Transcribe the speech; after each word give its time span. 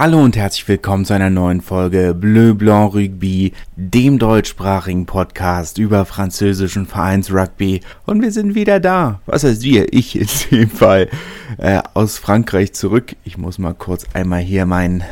Hallo 0.00 0.22
und 0.22 0.34
herzlich 0.34 0.66
willkommen 0.66 1.04
zu 1.04 1.12
einer 1.12 1.28
neuen 1.28 1.60
Folge 1.60 2.14
Bleu 2.14 2.54
Blanc 2.54 2.94
Rugby, 2.94 3.52
dem 3.76 4.18
deutschsprachigen 4.18 5.04
Podcast 5.04 5.76
über 5.76 6.06
französischen 6.06 6.86
Vereinsrugby. 6.86 7.82
Und 8.06 8.22
wir 8.22 8.32
sind 8.32 8.54
wieder 8.54 8.80
da. 8.80 9.20
Was 9.26 9.44
heißt 9.44 9.62
wir? 9.62 9.92
Ich 9.92 10.18
in 10.18 10.26
dem 10.52 10.70
Fall 10.70 11.10
äh, 11.58 11.82
aus 11.92 12.16
Frankreich 12.16 12.72
zurück. 12.72 13.14
Ich 13.24 13.36
muss 13.36 13.58
mal 13.58 13.74
kurz 13.74 14.06
einmal 14.14 14.40
hier 14.40 14.64
meinen 14.64 15.04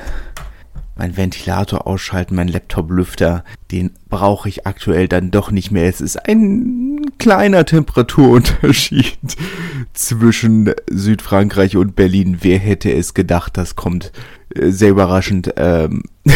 mein 0.99 1.17
Ventilator 1.17 1.87
ausschalten, 1.87 2.35
mein 2.35 2.49
Laptop-Lüfter, 2.49 3.45
den 3.71 3.93
brauche 4.09 4.49
ich 4.49 4.67
aktuell 4.67 5.07
dann 5.09 5.31
doch 5.31 5.51
nicht 5.51 5.71
mehr. 5.71 5.89
Es 5.89 6.01
ist 6.01 6.17
ein 6.17 7.01
kleiner 7.19 7.65
Temperaturunterschied 7.65 9.17
zwischen 9.95 10.75
Südfrankreich 10.91 11.77
und 11.77 11.95
Berlin. 11.95 12.39
Wer 12.41 12.59
hätte 12.59 12.93
es 12.93 13.15
gedacht, 13.15 13.57
das 13.57 13.77
kommt 13.77 14.13
äh, 14.55 14.71
sehr 14.71 14.91
überraschend. 14.91 15.55
Ähm 15.57 16.03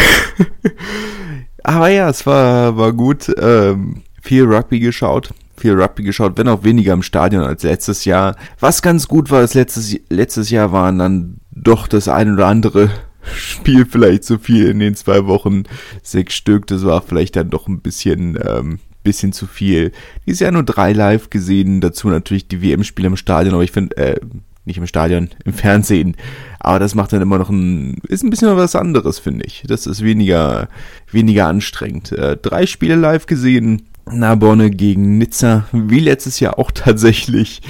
Aber 1.63 1.89
ja, 1.89 2.09
es 2.09 2.25
war, 2.25 2.77
war 2.77 2.93
gut. 2.93 3.31
Ähm, 3.37 4.03
viel 4.21 4.43
Rugby 4.43 4.79
geschaut. 4.79 5.33
Viel 5.57 5.79
Rugby 5.79 6.03
geschaut, 6.03 6.37
wenn 6.37 6.47
auch 6.47 6.63
weniger 6.63 6.93
im 6.93 7.03
Stadion 7.03 7.43
als 7.43 7.63
letztes 7.63 8.05
Jahr. 8.05 8.35
Was 8.59 8.81
ganz 8.81 9.07
gut 9.07 9.29
war, 9.29 9.41
das 9.41 9.53
letztes, 9.53 9.97
letztes 10.09 10.49
Jahr 10.49 10.71
waren 10.71 10.99
dann 10.99 11.37
doch 11.51 11.87
das 11.87 12.07
ein 12.07 12.33
oder 12.33 12.47
andere 12.47 12.89
Spiel 13.35 13.85
vielleicht 13.85 14.23
zu 14.23 14.39
viel 14.39 14.67
in 14.67 14.79
den 14.79 14.95
zwei 14.95 15.25
Wochen. 15.25 15.63
Sechs 16.01 16.35
Stück, 16.35 16.67
das 16.67 16.85
war 16.85 17.01
vielleicht 17.01 17.35
dann 17.35 17.49
doch 17.49 17.67
ein 17.67 17.79
bisschen, 17.79 18.37
ähm, 18.45 18.79
bisschen 19.03 19.33
zu 19.33 19.47
viel. 19.47 19.91
Dieses 20.25 20.41
Jahr 20.41 20.51
nur 20.51 20.63
drei 20.63 20.93
live 20.93 21.29
gesehen, 21.29 21.81
dazu 21.81 22.09
natürlich 22.09 22.47
die 22.47 22.61
WM-Spiele 22.61 23.07
im 23.07 23.17
Stadion, 23.17 23.53
aber 23.53 23.63
ich 23.63 23.71
finde, 23.71 23.97
äh, 23.97 24.19
nicht 24.65 24.77
im 24.77 24.87
Stadion, 24.87 25.29
im 25.45 25.53
Fernsehen. 25.53 26.15
Aber 26.59 26.79
das 26.79 26.95
macht 26.95 27.11
dann 27.11 27.21
immer 27.21 27.37
noch 27.37 27.49
ein, 27.49 27.97
ist 28.07 28.23
ein 28.23 28.29
bisschen 28.29 28.55
was 28.55 28.75
anderes, 28.75 29.19
finde 29.19 29.45
ich. 29.45 29.63
Das 29.67 29.85
ist 29.85 30.03
weniger, 30.03 30.69
weniger 31.11 31.47
anstrengend. 31.47 32.13
Äh, 32.13 32.37
drei 32.37 32.65
Spiele 32.65 32.95
live 32.95 33.25
gesehen. 33.25 33.83
Narbonne 34.09 34.69
gegen 34.69 35.17
Nizza, 35.17 35.65
wie 35.71 35.99
letztes 35.99 36.39
Jahr 36.39 36.59
auch 36.59 36.71
tatsächlich, 36.71 37.61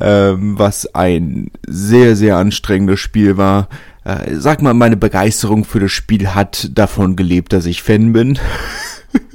ähm, 0.00 0.58
was 0.58 0.94
ein 0.94 1.50
sehr, 1.66 2.16
sehr 2.16 2.36
anstrengendes 2.36 3.00
Spiel 3.00 3.36
war. 3.36 3.68
Äh, 4.04 4.36
sag 4.36 4.62
mal, 4.62 4.74
meine 4.74 4.96
Begeisterung 4.96 5.64
für 5.64 5.80
das 5.80 5.92
Spiel 5.92 6.28
hat 6.34 6.70
davon 6.74 7.16
gelebt, 7.16 7.52
dass 7.52 7.66
ich 7.66 7.82
Fan 7.82 8.12
bin. 8.12 8.38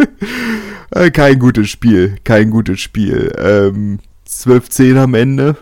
äh, 0.91 1.11
kein 1.11 1.39
gutes 1.39 1.69
Spiel, 1.69 2.17
kein 2.23 2.51
gutes 2.51 2.79
Spiel. 2.79 3.33
Ähm, 3.37 3.99
12-10 4.27 4.97
am 4.97 5.13
Ende 5.15 5.57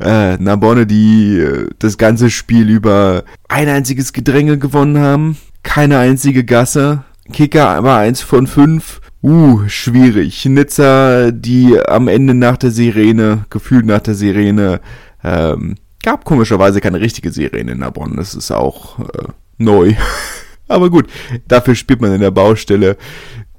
äh, 0.00 0.36
Narbonne, 0.36 0.86
die 0.86 1.38
äh, 1.38 1.68
das 1.78 1.98
ganze 1.98 2.30
Spiel 2.30 2.68
über 2.68 3.24
ein 3.48 3.68
einziges 3.68 4.12
Gedränge 4.12 4.58
gewonnen 4.58 4.98
haben, 4.98 5.36
keine 5.62 5.98
einzige 5.98 6.44
Gasse, 6.44 7.04
Kicker 7.32 7.82
war 7.82 7.98
eins 7.98 8.20
von 8.20 8.46
fünf. 8.46 9.00
Uh, 9.22 9.66
schwierig. 9.66 10.44
Nizza, 10.46 11.32
die 11.32 11.80
am 11.80 12.06
Ende 12.06 12.34
nach 12.34 12.56
der 12.56 12.70
Sirene, 12.70 13.44
gefühlt 13.50 13.84
nach 13.84 14.00
der 14.00 14.14
Sirene, 14.14 14.80
ähm, 15.24 15.74
gab 16.06 16.24
komischerweise 16.24 16.80
keine 16.80 17.00
richtige 17.00 17.32
Sirene 17.32 17.72
in 17.72 17.80
Narbonne. 17.80 18.14
Das 18.16 18.34
ist 18.34 18.52
auch 18.52 19.00
äh, 19.00 19.28
neu. 19.58 19.94
Aber 20.68 20.88
gut, 20.88 21.06
dafür 21.48 21.74
spielt 21.74 22.00
man 22.00 22.14
in 22.14 22.20
der 22.20 22.30
Baustelle, 22.30 22.96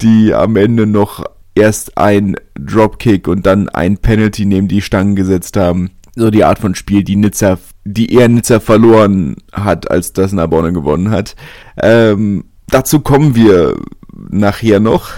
die 0.01 0.33
am 0.33 0.55
Ende 0.55 0.87
noch 0.87 1.25
erst 1.55 1.97
ein 1.97 2.37
Dropkick 2.55 3.27
und 3.27 3.45
dann 3.45 3.67
ein 3.67 3.97
Penalty 3.97 4.45
neben 4.45 4.67
die 4.69 4.81
Stangen 4.81 5.15
gesetzt 5.15 5.57
haben 5.57 5.91
so 6.17 6.31
die 6.31 6.43
Art 6.43 6.57
von 6.57 6.73
Spiel, 6.73 7.03
die 7.03 7.15
Nizza, 7.15 7.59
die 7.85 8.11
eher 8.11 8.27
Nizza 8.27 8.59
verloren 8.59 9.35
hat, 9.53 9.91
als 9.91 10.13
das 10.13 10.31
Narbonne 10.31 10.73
gewonnen 10.73 11.11
hat. 11.11 11.35
Ähm, 11.79 12.45
dazu 12.69 13.01
kommen 13.01 13.35
wir 13.35 13.77
nachher 14.29 14.79
noch. 14.79 15.11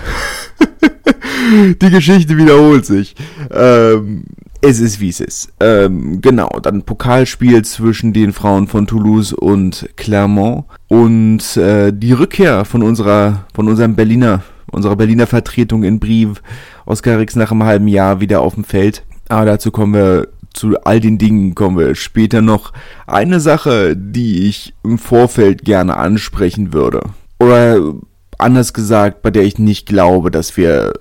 die 1.81 1.89
Geschichte 1.89 2.38
wiederholt 2.38 2.85
sich. 2.85 3.16
Ähm, 3.50 4.25
es 4.62 4.80
ist 4.80 5.00
wie 5.00 5.09
es 5.09 5.20
ist. 5.20 5.53
Ähm, 5.59 6.22
genau, 6.22 6.50
dann 6.62 6.84
Pokalspiel 6.84 7.64
zwischen 7.64 8.14
den 8.14 8.34
Frauen 8.34 8.68
von 8.68 8.88
Toulouse 8.88 9.34
und 9.34 9.90
Clermont 9.96 10.66
und 10.88 11.58
äh, 11.58 11.92
die 11.94 12.14
Rückkehr 12.14 12.66
von 12.66 12.84
unserer, 12.84 13.46
von 13.53 13.68
unserem 13.68 13.96
Berliner, 13.96 14.44
unserer 14.72 14.96
Berliner 14.96 15.28
Vertretung 15.28 15.84
in 15.84 16.00
Brief. 16.00 16.42
Oskar 16.86 17.20
Rix 17.20 17.36
nach 17.36 17.52
einem 17.52 17.64
halben 17.64 17.88
Jahr 17.88 18.20
wieder 18.20 18.42
auf 18.42 18.56
dem 18.56 18.64
Feld. 18.64 19.03
Aber 19.30 19.46
dazu 19.46 19.72
kommen 19.72 19.94
wir 19.94 20.28
zu 20.53 20.76
all 20.84 21.00
den 21.00 21.18
Dingen 21.18 21.56
kommen 21.56 21.78
wir 21.78 21.96
später 21.96 22.41
noch. 22.41 22.74
Eine 23.08 23.40
Sache, 23.40 23.96
die 23.96 24.47
ich 24.47 24.74
im 24.84 24.97
Vorfeld 24.97 25.64
gerne 25.64 25.97
ansprechen 25.97 26.74
würde. 26.74 27.02
Oder 27.40 27.94
anders 28.38 28.74
gesagt, 28.74 29.22
bei 29.22 29.31
der 29.31 29.44
ich 29.44 29.59
nicht 29.59 29.86
glaube, 29.86 30.31
dass 30.31 30.58
wir 30.58 30.94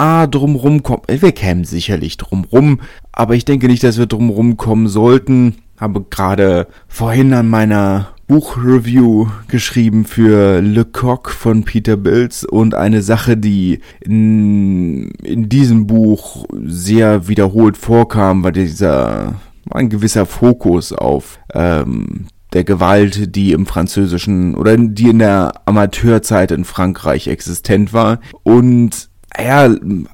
ah, 0.00 0.26
drumrum 0.26 0.82
kommen. 0.82 1.02
Wir 1.06 1.32
kämen 1.32 1.64
sicherlich 1.64 2.16
drumrum, 2.16 2.80
aber 3.12 3.34
ich 3.34 3.44
denke 3.44 3.66
nicht, 3.66 3.84
dass 3.84 3.98
wir 3.98 4.06
drumrum 4.06 4.56
kommen 4.56 4.88
sollten. 4.88 5.56
Habe 5.78 6.04
gerade 6.08 6.66
vorhin 6.88 7.32
an 7.34 7.48
meiner 7.48 8.08
Buchreview 8.26 9.26
geschrieben 9.48 10.04
für 10.04 10.60
Le 10.60 10.84
Coq 10.84 11.30
von 11.30 11.64
Peter 11.64 11.96
Bills 11.96 12.44
und 12.44 12.74
eine 12.74 13.02
Sache, 13.02 13.36
die 13.36 13.80
in, 14.00 15.10
in 15.22 15.48
diesem 15.48 15.86
Buch 15.86 16.46
sehr 16.64 17.28
wiederholt 17.28 17.76
vorkam, 17.76 18.44
war 18.44 18.52
dieser 18.52 19.34
ein 19.70 19.90
gewisser 19.90 20.26
Fokus 20.26 20.92
auf 20.92 21.38
ähm, 21.54 22.26
der 22.52 22.64
Gewalt, 22.64 23.36
die 23.36 23.52
im 23.52 23.66
französischen 23.66 24.54
oder 24.54 24.76
die 24.76 25.08
in 25.08 25.18
der 25.18 25.52
Amateurzeit 25.66 26.50
in 26.50 26.64
Frankreich 26.64 27.28
existent 27.28 27.92
war 27.92 28.20
und 28.42 29.09
ja, 29.38 29.66
in 29.66 30.08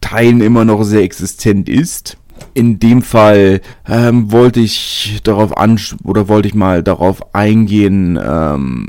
Teilen 0.00 0.40
immer 0.40 0.64
noch 0.64 0.84
sehr 0.84 1.02
existent 1.02 1.68
ist 1.68 2.16
in 2.52 2.78
dem 2.78 3.02
Fall 3.02 3.60
ähm, 3.88 4.30
wollte 4.30 4.60
ich 4.60 5.20
darauf 5.24 5.56
an 5.56 5.78
oder 6.04 6.28
wollte 6.28 6.48
ich 6.48 6.54
mal 6.54 6.82
darauf 6.82 7.34
eingehen, 7.34 8.18
ähm, 8.22 8.88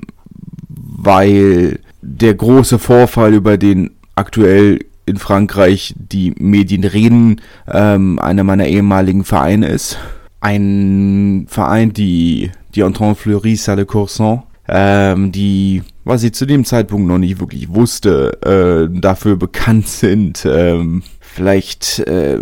weil 0.67 1.79
der 2.01 2.33
große 2.35 2.79
Vorfall, 2.79 3.33
über 3.33 3.57
den 3.57 3.91
aktuell 4.15 4.79
in 5.05 5.17
Frankreich 5.17 5.93
die 5.97 6.33
Medien 6.37 6.83
reden, 6.83 7.41
ähm, 7.71 8.19
einer 8.19 8.43
meiner 8.43 8.67
ehemaligen 8.67 9.23
Vereine 9.23 9.67
ist. 9.67 9.97
Ein 10.41 11.47
Verein, 11.49 11.93
die, 11.93 12.51
die 12.75 12.81
Entente 12.81 13.15
Fleury 13.15 13.55
Salle 13.55 13.85
Courson, 13.85 14.43
ähm, 14.67 15.31
die, 15.31 15.83
was 16.03 16.23
ich 16.23 16.33
zu 16.33 16.45
dem 16.45 16.65
Zeitpunkt 16.65 17.07
noch 17.07 17.17
nicht 17.17 17.39
wirklich 17.39 17.73
wusste, 17.73 18.89
äh, 18.91 18.99
dafür 18.99 19.35
bekannt 19.35 19.87
sind, 19.87 20.45
ähm, 20.45 21.03
vielleicht, 21.19 21.99
äh, 21.99 22.39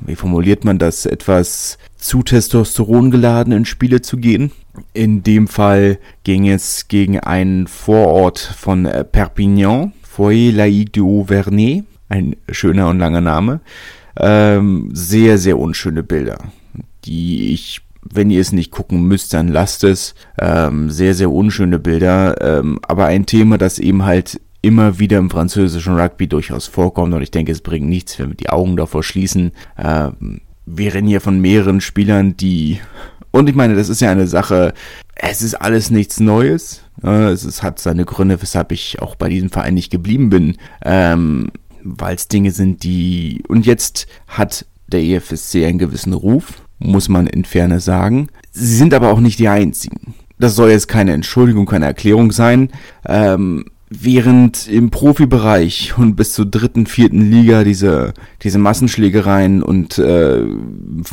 wie 0.00 0.16
formuliert 0.16 0.64
man 0.64 0.78
das, 0.78 1.06
etwas 1.06 1.78
zu 1.96 2.22
Testosteron 2.22 3.10
geladen 3.10 3.52
in 3.52 3.64
Spiele 3.64 4.02
zu 4.02 4.16
gehen. 4.16 4.50
In 4.92 5.22
dem 5.22 5.46
Fall 5.48 5.98
ging 6.24 6.48
es 6.48 6.88
gegen 6.88 7.20
einen 7.20 7.66
Vorort 7.66 8.38
von 8.38 8.86
äh, 8.86 9.04
Perpignan, 9.04 9.92
Foyer 10.02 10.52
Laïque 10.52 10.92
du 10.92 11.20
Haut-Vernay, 11.20 11.84
ein 12.08 12.36
schöner 12.50 12.88
und 12.88 12.98
langer 12.98 13.20
Name. 13.20 13.60
Ähm, 14.18 14.90
sehr, 14.92 15.38
sehr 15.38 15.58
unschöne 15.58 16.02
Bilder, 16.02 16.38
die 17.04 17.52
ich, 17.52 17.81
wenn 18.02 18.30
ihr 18.30 18.40
es 18.40 18.52
nicht 18.52 18.70
gucken 18.70 19.06
müsst, 19.06 19.32
dann 19.32 19.48
lasst 19.48 19.84
es. 19.84 20.14
Ähm, 20.38 20.90
sehr, 20.90 21.14
sehr 21.14 21.30
unschöne 21.30 21.78
Bilder, 21.78 22.40
ähm, 22.40 22.78
aber 22.86 23.06
ein 23.06 23.26
Thema, 23.26 23.58
das 23.58 23.78
eben 23.78 24.04
halt 24.04 24.40
immer 24.60 24.98
wieder 24.98 25.18
im 25.18 25.30
französischen 25.30 25.98
Rugby 25.98 26.28
durchaus 26.28 26.66
vorkommt 26.66 27.14
und 27.14 27.22
ich 27.22 27.32
denke, 27.32 27.50
es 27.50 27.60
bringt 27.60 27.88
nichts, 27.88 28.18
wenn 28.18 28.28
wir 28.28 28.36
die 28.36 28.50
Augen 28.50 28.76
davor 28.76 29.02
schließen. 29.02 29.52
Äh, 29.76 30.10
wir 30.66 30.94
reden 30.94 31.08
hier 31.08 31.20
von 31.20 31.40
mehreren 31.40 31.80
Spielern, 31.80 32.36
die 32.36 32.78
und 33.32 33.48
ich 33.48 33.54
meine, 33.54 33.74
das 33.74 33.88
ist 33.88 34.00
ja 34.00 34.10
eine 34.10 34.26
Sache, 34.26 34.74
es 35.16 35.42
ist 35.42 35.54
alles 35.54 35.90
nichts 35.90 36.20
Neues. 36.20 36.82
Es 37.02 37.44
ist, 37.44 37.62
hat 37.62 37.78
seine 37.80 38.04
Gründe, 38.04 38.40
weshalb 38.40 38.70
ich 38.70 39.00
auch 39.00 39.16
bei 39.16 39.28
diesem 39.28 39.50
Verein 39.50 39.74
nicht 39.74 39.90
geblieben 39.90 40.30
bin. 40.30 40.56
Ähm, 40.84 41.50
Weil 41.82 42.14
es 42.14 42.28
Dinge 42.28 42.50
sind, 42.52 42.84
die. 42.84 43.42
Und 43.48 43.66
jetzt 43.66 44.06
hat 44.28 44.66
der 44.86 45.00
EFSC 45.00 45.64
einen 45.64 45.78
gewissen 45.78 46.12
Ruf, 46.12 46.61
muss 46.82 47.08
man 47.08 47.26
in 47.26 47.44
Ferne 47.44 47.80
sagen. 47.80 48.28
Sie 48.52 48.76
sind 48.76 48.94
aber 48.94 49.10
auch 49.10 49.20
nicht 49.20 49.38
die 49.38 49.48
einzigen. 49.48 50.14
Das 50.38 50.54
soll 50.54 50.70
jetzt 50.70 50.88
keine 50.88 51.12
Entschuldigung, 51.12 51.66
keine 51.66 51.86
Erklärung 51.86 52.32
sein. 52.32 52.70
Ähm, 53.06 53.64
während 53.90 54.68
im 54.68 54.90
Profibereich 54.90 55.96
und 55.96 56.16
bis 56.16 56.32
zur 56.32 56.46
dritten, 56.46 56.86
vierten 56.86 57.30
Liga 57.30 57.64
diese, 57.64 58.14
diese 58.42 58.58
Massenschlägereien 58.58 59.62
und 59.62 59.98
äh, 59.98 60.42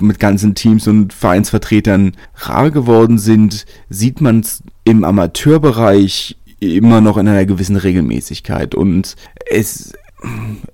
mit 0.01 0.19
ganzen 0.19 0.55
Teams 0.55 0.87
und 0.87 1.13
Vereinsvertretern 1.13 2.13
rar 2.35 2.71
geworden 2.71 3.17
sind, 3.17 3.65
sieht 3.89 4.21
man 4.21 4.39
es 4.39 4.63
im 4.83 5.03
Amateurbereich 5.03 6.37
immer 6.59 7.01
noch 7.01 7.17
in 7.17 7.27
einer 7.27 7.45
gewissen 7.45 7.75
Regelmäßigkeit. 7.75 8.75
Und 8.75 9.15
es, 9.49 9.93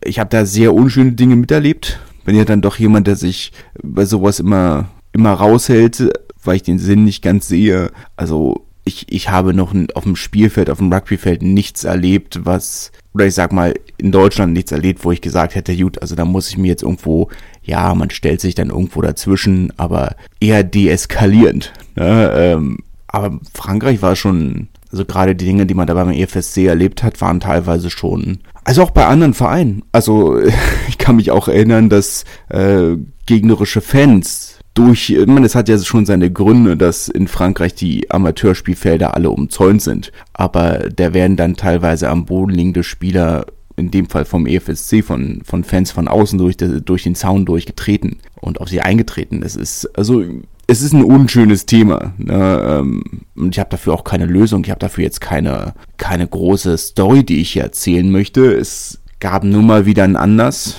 ich 0.03 0.19
habe 0.19 0.29
da 0.29 0.45
sehr 0.45 0.73
unschöne 0.73 1.13
Dinge 1.13 1.35
miterlebt. 1.35 1.99
Bin 2.25 2.35
ja 2.35 2.43
dann 2.43 2.61
doch 2.61 2.77
jemand, 2.77 3.07
der 3.07 3.15
sich 3.15 3.53
bei 3.81 4.05
sowas 4.05 4.39
immer, 4.39 4.89
immer 5.13 5.31
raushält, 5.31 6.09
weil 6.43 6.57
ich 6.57 6.63
den 6.63 6.79
Sinn 6.79 7.05
nicht 7.05 7.21
ganz 7.21 7.47
sehe. 7.47 7.91
Also 8.17 8.65
ich, 8.85 9.11
ich 9.11 9.29
habe 9.29 9.53
noch 9.53 9.73
auf 9.95 10.03
dem 10.03 10.15
Spielfeld, 10.15 10.69
auf 10.69 10.77
dem 10.77 10.93
Rugbyfeld 10.93 11.41
nichts 11.41 11.83
erlebt, 11.83 12.41
was, 12.43 12.91
oder 13.13 13.25
ich 13.25 13.33
sag 13.33 13.51
mal, 13.51 13.73
in 13.97 14.11
Deutschland 14.11 14.53
nichts 14.53 14.71
erlebt, 14.71 15.03
wo 15.03 15.11
ich 15.11 15.21
gesagt 15.21 15.55
hätte, 15.55 15.75
gut, 15.75 16.01
also 16.01 16.15
da 16.15 16.23
muss 16.23 16.49
ich 16.49 16.57
mir 16.57 16.67
jetzt 16.67 16.83
irgendwo, 16.83 17.29
ja, 17.63 17.93
man 17.95 18.11
stellt 18.11 18.41
sich 18.41 18.53
dann 18.53 18.69
irgendwo 18.69 19.01
dazwischen, 19.01 19.73
aber 19.77 20.15
eher 20.39 20.63
deeskalierend. 20.63 21.73
Ne? 21.95 22.31
Ähm, 22.35 22.77
aber 23.07 23.39
Frankreich 23.53 24.01
war 24.03 24.15
schon, 24.15 24.67
also 24.91 25.03
gerade 25.03 25.35
die 25.35 25.45
Dinge, 25.45 25.65
die 25.65 25.73
man 25.73 25.87
da 25.87 25.95
beim 25.95 26.11
EFSC 26.11 26.67
erlebt 26.67 27.01
hat, 27.01 27.19
waren 27.21 27.39
teilweise 27.39 27.89
schon, 27.89 28.39
also 28.65 28.81
auch 28.81 28.91
bei 28.91 29.05
anderen 29.05 29.33
Vereinen. 29.33 29.83
Also 29.93 30.37
ich 30.89 30.97
kann 30.97 31.15
mich 31.15 31.31
auch 31.31 31.47
erinnern, 31.47 31.87
dass 31.87 32.25
äh, 32.49 32.97
gegnerische 33.25 33.79
Fans 33.79 34.59
durch, 34.73 35.11
ich 35.11 35.25
meine, 35.25 35.45
es 35.45 35.55
hat 35.55 35.69
ja 35.69 35.77
schon 35.79 36.05
seine 36.05 36.29
Gründe, 36.29 36.75
dass 36.75 37.07
in 37.07 37.29
Frankreich 37.29 37.75
die 37.75 38.11
Amateurspielfelder 38.11 39.15
alle 39.15 39.29
umzäunt 39.29 39.81
sind. 39.81 40.11
Aber 40.33 40.89
da 40.93 41.13
werden 41.13 41.37
dann 41.37 41.55
teilweise 41.55 42.09
am 42.09 42.25
Boden 42.25 42.51
liegende 42.51 42.83
Spieler, 42.83 43.45
in 43.77 43.89
dem 43.89 44.09
Fall 44.09 44.25
vom 44.25 44.45
EFSC, 44.45 45.01
von, 45.01 45.41
von 45.45 45.63
Fans 45.63 45.91
von 45.91 46.09
außen 46.09 46.37
durch, 46.37 46.57
durch 46.57 47.03
den 47.03 47.15
Zaun 47.15 47.45
durchgetreten 47.45 48.17
und 48.41 48.59
auf 48.59 48.67
sie 48.67 48.81
eingetreten. 48.81 49.43
Es 49.43 49.55
ist, 49.55 49.85
also, 49.97 50.23
es 50.67 50.81
ist 50.81 50.93
ein 50.93 51.03
unschönes 51.03 51.65
Thema. 51.65 52.13
Ne? 52.17 52.79
Ähm, 52.79 53.03
und 53.35 53.53
ich 53.53 53.59
habe 53.59 53.69
dafür 53.69 53.93
auch 53.93 54.03
keine 54.03 54.25
Lösung. 54.25 54.63
Ich 54.63 54.71
habe 54.71 54.79
dafür 54.79 55.03
jetzt 55.03 55.21
keine, 55.21 55.73
keine 55.97 56.27
große 56.27 56.77
Story, 56.77 57.23
die 57.23 57.41
ich 57.41 57.51
hier 57.51 57.63
erzählen 57.63 58.09
möchte. 58.09 58.53
Es 58.53 58.99
gab 59.19 59.43
nun 59.43 59.65
mal 59.65 59.85
wieder 59.85 60.03
ein 60.03 60.15
Anlass. 60.15 60.77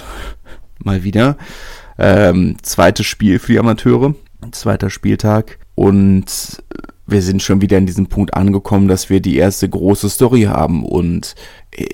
Mal 0.82 1.04
wieder. 1.04 1.36
Ähm, 1.98 2.56
zweites 2.62 3.06
Spiel 3.06 3.38
für 3.38 3.52
die 3.52 3.58
Amateure, 3.58 4.14
zweiter 4.52 4.90
Spieltag. 4.90 5.58
Und 5.74 6.62
wir 7.06 7.22
sind 7.22 7.42
schon 7.42 7.60
wieder 7.60 7.78
in 7.78 7.86
diesem 7.86 8.08
Punkt 8.08 8.34
angekommen, 8.34 8.88
dass 8.88 9.08
wir 9.08 9.20
die 9.20 9.36
erste 9.36 9.68
große 9.68 10.10
Story 10.10 10.42
haben. 10.42 10.84
Und 10.84 11.34
äh, 11.70 11.86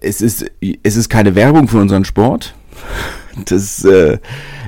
es 0.00 0.20
ist, 0.20 0.50
es 0.82 0.96
ist 0.96 1.08
keine 1.08 1.34
Werbung 1.34 1.68
für 1.68 1.78
unseren 1.78 2.04
Sport. 2.04 2.54
Das 3.46 3.84
äh, 3.84 4.18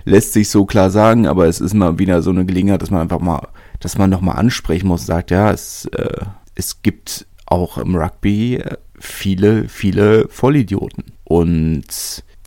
lässt 0.05 0.33
sich 0.33 0.49
so 0.49 0.65
klar 0.65 0.91
sagen, 0.91 1.27
aber 1.27 1.47
es 1.47 1.61
ist 1.61 1.75
mal 1.75 1.99
wieder 1.99 2.23
so 2.23 2.31
eine 2.31 2.45
Gelegenheit, 2.45 2.83
dass 2.83 2.91
man 2.91 3.03
einfach 3.03 3.21
mal, 3.21 3.49
dass 3.81 3.99
man 3.99 4.11
nochmal 4.11 4.37
ansprechen 4.37 4.89
muss, 4.89 5.07
sagt, 5.07 5.31
ja, 5.31 5.51
es, 5.51 5.87
äh, 5.87 6.25
es 6.55 6.83
gibt 6.83 7.27
auch 7.47 7.79
im 7.79 7.97
Rugby 7.97 8.57
äh, 8.57 8.77
viele, 8.99 9.69
viele 9.69 10.29
Vollidioten. 10.29 11.05
Und 11.25 11.85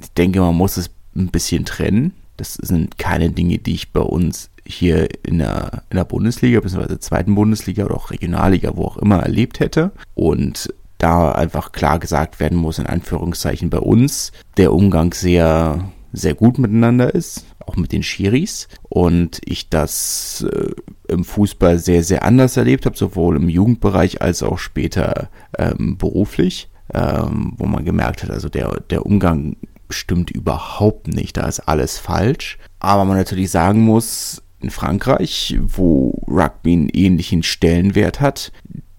ich 0.01 0.11
denke, 0.17 0.39
man 0.41 0.55
muss 0.55 0.77
es 0.77 0.89
ein 1.15 1.27
bisschen 1.27 1.65
trennen. 1.65 2.13
Das 2.37 2.55
sind 2.55 2.97
keine 2.97 3.29
Dinge, 3.29 3.59
die 3.59 3.73
ich 3.73 3.91
bei 3.91 4.01
uns 4.01 4.49
hier 4.65 5.09
in 5.23 5.39
der, 5.39 5.83
in 5.89 5.97
der 5.97 6.05
Bundesliga, 6.05 6.59
beziehungsweise 6.59 6.99
zweiten 6.99 7.35
Bundesliga 7.35 7.85
oder 7.85 7.95
auch 7.95 8.11
Regionalliga, 8.11 8.75
wo 8.75 8.85
auch 8.85 8.97
immer 8.97 9.19
erlebt 9.19 9.59
hätte. 9.59 9.91
Und 10.15 10.73
da 10.97 11.33
einfach 11.33 11.73
klar 11.73 11.99
gesagt 11.99 12.39
werden 12.39 12.57
muss, 12.57 12.79
in 12.79 12.85
Anführungszeichen 12.85 13.69
bei 13.69 13.79
uns, 13.79 14.31
der 14.55 14.73
Umgang 14.73 15.13
sehr, 15.13 15.89
sehr 16.13 16.35
gut 16.35 16.59
miteinander 16.59 17.13
ist, 17.13 17.45
auch 17.65 17.75
mit 17.75 17.91
den 17.91 18.03
Schiris. 18.03 18.67
Und 18.83 19.41
ich 19.43 19.69
das 19.69 20.45
äh, 20.49 20.71
im 21.11 21.25
Fußball 21.25 21.79
sehr, 21.79 22.03
sehr 22.03 22.23
anders 22.23 22.55
erlebt 22.55 22.85
habe, 22.85 22.97
sowohl 22.97 23.35
im 23.35 23.49
Jugendbereich 23.49 24.21
als 24.21 24.43
auch 24.43 24.59
später 24.59 25.29
ähm, 25.57 25.97
beruflich, 25.97 26.69
ähm, 26.93 27.53
wo 27.57 27.65
man 27.65 27.83
gemerkt 27.83 28.23
hat, 28.23 28.29
also 28.29 28.47
der, 28.47 28.81
der 28.89 29.05
Umgang 29.05 29.57
stimmt 29.89 30.31
überhaupt 30.31 31.07
nicht, 31.07 31.37
da 31.37 31.47
ist 31.47 31.61
alles 31.61 31.97
falsch. 31.97 32.57
Aber 32.79 33.05
man 33.05 33.17
natürlich 33.17 33.51
sagen 33.51 33.81
muss, 33.81 34.41
in 34.61 34.69
Frankreich, 34.69 35.57
wo 35.61 36.23
Rugby 36.27 36.73
einen 36.73 36.89
ähnlichen 36.89 37.43
Stellenwert 37.43 38.21
hat, 38.21 38.51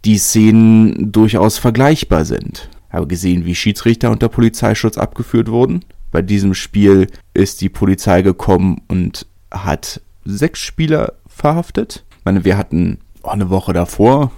die 0.05 0.19
Szenen 0.19 1.10
durchaus 1.10 1.58
vergleichbar 1.58 2.25
sind. 2.25 2.69
Ich 2.88 2.94
habe 2.94 3.06
gesehen, 3.06 3.44
wie 3.44 3.55
Schiedsrichter 3.55 4.10
unter 4.10 4.28
Polizeischutz 4.28 4.99
abgeführt 4.99 5.50
wurden. 5.50 5.84
Bei 6.14 6.22
diesem 6.22 6.55
Spiel 6.55 7.08
ist 7.34 7.61
die 7.61 7.69
Polizei 7.69 8.22
gekommen 8.22 8.82
und 8.87 9.26
hat 9.50 10.00
sechs 10.25 10.61
Spieler 10.61 11.14
verhaftet. 11.26 12.05
Ich 12.20 12.25
meine, 12.25 12.44
wir 12.44 12.56
hatten 12.56 12.99
eine 13.25 13.50
Woche 13.50 13.72
davor 13.72 14.31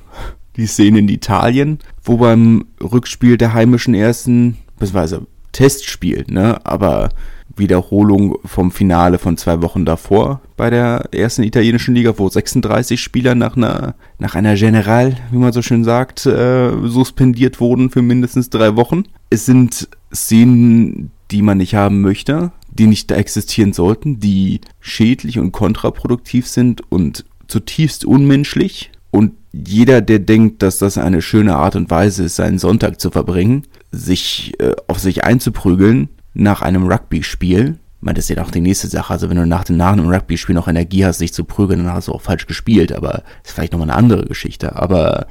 die 0.56 0.64
Szene 0.64 1.00
in 1.00 1.08
Italien, 1.10 1.80
wo 2.02 2.16
beim 2.16 2.64
Rückspiel 2.82 3.36
der 3.36 3.52
heimischen 3.52 3.92
Ersten, 3.92 4.56
beziehungsweise 4.78 5.26
Testspiel, 5.52 6.24
ne? 6.30 6.64
Aber 6.64 7.10
Wiederholung 7.54 8.38
vom 8.46 8.70
Finale 8.70 9.18
von 9.18 9.36
zwei 9.36 9.60
Wochen 9.60 9.84
davor 9.84 10.40
bei 10.56 10.70
der 10.70 11.12
ersten 11.12 11.42
italienischen 11.42 11.94
Liga, 11.94 12.14
wo 12.16 12.26
36 12.26 13.02
Spieler 13.02 13.34
nach 13.34 13.54
einer, 13.54 13.96
nach 14.18 14.34
einer 14.34 14.54
General, 14.54 15.14
wie 15.30 15.36
man 15.36 15.52
so 15.52 15.60
schön 15.60 15.84
sagt, 15.84 16.24
äh, 16.24 16.70
suspendiert 16.84 17.60
wurden 17.60 17.90
für 17.90 18.00
mindestens 18.00 18.48
drei 18.48 18.76
Wochen. 18.76 19.04
Es 19.28 19.44
sind 19.44 19.88
Szenen, 20.14 21.10
die 21.30 21.42
man 21.42 21.58
nicht 21.58 21.74
haben 21.74 22.00
möchte, 22.00 22.52
die 22.68 22.86
nicht 22.86 23.10
da 23.10 23.16
existieren 23.16 23.72
sollten, 23.72 24.20
die 24.20 24.60
schädlich 24.80 25.38
und 25.38 25.52
kontraproduktiv 25.52 26.46
sind 26.46 26.90
und 26.90 27.24
zutiefst 27.48 28.04
unmenschlich. 28.04 28.90
Und 29.10 29.32
jeder, 29.52 30.00
der 30.02 30.18
denkt, 30.18 30.62
dass 30.62 30.78
das 30.78 30.98
eine 30.98 31.22
schöne 31.22 31.56
Art 31.56 31.76
und 31.76 31.90
Weise 31.90 32.24
ist, 32.24 32.36
seinen 32.36 32.58
Sonntag 32.58 33.00
zu 33.00 33.10
verbringen, 33.10 33.66
sich 33.90 34.52
äh, 34.60 34.72
auf 34.88 34.98
sich 34.98 35.24
einzuprügeln 35.24 36.08
nach 36.34 36.62
einem 36.62 36.86
Rugby-Spiel. 36.86 37.78
Meine, 38.00 38.16
das 38.16 38.28
ist 38.28 38.36
ja 38.36 38.44
auch 38.44 38.50
die 38.50 38.60
nächste 38.60 38.88
Sache. 38.88 39.12
Also 39.12 39.30
wenn 39.30 39.38
du 39.38 39.46
nach, 39.46 39.64
dem, 39.64 39.78
nach 39.78 39.96
Rugby-Spiel 39.96 40.54
noch 40.54 40.68
Energie 40.68 41.04
hast, 41.06 41.18
sich 41.18 41.32
zu 41.32 41.44
prügeln, 41.44 41.84
dann 41.84 41.94
hast 41.94 42.08
du 42.08 42.12
auch 42.12 42.20
falsch 42.20 42.46
gespielt. 42.46 42.92
Aber 42.92 43.22
ist 43.42 43.52
vielleicht 43.52 43.72
nochmal 43.72 43.88
eine 43.88 43.98
andere 43.98 44.26
Geschichte. 44.26 44.76
Aber 44.76 45.26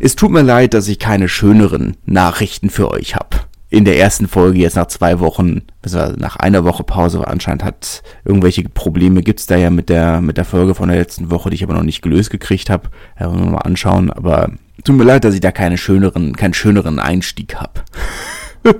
es 0.00 0.16
tut 0.16 0.32
mir 0.32 0.42
leid, 0.42 0.74
dass 0.74 0.88
ich 0.88 0.98
keine 0.98 1.28
schöneren 1.28 1.96
Nachrichten 2.04 2.70
für 2.70 2.90
euch 2.90 3.14
habe. 3.14 3.47
In 3.70 3.84
der 3.84 3.98
ersten 3.98 4.28
Folge 4.28 4.60
jetzt 4.60 4.76
nach 4.76 4.86
zwei 4.86 5.20
Wochen, 5.20 5.62
also 5.82 5.98
nach 6.16 6.36
einer 6.36 6.64
Woche 6.64 6.84
Pause, 6.84 7.26
anscheinend 7.26 7.64
hat 7.64 8.02
irgendwelche 8.24 8.62
Probleme 8.64 9.22
gibt's 9.22 9.46
da 9.46 9.56
ja 9.56 9.68
mit 9.68 9.90
der 9.90 10.22
mit 10.22 10.38
der 10.38 10.46
Folge 10.46 10.74
von 10.74 10.88
der 10.88 10.98
letzten 10.98 11.30
Woche, 11.30 11.50
die 11.50 11.56
ich 11.56 11.64
aber 11.64 11.74
noch 11.74 11.82
nicht 11.82 12.00
gelöst 12.00 12.30
gekriegt 12.30 12.70
habe. 12.70 12.88
Ja, 13.20 13.30
wir 13.30 13.44
mal 13.44 13.58
anschauen. 13.58 14.10
Aber 14.10 14.50
Tut 14.84 14.96
mir 14.96 15.04
leid, 15.04 15.24
dass 15.24 15.34
ich 15.34 15.40
da 15.40 15.50
keine 15.50 15.76
schöneren, 15.76 16.36
keinen 16.36 16.54
schöneren 16.54 16.98
Einstieg 16.98 17.56
habe. 17.56 17.82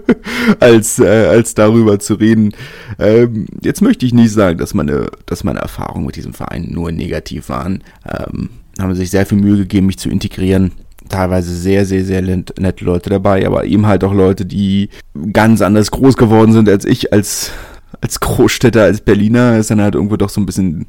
als, 0.60 0.98
äh, 0.98 1.26
als 1.26 1.54
darüber 1.54 1.98
zu 1.98 2.14
reden. 2.14 2.52
Ähm, 2.98 3.46
jetzt 3.62 3.82
möchte 3.82 4.06
ich 4.06 4.14
nicht 4.14 4.32
sagen, 4.32 4.58
dass 4.58 4.74
meine, 4.74 5.10
dass 5.26 5.44
meine 5.44 5.60
Erfahrungen 5.60 6.06
mit 6.06 6.16
diesem 6.16 6.34
Verein 6.34 6.68
nur 6.70 6.92
negativ 6.92 7.48
waren. 7.48 7.82
Ähm, 8.06 8.50
haben 8.78 8.94
sich 8.94 9.10
sehr 9.10 9.26
viel 9.26 9.38
Mühe 9.38 9.56
gegeben, 9.56 9.86
mich 9.86 9.98
zu 9.98 10.08
integrieren. 10.08 10.72
Teilweise 11.08 11.54
sehr, 11.54 11.84
sehr, 11.86 12.04
sehr 12.04 12.22
nette 12.22 12.84
Leute 12.84 13.10
dabei, 13.10 13.46
aber 13.46 13.64
eben 13.64 13.86
halt 13.86 14.04
auch 14.04 14.14
Leute, 14.14 14.46
die 14.46 14.90
ganz 15.32 15.62
anders 15.62 15.90
groß 15.90 16.16
geworden 16.16 16.52
sind 16.52 16.68
als 16.68 16.84
ich, 16.84 17.12
als, 17.12 17.52
als 18.00 18.20
Großstädter, 18.20 18.82
als 18.82 19.00
Berliner. 19.00 19.58
Ist 19.58 19.70
dann 19.70 19.80
halt 19.80 19.94
irgendwo 19.94 20.16
doch 20.16 20.28
so 20.30 20.40
ein 20.40 20.46
bisschen, 20.46 20.86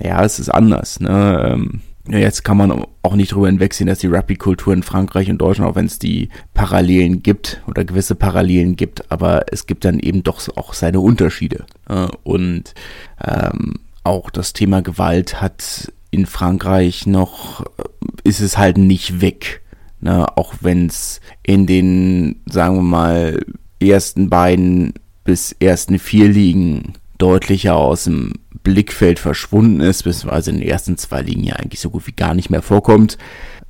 ja, 0.00 0.24
es 0.24 0.38
ist 0.38 0.48
anders, 0.48 1.00
ne? 1.00 1.52
Ähm, 1.52 1.80
Jetzt 2.08 2.42
kann 2.42 2.56
man 2.56 2.84
auch 3.02 3.14
nicht 3.14 3.32
drüber 3.32 3.46
hinwegsehen, 3.46 3.86
dass 3.86 4.00
die 4.00 4.08
Rugby-Kultur 4.08 4.72
in 4.72 4.82
Frankreich 4.82 5.30
und 5.30 5.38
Deutschland, 5.38 5.70
auch 5.70 5.76
wenn 5.76 5.86
es 5.86 6.00
die 6.00 6.30
Parallelen 6.52 7.22
gibt 7.22 7.62
oder 7.68 7.84
gewisse 7.84 8.16
Parallelen 8.16 8.74
gibt, 8.74 9.10
aber 9.12 9.44
es 9.52 9.66
gibt 9.66 9.84
dann 9.84 10.00
eben 10.00 10.24
doch 10.24 10.40
auch 10.56 10.74
seine 10.74 10.98
Unterschiede. 10.98 11.64
Und 12.24 12.74
ähm, 13.24 13.74
auch 14.02 14.30
das 14.30 14.52
Thema 14.52 14.82
Gewalt 14.82 15.40
hat 15.40 15.92
in 16.12 16.26
Frankreich 16.26 17.06
noch, 17.06 17.64
ist 18.22 18.40
es 18.40 18.56
halt 18.56 18.78
nicht 18.78 19.20
weg. 19.20 19.62
Ne? 20.00 20.26
Auch 20.36 20.54
wenn 20.60 20.86
es 20.86 21.20
in 21.42 21.66
den, 21.66 22.42
sagen 22.46 22.76
wir 22.76 22.82
mal, 22.82 23.40
ersten 23.80 24.30
beiden 24.30 24.94
bis 25.24 25.56
ersten 25.58 25.98
vier 25.98 26.28
Ligen 26.28 26.92
deutlicher 27.18 27.76
aus 27.76 28.04
dem 28.04 28.34
Blickfeld 28.62 29.18
verschwunden 29.18 29.80
ist, 29.80 30.04
beziehungsweise 30.04 30.50
in 30.50 30.58
den 30.58 30.68
ersten 30.68 30.98
zwei 30.98 31.22
Ligen 31.22 31.44
ja 31.44 31.56
eigentlich 31.56 31.80
so 31.80 31.90
gut 31.90 32.06
wie 32.06 32.12
gar 32.12 32.34
nicht 32.34 32.50
mehr 32.50 32.62
vorkommt, 32.62 33.16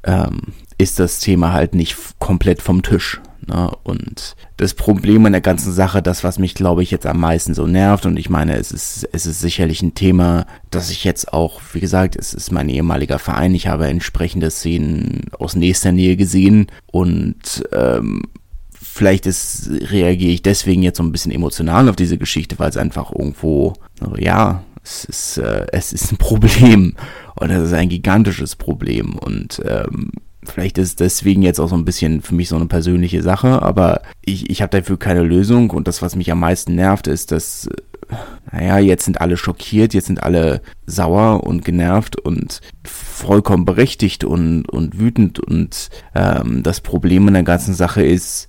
ähm, 0.02 0.40
ist 0.78 0.98
das 0.98 1.20
Thema 1.20 1.52
halt 1.52 1.74
nicht 1.74 1.96
komplett 2.18 2.60
vom 2.60 2.82
Tisch. 2.82 3.20
Ne? 3.46 3.70
Und 3.82 4.36
das 4.56 4.74
Problem 4.74 5.26
an 5.26 5.32
der 5.32 5.40
ganzen 5.40 5.72
Sache, 5.72 6.02
das, 6.02 6.24
was 6.24 6.38
mich, 6.38 6.54
glaube 6.54 6.82
ich, 6.82 6.90
jetzt 6.90 7.06
am 7.06 7.20
meisten 7.20 7.54
so 7.54 7.66
nervt, 7.66 8.06
und 8.06 8.18
ich 8.18 8.30
meine, 8.30 8.56
es 8.56 8.72
ist, 8.72 9.08
es 9.12 9.26
ist 9.26 9.40
sicherlich 9.40 9.82
ein 9.82 9.94
Thema, 9.94 10.46
das 10.70 10.90
ich 10.90 11.04
jetzt 11.04 11.32
auch, 11.32 11.60
wie 11.72 11.80
gesagt, 11.80 12.16
es 12.16 12.34
ist 12.34 12.52
mein 12.52 12.68
ehemaliger 12.68 13.18
Verein, 13.18 13.54
ich 13.54 13.66
habe 13.66 13.88
entsprechende 13.88 14.50
Szenen 14.50 15.26
aus 15.38 15.56
nächster 15.56 15.92
Nähe 15.92 16.16
gesehen 16.16 16.66
und 16.86 17.64
ähm, 17.72 18.22
vielleicht 18.70 19.26
ist, 19.26 19.70
reagiere 19.70 20.32
ich 20.32 20.42
deswegen 20.42 20.82
jetzt 20.82 20.98
so 20.98 21.02
ein 21.02 21.12
bisschen 21.12 21.32
emotional 21.32 21.88
auf 21.88 21.96
diese 21.96 22.18
Geschichte, 22.18 22.58
weil 22.58 22.70
es 22.70 22.76
einfach 22.76 23.10
irgendwo, 23.10 23.74
ja, 24.18 24.62
es 24.84 25.04
ist, 25.04 25.38
äh, 25.38 25.66
es 25.72 25.92
ist 25.92 26.12
ein 26.12 26.18
Problem 26.18 26.94
und 27.36 27.50
es 27.50 27.68
ist 27.68 27.72
ein 27.72 27.88
gigantisches 27.88 28.56
Problem 28.56 29.16
und 29.16 29.62
ähm, 29.64 30.12
vielleicht 30.44 30.78
ist 30.78 30.88
es 30.88 30.96
deswegen 30.96 31.42
jetzt 31.42 31.60
auch 31.60 31.68
so 31.68 31.76
ein 31.76 31.84
bisschen 31.84 32.20
für 32.20 32.34
mich 32.34 32.48
so 32.48 32.56
eine 32.56 32.66
persönliche 32.66 33.22
Sache, 33.22 33.62
aber 33.62 34.02
ich, 34.24 34.50
ich 34.50 34.62
habe 34.62 34.76
dafür 34.76 34.98
keine 34.98 35.22
Lösung 35.22 35.70
und 35.70 35.86
das, 35.88 36.02
was 36.02 36.16
mich 36.16 36.30
am 36.32 36.40
meisten 36.40 36.74
nervt, 36.74 37.06
ist, 37.06 37.32
dass, 37.32 37.68
naja, 38.50 38.78
jetzt 38.78 39.04
sind 39.04 39.20
alle 39.20 39.36
schockiert, 39.36 39.94
jetzt 39.94 40.06
sind 40.06 40.22
alle 40.22 40.60
sauer 40.86 41.44
und 41.44 41.64
genervt 41.64 42.16
und 42.16 42.60
vollkommen 42.84 43.64
berechtigt 43.64 44.24
und, 44.24 44.68
und 44.68 44.98
wütend. 44.98 45.38
Und 45.38 45.90
ähm, 46.14 46.62
das 46.62 46.80
Problem 46.80 47.28
in 47.28 47.34
der 47.34 47.44
ganzen 47.44 47.74
Sache 47.74 48.02
ist, 48.04 48.48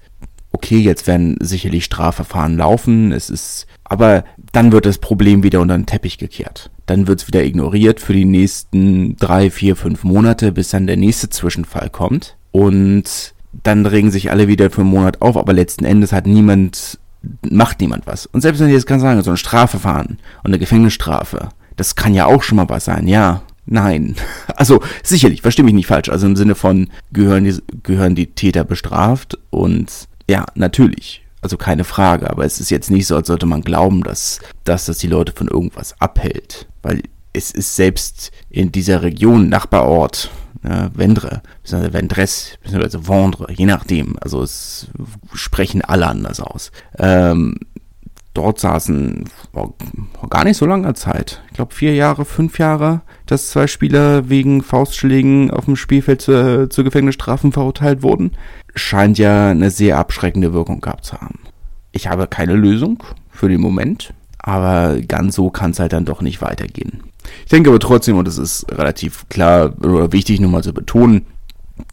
okay, 0.52 0.80
jetzt 0.80 1.08
werden 1.08 1.38
sicherlich 1.40 1.86
Strafverfahren 1.86 2.58
laufen, 2.58 3.12
es 3.12 3.30
ist, 3.30 3.68
aber 3.84 4.24
dann 4.52 4.72
wird 4.72 4.86
das 4.86 4.98
Problem 4.98 5.44
wieder 5.44 5.62
unter 5.62 5.78
den 5.78 5.86
Teppich 5.86 6.18
gekehrt. 6.18 6.72
Dann 6.86 7.08
wird 7.08 7.22
es 7.22 7.28
wieder 7.28 7.44
ignoriert 7.44 8.00
für 8.00 8.14
die 8.14 8.26
nächsten 8.26 9.16
drei, 9.18 9.50
vier, 9.50 9.76
fünf 9.76 10.04
Monate, 10.04 10.52
bis 10.52 10.70
dann 10.70 10.88
der 10.88 10.98
nächste 10.98 11.30
Zwischenfall 11.30 11.90
kommt. 11.90 12.38
Und 12.52 13.34
dann 13.64 13.86
regen 13.86 14.12
sich 14.12 14.32
alle 14.32 14.48
wieder 14.48 14.70
für 14.70 14.82
einen 14.82 14.90
Monat 14.90 15.22
auf, 15.22 15.38
aber 15.38 15.54
letzten 15.54 15.86
Endes 15.86 16.12
hat 16.12 16.26
niemand, 16.26 17.00
macht 17.50 17.82
niemand 17.82 18.08
was. 18.08 18.26
Und 18.26 18.42
selbst 18.42 18.60
wenn 18.60 18.68
ich 18.68 18.74
jetzt 18.74 18.88
kann 18.88 19.00
sagen, 19.00 19.22
so 19.22 19.32
ein 19.32 19.38
Strafverfahren 19.38 20.18
und 20.44 20.48
eine 20.48 20.60
Gefängnisstrafe, 20.60 21.50
das 21.76 21.96
kann 21.96 22.14
ja 22.14 22.26
auch 22.26 22.44
schon 22.44 22.56
mal 22.58 22.70
was 22.70 22.86
sein, 22.86 23.08
ja. 23.08 23.44
Nein. 23.66 24.16
Also 24.56 24.82
sicherlich, 25.02 25.42
verstehe 25.42 25.66
mich 25.66 25.74
nicht 25.74 25.88
falsch. 25.88 26.10
Also 26.10 26.28
im 26.28 26.36
Sinne 26.36 26.56
von 26.56 26.90
gehören 27.12 27.44
die, 27.44 27.58
gehören 27.82 28.16
die 28.16 28.28
Täter 28.28 28.64
bestraft 28.64 29.38
und 29.50 30.08
ja, 30.30 30.46
natürlich. 30.56 31.23
Also 31.44 31.58
keine 31.58 31.84
Frage, 31.84 32.30
aber 32.30 32.46
es 32.46 32.62
ist 32.62 32.72
jetzt 32.72 32.90
nicht 32.90 33.06
so, 33.06 33.18
als 33.18 33.28
sollte 33.28 33.46
man 33.46 33.62
glauben, 33.62 34.02
dass, 34.02 34.40
dass 34.64 34.86
das 34.86 35.00
die 35.00 35.08
Leute 35.08 35.34
von 35.34 35.50
irgendwas 35.50 36.00
abhält. 36.00 36.68
Weil 36.82 37.04
es 37.34 37.52
ist 37.52 37.76
selbst 37.76 38.32
in 38.50 38.72
dieser 38.72 39.02
Region, 39.02 39.50
Nachbarort, 39.50 40.32
äh, 40.64 40.90
Vendre, 40.94 41.42
beziehungsweise 41.62 41.94
Vendres, 41.94 42.58
beziehungsweise 42.64 43.08
Vendre, 43.10 43.52
je 43.52 43.66
nachdem. 43.66 44.16
Also 44.22 44.42
es 44.42 44.88
sprechen 45.34 45.82
alle 45.82 46.08
anders 46.08 46.40
aus. 46.40 46.72
Ähm, 46.98 47.58
dort 48.34 48.60
saßen 48.60 49.26
vor, 49.54 49.74
vor 50.20 50.30
gar 50.30 50.44
nicht 50.44 50.58
so 50.58 50.66
langer 50.66 50.96
Zeit, 50.96 51.44
ich 51.50 51.56
glaube 51.56 51.74
vier 51.74 51.94
Jahre, 51.94 52.26
fünf 52.26 52.60
Jahre, 52.60 53.02
dass 53.26 53.50
zwei 53.50 53.68
Spieler 53.68 54.30
wegen 54.30 54.62
Faustschlägen 54.62 55.52
auf 55.52 55.66
dem 55.66 55.76
Spielfeld 55.76 56.22
zu, 56.22 56.68
zu 56.70 56.84
Gefängnisstrafen 56.84 57.52
verurteilt 57.52 58.02
wurden. 58.02 58.32
Scheint 58.76 59.18
ja 59.18 59.50
eine 59.50 59.70
sehr 59.70 59.98
abschreckende 59.98 60.54
Wirkung 60.54 60.82
gehabt 60.82 61.06
zu 61.06 61.20
haben. 61.20 61.40
Ich 61.92 62.08
habe 62.08 62.28
keine 62.28 62.56
Lösung 62.56 63.04
für 63.30 63.50
den 63.50 63.62
Moment, 63.62 64.14
aber 64.40 65.00
ganz 65.02 65.36
so 65.36 65.50
kann 65.50 65.72
es 65.72 65.80
halt 65.80 65.94
dann 65.94 66.06
doch 66.06 66.22
nicht 66.22 66.42
weitergehen. 66.42 67.04
Ich 67.46 67.52
denke 67.52 67.70
aber 67.70 67.80
trotzdem, 67.80 68.18
und 68.18 68.28
es 68.28 68.38
ist 68.38 68.66
relativ 68.72 69.30
klar 69.30 69.74
oder 69.80 70.12
wichtig 70.12 70.40
nur 70.40 70.50
mal 70.50 70.64
zu 70.64 70.74
betonen, 70.74 71.26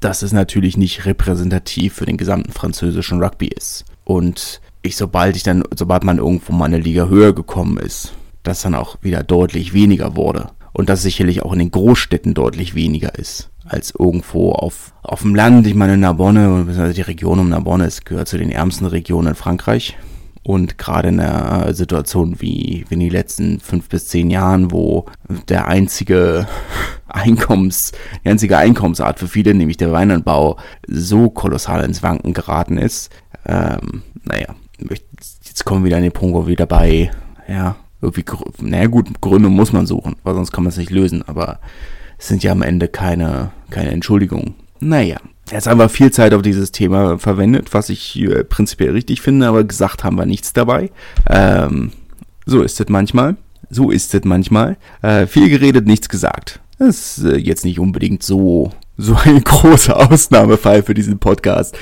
dass 0.00 0.22
es 0.22 0.32
natürlich 0.32 0.76
nicht 0.76 1.04
repräsentativ 1.06 1.94
für 1.94 2.06
den 2.06 2.16
gesamten 2.16 2.52
französischen 2.52 3.22
Rugby 3.22 3.48
ist. 3.48 3.84
Und 4.04 4.60
ich, 4.82 4.96
sobald 4.96 5.36
ich 5.36 5.42
dann, 5.42 5.64
sobald 5.76 6.04
man 6.04 6.18
irgendwo 6.18 6.52
mal 6.52 6.66
eine 6.66 6.78
Liga 6.78 7.06
höher 7.08 7.34
gekommen 7.34 7.76
ist, 7.76 8.14
das 8.42 8.62
dann 8.62 8.74
auch 8.74 8.98
wieder 9.02 9.22
deutlich 9.22 9.72
weniger 9.72 10.16
wurde. 10.16 10.50
Und 10.72 10.88
das 10.88 11.02
sicherlich 11.02 11.42
auch 11.42 11.52
in 11.52 11.58
den 11.58 11.70
Großstädten 11.70 12.34
deutlich 12.34 12.74
weniger 12.74 13.14
ist 13.16 13.50
als 13.70 13.94
irgendwo 13.96 14.52
auf, 14.52 14.92
auf 15.02 15.22
dem 15.22 15.34
Land. 15.34 15.66
Ich 15.66 15.74
meine, 15.74 15.96
Narbonne, 15.96 16.66
also 16.66 16.92
die 16.92 17.00
Region 17.02 17.38
um 17.38 17.48
Narbonne, 17.48 17.84
es 17.84 18.04
gehört 18.04 18.28
zu 18.28 18.36
den 18.36 18.50
ärmsten 18.50 18.86
Regionen 18.86 19.28
in 19.28 19.34
Frankreich. 19.34 19.96
Und 20.42 20.78
gerade 20.78 21.10
in 21.10 21.20
einer 21.20 21.72
Situation 21.74 22.40
wie, 22.40 22.84
wie 22.88 22.94
in 22.94 23.00
den 23.00 23.10
letzten 23.10 23.60
fünf 23.60 23.88
bis 23.88 24.08
zehn 24.08 24.30
Jahren, 24.30 24.72
wo 24.72 25.06
der 25.48 25.68
einzige 25.68 26.48
Einkommens, 27.08 27.92
die 28.24 28.30
einzige 28.30 28.56
Einkommensart 28.56 29.18
für 29.18 29.28
viele, 29.28 29.54
nämlich 29.54 29.76
der 29.76 29.92
Weinanbau, 29.92 30.56
so 30.88 31.28
kolossal 31.30 31.84
ins 31.84 32.02
Wanken 32.02 32.32
geraten 32.32 32.78
ist, 32.78 33.10
ähm, 33.46 34.02
naja, 34.24 34.54
jetzt 35.60 35.66
kommen 35.66 35.84
wieder 35.84 36.00
Punkt, 36.10 36.34
wo 36.34 36.46
wir 36.46 36.56
dabei, 36.56 37.10
ja, 37.46 37.76
irgendwie, 38.00 38.24
naja 38.62 38.86
gut, 38.86 39.20
Gründe 39.20 39.50
muss 39.50 39.74
man 39.74 39.86
suchen, 39.86 40.16
weil 40.24 40.34
sonst 40.34 40.52
kann 40.52 40.64
man 40.64 40.70
es 40.70 40.78
nicht 40.78 40.90
lösen, 40.90 41.22
aber 41.26 41.60
es 42.18 42.28
sind 42.28 42.42
ja 42.42 42.52
am 42.52 42.62
Ende 42.62 42.88
keine, 42.88 43.50
keine 43.68 43.90
Entschuldigungen. 43.90 44.54
Naja, 44.80 45.18
Jetzt 45.50 45.66
haben 45.66 45.80
wir 45.80 45.88
viel 45.88 46.12
Zeit 46.12 46.32
auf 46.32 46.42
dieses 46.42 46.70
Thema 46.70 47.18
verwendet, 47.18 47.74
was 47.74 47.88
ich 47.88 48.16
äh, 48.20 48.44
prinzipiell 48.44 48.92
richtig 48.92 49.20
finde, 49.20 49.48
aber 49.48 49.64
gesagt 49.64 50.04
haben 50.04 50.16
wir 50.16 50.24
nichts 50.24 50.52
dabei. 50.52 50.92
Ähm, 51.28 51.90
so 52.46 52.62
ist 52.62 52.78
es 52.78 52.88
manchmal. 52.88 53.36
So 53.68 53.90
ist 53.90 54.14
es 54.14 54.24
manchmal. 54.24 54.76
Äh, 55.02 55.26
viel 55.26 55.50
geredet, 55.50 55.88
nichts 55.88 56.08
gesagt. 56.08 56.60
Das 56.78 57.18
ist 57.18 57.24
äh, 57.24 57.36
jetzt 57.36 57.64
nicht 57.64 57.80
unbedingt 57.80 58.22
so, 58.22 58.70
so 58.96 59.16
ein 59.24 59.40
großer 59.44 60.10
Ausnahmefall 60.10 60.84
für 60.84 60.94
diesen 60.94 61.18
Podcast. 61.18 61.76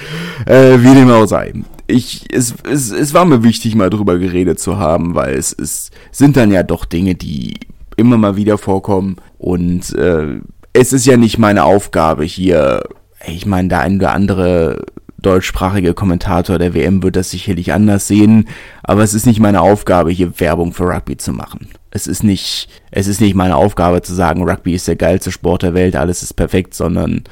Äh, 0.47 0.79
wie 0.79 0.95
dem 0.95 1.11
auch 1.11 1.27
sei. 1.27 1.53
Ich, 1.89 2.27
es, 2.31 2.55
es, 2.71 2.91
es 2.91 3.15
war 3.15 3.25
mir 3.25 3.43
wichtig, 3.43 3.75
mal 3.75 3.91
drüber 3.91 4.19
geredet 4.19 4.61
zu 4.61 4.79
haben, 4.79 5.15
weil 5.15 5.35
es, 5.35 5.53
es 5.53 5.91
sind 6.13 6.37
dann 6.37 6.53
ja 6.53 6.63
doch 6.63 6.85
Dinge, 6.85 7.15
die 7.15 7.55
immer 7.97 8.19
mal 8.19 8.37
wieder 8.37 8.59
vorkommen. 8.59 9.17
Und 9.39 9.95
äh, 9.95 10.41
es 10.73 10.93
ist 10.93 11.07
ja 11.07 11.17
nicht 11.17 11.39
meine 11.39 11.65
Aufgabe 11.65 12.25
hier 12.25 12.83
ich 13.27 13.47
meine, 13.47 13.69
der 13.69 13.81
ein 13.81 13.97
oder 13.97 14.13
andere 14.13 14.85
deutschsprachige 15.19 15.95
Kommentator 15.95 16.59
der 16.59 16.75
WM 16.75 17.03
wird 17.03 17.17
das 17.17 17.31
sicherlich 17.31 17.73
anders 17.73 18.07
sehen, 18.07 18.49
aber 18.83 19.03
es 19.03 19.15
ist 19.15 19.27
nicht 19.27 19.41
meine 19.41 19.61
Aufgabe, 19.61 20.11
hier 20.11 20.39
Werbung 20.41 20.73
für 20.73 20.85
Rugby 20.85 21.17
zu 21.17 21.33
machen. 21.33 21.69
Es 21.91 22.07
ist 22.07 22.23
nicht, 22.23 22.69
es 22.91 23.07
ist 23.07 23.21
nicht 23.21 23.35
meine 23.35 23.57
Aufgabe 23.57 24.03
zu 24.03 24.15
sagen, 24.15 24.49
Rugby 24.49 24.75
ist 24.75 24.87
der 24.87 24.97
geilste 24.97 25.33
Sport 25.33 25.63
der 25.63 25.75
Welt, 25.75 25.97
alles 25.97 26.23
ist 26.23 26.35
perfekt, 26.35 26.75
sondern 26.75 27.25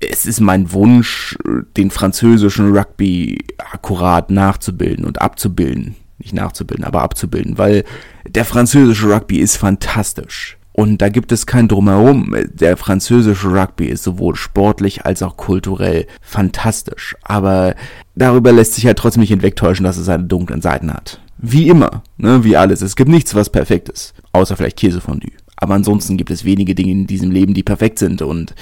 es 0.00 0.26
ist 0.26 0.40
mein 0.40 0.72
Wunsch, 0.72 1.36
den 1.76 1.90
französischen 1.90 2.76
Rugby 2.76 3.38
akkurat 3.58 4.30
nachzubilden 4.30 5.04
und 5.04 5.20
abzubilden. 5.20 5.96
Nicht 6.18 6.34
nachzubilden, 6.34 6.84
aber 6.84 7.02
abzubilden, 7.02 7.56
weil 7.56 7.84
der 8.28 8.44
französische 8.44 9.10
Rugby 9.10 9.38
ist 9.38 9.56
fantastisch. 9.56 10.58
Und 10.80 11.02
da 11.02 11.10
gibt 11.10 11.30
es 11.30 11.44
kein 11.44 11.68
Drumherum. 11.68 12.34
Der 12.54 12.78
französische 12.78 13.52
Rugby 13.52 13.84
ist 13.84 14.02
sowohl 14.02 14.34
sportlich 14.34 15.04
als 15.04 15.22
auch 15.22 15.36
kulturell 15.36 16.06
fantastisch. 16.22 17.16
Aber 17.22 17.74
darüber 18.14 18.50
lässt 18.50 18.72
sich 18.72 18.86
halt 18.86 18.96
trotzdem 18.96 19.20
nicht 19.20 19.28
hinwegtäuschen, 19.28 19.84
dass 19.84 19.98
es 19.98 20.06
seine 20.06 20.24
dunklen 20.24 20.62
Seiten 20.62 20.90
hat. 20.90 21.20
Wie 21.36 21.68
immer, 21.68 22.02
ne, 22.16 22.44
wie 22.44 22.56
alles. 22.56 22.80
Es 22.80 22.96
gibt 22.96 23.10
nichts, 23.10 23.34
was 23.34 23.50
perfekt 23.50 23.90
ist. 23.90 24.14
Außer 24.32 24.56
vielleicht 24.56 24.78
Käsefondue. 24.78 25.32
Aber 25.54 25.74
ansonsten 25.74 26.16
gibt 26.16 26.30
es 26.30 26.46
wenige 26.46 26.74
Dinge 26.74 26.92
in 26.92 27.06
diesem 27.06 27.30
Leben, 27.30 27.52
die 27.52 27.62
perfekt 27.62 27.98
sind. 27.98 28.22
Und 28.22 28.54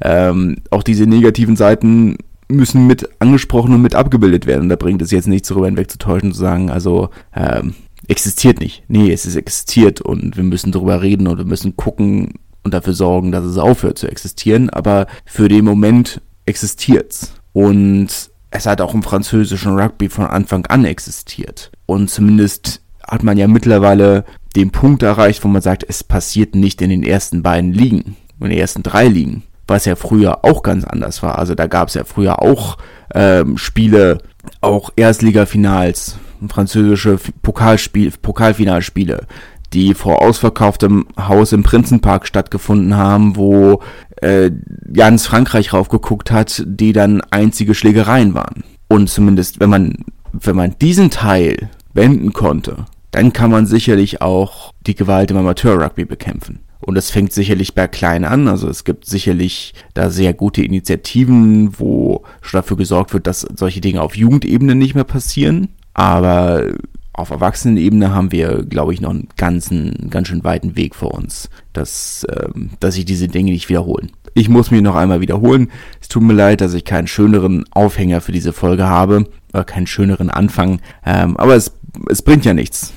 ähm, 0.00 0.62
auch 0.70 0.82
diese 0.82 1.04
negativen 1.04 1.56
Seiten 1.56 2.16
müssen 2.48 2.86
mit 2.86 3.10
angesprochen 3.18 3.74
und 3.74 3.82
mit 3.82 3.94
abgebildet 3.94 4.46
werden. 4.46 4.70
Da 4.70 4.76
bringt 4.76 5.02
es 5.02 5.10
jetzt 5.10 5.28
nichts 5.28 5.48
darüber 5.48 5.66
hinwegzutäuschen, 5.66 6.32
zu 6.32 6.40
sagen, 6.40 6.70
also 6.70 7.10
ähm, 7.36 7.74
existiert 8.08 8.60
nicht. 8.60 8.82
Nee, 8.88 9.12
es 9.12 9.26
ist 9.26 9.36
existiert 9.36 10.00
und 10.00 10.36
wir 10.36 10.44
müssen 10.44 10.72
darüber 10.72 11.02
reden 11.02 11.28
und 11.28 11.38
wir 11.38 11.44
müssen 11.44 11.76
gucken 11.76 12.34
und 12.64 12.74
dafür 12.74 12.94
sorgen, 12.94 13.30
dass 13.30 13.44
es 13.44 13.58
aufhört 13.58 13.98
zu 13.98 14.08
existieren. 14.08 14.70
Aber 14.70 15.06
für 15.24 15.48
den 15.48 15.64
Moment 15.64 16.20
existiert's. 16.46 17.34
Und 17.52 18.08
es 18.50 18.66
hat 18.66 18.80
auch 18.80 18.94
im 18.94 19.02
französischen 19.02 19.78
Rugby 19.78 20.08
von 20.08 20.26
Anfang 20.26 20.66
an 20.66 20.84
existiert. 20.84 21.70
Und 21.86 22.10
zumindest 22.10 22.80
hat 23.06 23.22
man 23.22 23.38
ja 23.38 23.46
mittlerweile 23.46 24.24
den 24.56 24.70
Punkt 24.70 25.02
erreicht, 25.02 25.44
wo 25.44 25.48
man 25.48 25.62
sagt, 25.62 25.84
es 25.86 26.02
passiert 26.02 26.54
nicht 26.54 26.80
in 26.82 26.90
den 26.90 27.02
ersten 27.02 27.42
beiden 27.42 27.72
Ligen, 27.72 28.16
in 28.40 28.48
den 28.48 28.58
ersten 28.58 28.82
drei 28.82 29.06
Ligen, 29.06 29.42
was 29.66 29.84
ja 29.84 29.96
früher 29.96 30.44
auch 30.44 30.62
ganz 30.62 30.84
anders 30.84 31.22
war. 31.22 31.38
Also 31.38 31.54
da 31.54 31.66
gab 31.66 31.88
es 31.88 31.94
ja 31.94 32.04
früher 32.04 32.40
auch 32.42 32.78
ähm, 33.14 33.58
Spiele, 33.58 34.18
auch 34.60 34.90
Erstligafinals, 34.96 36.16
französische 36.48 37.18
Pokalspiel, 37.42 38.12
Pokalfinalspiele, 38.22 39.26
die 39.72 39.94
vor 39.94 40.22
ausverkauftem 40.22 41.06
Haus 41.18 41.52
im 41.52 41.62
Prinzenpark 41.62 42.26
stattgefunden 42.26 42.96
haben, 42.96 43.36
wo 43.36 43.82
äh, 44.16 44.50
ganz 44.92 45.26
Frankreich 45.26 45.72
raufgeguckt 45.72 46.30
hat, 46.30 46.62
die 46.66 46.92
dann 46.92 47.20
einzige 47.30 47.74
Schlägereien 47.74 48.34
waren. 48.34 48.64
Und 48.88 49.10
zumindest, 49.10 49.60
wenn 49.60 49.70
man, 49.70 49.94
wenn 50.32 50.56
man 50.56 50.76
diesen 50.80 51.10
Teil 51.10 51.68
wenden 51.92 52.32
konnte, 52.32 52.86
dann 53.10 53.32
kann 53.32 53.50
man 53.50 53.66
sicherlich 53.66 54.20
auch 54.20 54.72
die 54.86 54.94
Gewalt 54.94 55.30
im 55.30 55.36
Amateur-Rugby 55.36 56.04
bekämpfen. 56.04 56.60
Und 56.80 56.96
es 56.96 57.10
fängt 57.10 57.32
sicherlich 57.32 57.74
bei 57.74 57.88
klein 57.88 58.24
an. 58.24 58.48
Also 58.48 58.68
es 58.68 58.84
gibt 58.84 59.04
sicherlich 59.04 59.74
da 59.94 60.10
sehr 60.10 60.32
gute 60.32 60.62
Initiativen, 60.62 61.78
wo 61.78 62.22
schon 62.40 62.58
dafür 62.58 62.76
gesorgt 62.76 63.12
wird, 63.12 63.26
dass 63.26 63.46
solche 63.56 63.80
Dinge 63.80 64.00
auf 64.00 64.16
Jugendebene 64.16 64.74
nicht 64.74 64.94
mehr 64.94 65.04
passieren. 65.04 65.68
Aber 65.98 66.74
auf 67.12 67.30
Erwachsenenebene 67.30 68.14
haben 68.14 68.30
wir, 68.30 68.62
glaube 68.62 68.94
ich, 68.94 69.00
noch 69.00 69.10
einen 69.10 69.26
ganzen, 69.36 70.10
ganz 70.10 70.28
schön 70.28 70.44
weiten 70.44 70.76
Weg 70.76 70.94
vor 70.94 71.12
uns, 71.12 71.50
dass, 71.72 72.24
ähm, 72.30 72.70
dass 72.78 72.94
sich 72.94 73.04
diese 73.04 73.26
Dinge 73.26 73.50
nicht 73.50 73.68
wiederholen. 73.68 74.12
Ich 74.34 74.48
muss 74.48 74.70
mich 74.70 74.80
noch 74.80 74.94
einmal 74.94 75.20
wiederholen. 75.20 75.72
Es 76.00 76.06
tut 76.06 76.22
mir 76.22 76.34
leid, 76.34 76.60
dass 76.60 76.72
ich 76.74 76.84
keinen 76.84 77.08
schöneren 77.08 77.64
Aufhänger 77.72 78.20
für 78.20 78.30
diese 78.30 78.52
Folge 78.52 78.86
habe, 78.86 79.24
oder 79.52 79.64
keinen 79.64 79.88
schöneren 79.88 80.30
Anfang. 80.30 80.80
Ähm, 81.04 81.36
aber 81.36 81.56
es, 81.56 81.72
es 82.08 82.22
bringt 82.22 82.44
ja 82.44 82.54
nichts. 82.54 82.92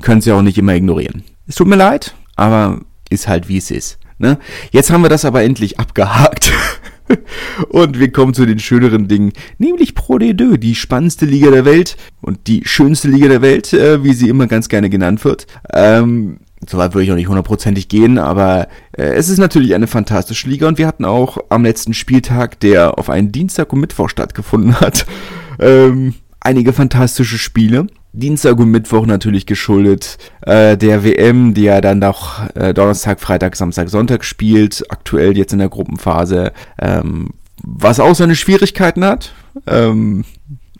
Können 0.00 0.20
Sie 0.20 0.30
auch 0.30 0.42
nicht 0.42 0.56
immer 0.58 0.76
ignorieren. 0.76 1.24
Es 1.48 1.56
tut 1.56 1.66
mir 1.66 1.74
leid, 1.74 2.14
aber 2.36 2.78
ist 3.10 3.26
halt 3.26 3.48
wie 3.48 3.56
es 3.56 3.72
ist. 3.72 3.98
Ne? 4.18 4.38
Jetzt 4.70 4.92
haben 4.92 5.02
wir 5.02 5.08
das 5.08 5.24
aber 5.24 5.42
endlich 5.42 5.80
abgehakt. 5.80 6.52
und 7.68 7.98
wir 7.98 8.10
kommen 8.12 8.34
zu 8.34 8.46
den 8.46 8.58
schöneren 8.58 9.08
Dingen, 9.08 9.32
nämlich 9.58 9.94
Pro 9.94 10.16
D2, 10.16 10.56
die 10.56 10.74
spannendste 10.74 11.26
Liga 11.26 11.50
der 11.50 11.64
Welt 11.64 11.96
und 12.20 12.46
die 12.46 12.62
schönste 12.64 13.08
Liga 13.08 13.28
der 13.28 13.42
Welt, 13.42 13.72
äh, 13.72 14.02
wie 14.02 14.12
sie 14.12 14.28
immer 14.28 14.46
ganz 14.46 14.68
gerne 14.68 14.90
genannt 14.90 15.24
wird. 15.24 15.46
Ähm, 15.72 16.38
Soweit 16.68 16.94
würde 16.94 17.04
ich 17.04 17.12
auch 17.12 17.16
nicht 17.16 17.28
hundertprozentig 17.28 17.88
gehen, 17.88 18.18
aber 18.18 18.68
äh, 18.92 19.02
es 19.02 19.28
ist 19.28 19.38
natürlich 19.38 19.74
eine 19.74 19.86
fantastische 19.86 20.48
Liga 20.48 20.66
und 20.66 20.78
wir 20.78 20.86
hatten 20.86 21.04
auch 21.04 21.38
am 21.50 21.64
letzten 21.64 21.94
Spieltag, 21.94 22.58
der 22.60 22.98
auf 22.98 23.10
einen 23.10 23.32
Dienstag 23.32 23.72
und 23.72 23.80
Mittwoch 23.80 24.08
stattgefunden 24.08 24.80
hat, 24.80 25.06
ähm, 25.58 26.14
einige 26.40 26.72
fantastische 26.72 27.38
Spiele. 27.38 27.86
Dienstag 28.16 28.58
und 28.60 28.70
Mittwoch 28.70 29.06
natürlich 29.06 29.44
geschuldet 29.44 30.18
äh, 30.42 30.76
der 30.76 31.02
WM, 31.02 31.52
die 31.52 31.64
ja 31.64 31.80
dann 31.80 31.98
noch 31.98 32.48
äh, 32.54 32.72
Donnerstag, 32.72 33.20
Freitag, 33.20 33.56
Samstag, 33.56 33.88
Sonntag 33.88 34.24
spielt, 34.24 34.84
aktuell 34.88 35.36
jetzt 35.36 35.52
in 35.52 35.58
der 35.58 35.68
Gruppenphase, 35.68 36.52
ähm, 36.80 37.30
was 37.64 37.98
auch 37.98 38.14
seine 38.14 38.36
Schwierigkeiten 38.36 39.04
hat. 39.04 39.32
Ähm, 39.66 40.24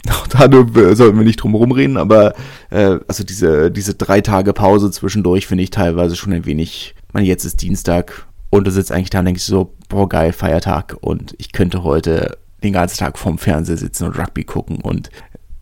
auch 0.08 0.26
da 0.28 0.48
sollten 0.94 1.18
wir 1.18 1.24
nicht 1.24 1.42
drum 1.42 1.52
herum 1.52 1.72
reden, 1.72 1.96
aber 1.96 2.34
äh, 2.70 2.98
also 3.08 3.24
diese, 3.24 3.72
diese 3.72 3.94
drei 3.94 4.20
Tage 4.20 4.52
Pause 4.52 4.92
zwischendurch 4.92 5.48
finde 5.48 5.64
ich 5.64 5.70
teilweise 5.70 6.14
schon 6.14 6.32
ein 6.32 6.46
wenig, 6.46 6.94
man 7.12 7.24
jetzt 7.24 7.44
ist 7.44 7.62
Dienstag 7.62 8.26
und 8.50 8.64
du 8.64 8.70
sitzt 8.70 8.92
eigentlich 8.92 9.10
da 9.10 9.18
und 9.18 9.24
denkst 9.24 9.42
so, 9.42 9.74
boah 9.88 10.08
geil, 10.08 10.32
Feiertag 10.32 10.96
und 11.00 11.34
ich 11.38 11.50
könnte 11.50 11.82
heute 11.82 12.38
den 12.62 12.72
ganzen 12.72 12.98
Tag 12.98 13.18
vorm 13.18 13.38
Fernseher 13.38 13.76
sitzen 13.76 14.04
und 14.04 14.18
Rugby 14.18 14.44
gucken 14.44 14.76
und 14.76 15.10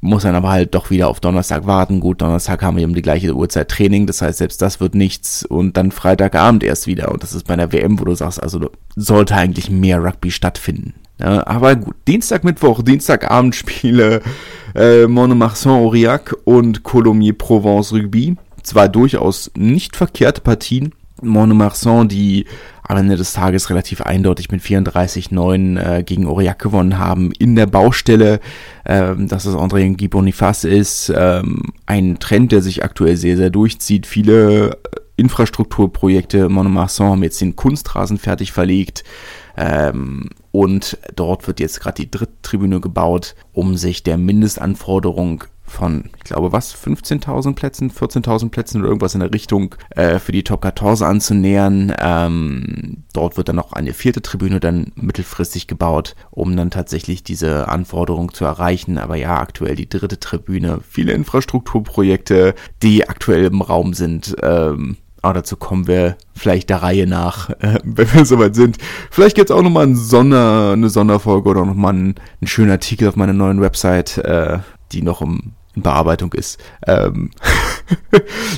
muss 0.03 0.25
dann 0.25 0.35
aber 0.35 0.51
halt 0.51 0.75
doch 0.75 0.91
wieder 0.91 1.09
auf 1.09 1.21
Donnerstag 1.21 1.65
warten. 1.65 2.01
Gut, 2.01 2.21
Donnerstag 2.21 2.61
haben 2.63 2.77
wir 2.77 2.85
um 2.85 2.95
die 2.95 3.03
gleiche 3.03 3.35
Uhrzeit 3.35 3.69
Training, 3.69 4.07
das 4.07 4.21
heißt, 4.21 4.39
selbst 4.39 4.61
das 4.61 4.81
wird 4.81 4.97
nichts 4.97 5.45
und 5.45 5.77
dann 5.77 5.93
Freitagabend 5.93 6.65
erst 6.65 6.89
wieder. 6.89 7.13
Und 7.13 7.23
das 7.23 7.33
ist 7.33 7.47
bei 7.47 7.55
der 7.55 7.73
WM, 7.73 8.01
wo 8.01 8.05
du 8.05 8.15
sagst, 8.15 8.43
also 8.43 8.69
sollte 8.97 9.37
eigentlich 9.37 9.71
mehr 9.71 10.03
Rugby 10.03 10.33
stattfinden. 10.33 10.95
Ja, 11.21 11.47
aber 11.47 11.77
gut, 11.77 11.95
Dienstag, 12.09 12.43
Mittwoch, 12.43 12.83
Dienstagabendspiele, 12.83 14.23
äh, 14.75 15.07
Monomarsan 15.07 15.73
Aurillac 15.73 16.37
und 16.45 16.83
Colomiers 16.83 17.37
Provence 17.39 17.93
Rugby. 17.93 18.37
Zwar 18.65 18.89
durchaus 18.89 19.53
nicht 19.55 19.95
verkehrte 19.95 20.41
Partien. 20.41 20.93
Monomarsan, 21.21 22.09
die 22.09 22.47
am 22.83 22.97
Ende 22.97 23.17
des 23.17 23.33
Tages 23.33 23.71
relativ 23.71 24.01
eindeutig 24.01 24.51
mit 24.51 24.63
34-9 24.63 25.79
äh, 25.79 26.03
gegen 26.03 26.27
Aurillac 26.27 26.59
gewonnen 26.59 26.99
haben. 26.99 27.33
In 27.39 27.55
der 27.55 27.67
Baustelle, 27.67 28.41
ähm, 28.85 29.29
dass 29.29 29.47
es 29.47 29.55
André 29.55 29.97
Guy 29.97 30.09
Boniface 30.09 30.65
ist, 30.65 31.13
ähm, 31.15 31.73
ein 31.87 32.19
Trend, 32.19 32.53
der 32.53 32.63
sich 32.63 32.83
aktuell 32.85 33.17
sehr, 33.17 33.37
sehr 33.37 33.51
durchzieht. 33.51 34.07
Viele 34.07 34.79
Infrastrukturprojekte, 35.17 36.49
Monomarsan 36.49 37.11
haben 37.11 37.23
jetzt 37.23 37.41
den 37.41 37.57
Kunstrasen 37.57 38.19
fertig 38.19 38.53
verlegt. 38.53 39.05
Ähm, 39.57 40.31
und 40.51 40.99
dort 41.15 41.47
wird 41.47 41.61
jetzt 41.61 41.81
gerade 41.81 42.03
die 42.03 42.11
dritte 42.11 42.33
Tribüne 42.43 42.81
gebaut, 42.81 43.35
um 43.53 43.77
sich 43.77 44.03
der 44.03 44.19
Mindestanforderung 44.19 45.45
von, 45.73 46.11
ich 46.19 46.25
glaube, 46.25 46.53
was, 46.53 46.75
15.000 46.75 47.55
Plätzen, 47.55 47.91
14.000 47.91 48.51
Plätzen 48.51 48.81
oder 48.81 48.89
irgendwas 48.89 49.15
in 49.15 49.21
der 49.21 49.33
Richtung 49.33 49.75
äh, 49.91 50.19
für 50.19 50.33
die 50.33 50.45
Top 50.45 50.63
14 50.65 51.07
anzunähern. 51.07 51.93
Ähm, 51.99 53.05
dort 53.13 53.37
wird 53.37 53.49
dann 53.49 53.57
noch 53.57 53.73
eine 53.73 53.95
vierte 53.95 54.23
Tribüne 54.23 54.61
dann 54.61 54.93
mittelfristig 54.95 55.67
gebaut, 55.67 56.15
um 56.31 56.57
dann 56.57 56.71
tatsächlich 56.71 57.25
diese 57.25 57.69
Anforderung 57.69 58.33
zu 58.33 58.45
erreichen. 58.45 58.99
Aber 58.99 59.17
ja, 59.17 59.39
aktuell 59.39 59.75
die 59.75 59.89
dritte 59.89 60.21
Tribüne, 60.21 60.81
viele 60.89 61.13
Infrastrukturprojekte, 61.13 62.55
die 62.83 63.09
aktuell 63.09 63.45
im 63.45 63.63
Raum 63.63 63.95
sind. 63.95 64.37
Ähm, 64.43 64.99
aber 65.23 65.35
dazu 65.35 65.57
kommen 65.57 65.87
wir 65.87 66.17
vielleicht 66.35 66.69
der 66.69 66.83
Reihe 66.83 67.07
nach, 67.07 67.51
äh, 67.51 67.79
wenn 67.85 68.13
wir 68.13 68.25
soweit 68.25 68.55
sind. 68.55 68.79
Vielleicht 69.11 69.37
gibt's 69.37 69.53
auch 69.53 69.63
nochmal 69.63 69.87
ein 69.87 69.97
Sonder, 69.97 70.73
eine 70.73 70.91
Sonderfolge 70.91 71.49
oder 71.49 71.65
nochmal 71.65 71.95
einen, 71.95 72.15
einen 72.41 72.49
schönen 72.49 72.73
Artikel 72.73 73.09
auf 73.09 73.17
meiner 73.17 73.33
neuen 73.33 73.61
Website, 73.61 74.19
äh, 74.19 74.59
die 74.91 75.03
noch 75.03 75.23
im 75.23 75.53
in 75.75 75.83
Bearbeitung 75.83 76.33
ist. 76.33 76.59
Ähm, 76.87 77.31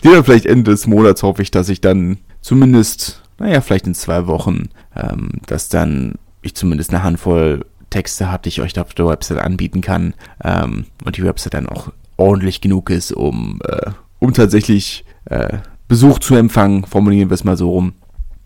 die 0.05 0.09
dann 0.09 0.25
vielleicht 0.25 0.47
Ende 0.47 0.71
des 0.71 0.87
Monats 0.87 1.23
hoffe 1.23 1.43
ich, 1.43 1.51
dass 1.51 1.69
ich 1.69 1.81
dann 1.81 2.19
zumindest, 2.41 3.23
naja, 3.39 3.61
vielleicht 3.61 3.87
in 3.87 3.95
zwei 3.95 4.27
Wochen, 4.27 4.69
ähm, 4.97 5.31
dass 5.47 5.69
dann 5.69 6.15
ich 6.43 6.55
zumindest 6.55 6.91
eine 6.91 7.03
Handvoll 7.03 7.65
Texte 7.91 8.31
habe, 8.31 8.43
die 8.43 8.49
ich 8.49 8.61
euch 8.61 8.79
auf 8.79 8.93
der 8.95 9.07
Website 9.07 9.39
anbieten 9.39 9.81
kann 9.81 10.15
ähm, 10.43 10.87
und 11.05 11.17
die 11.17 11.25
Website 11.25 11.55
dann 11.55 11.69
auch 11.69 11.93
ordentlich 12.17 12.61
genug 12.61 12.91
ist, 12.91 13.13
um, 13.13 13.61
äh, 13.65 13.91
um 14.19 14.35
tatsächlich 14.35 15.05
äh, 15.27 15.59
Besuch 15.87 16.19
zu 16.19 16.35
empfangen, 16.35 16.85
formulieren 16.85 17.31
wir 17.31 17.35
es 17.35 17.45
mal 17.45 17.57
so 17.57 17.71
rum. 17.71 17.93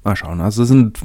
Mal 0.05 0.17
schauen. 0.17 0.41
Also 0.41 0.63
es 0.63 0.69
sind 0.69 0.99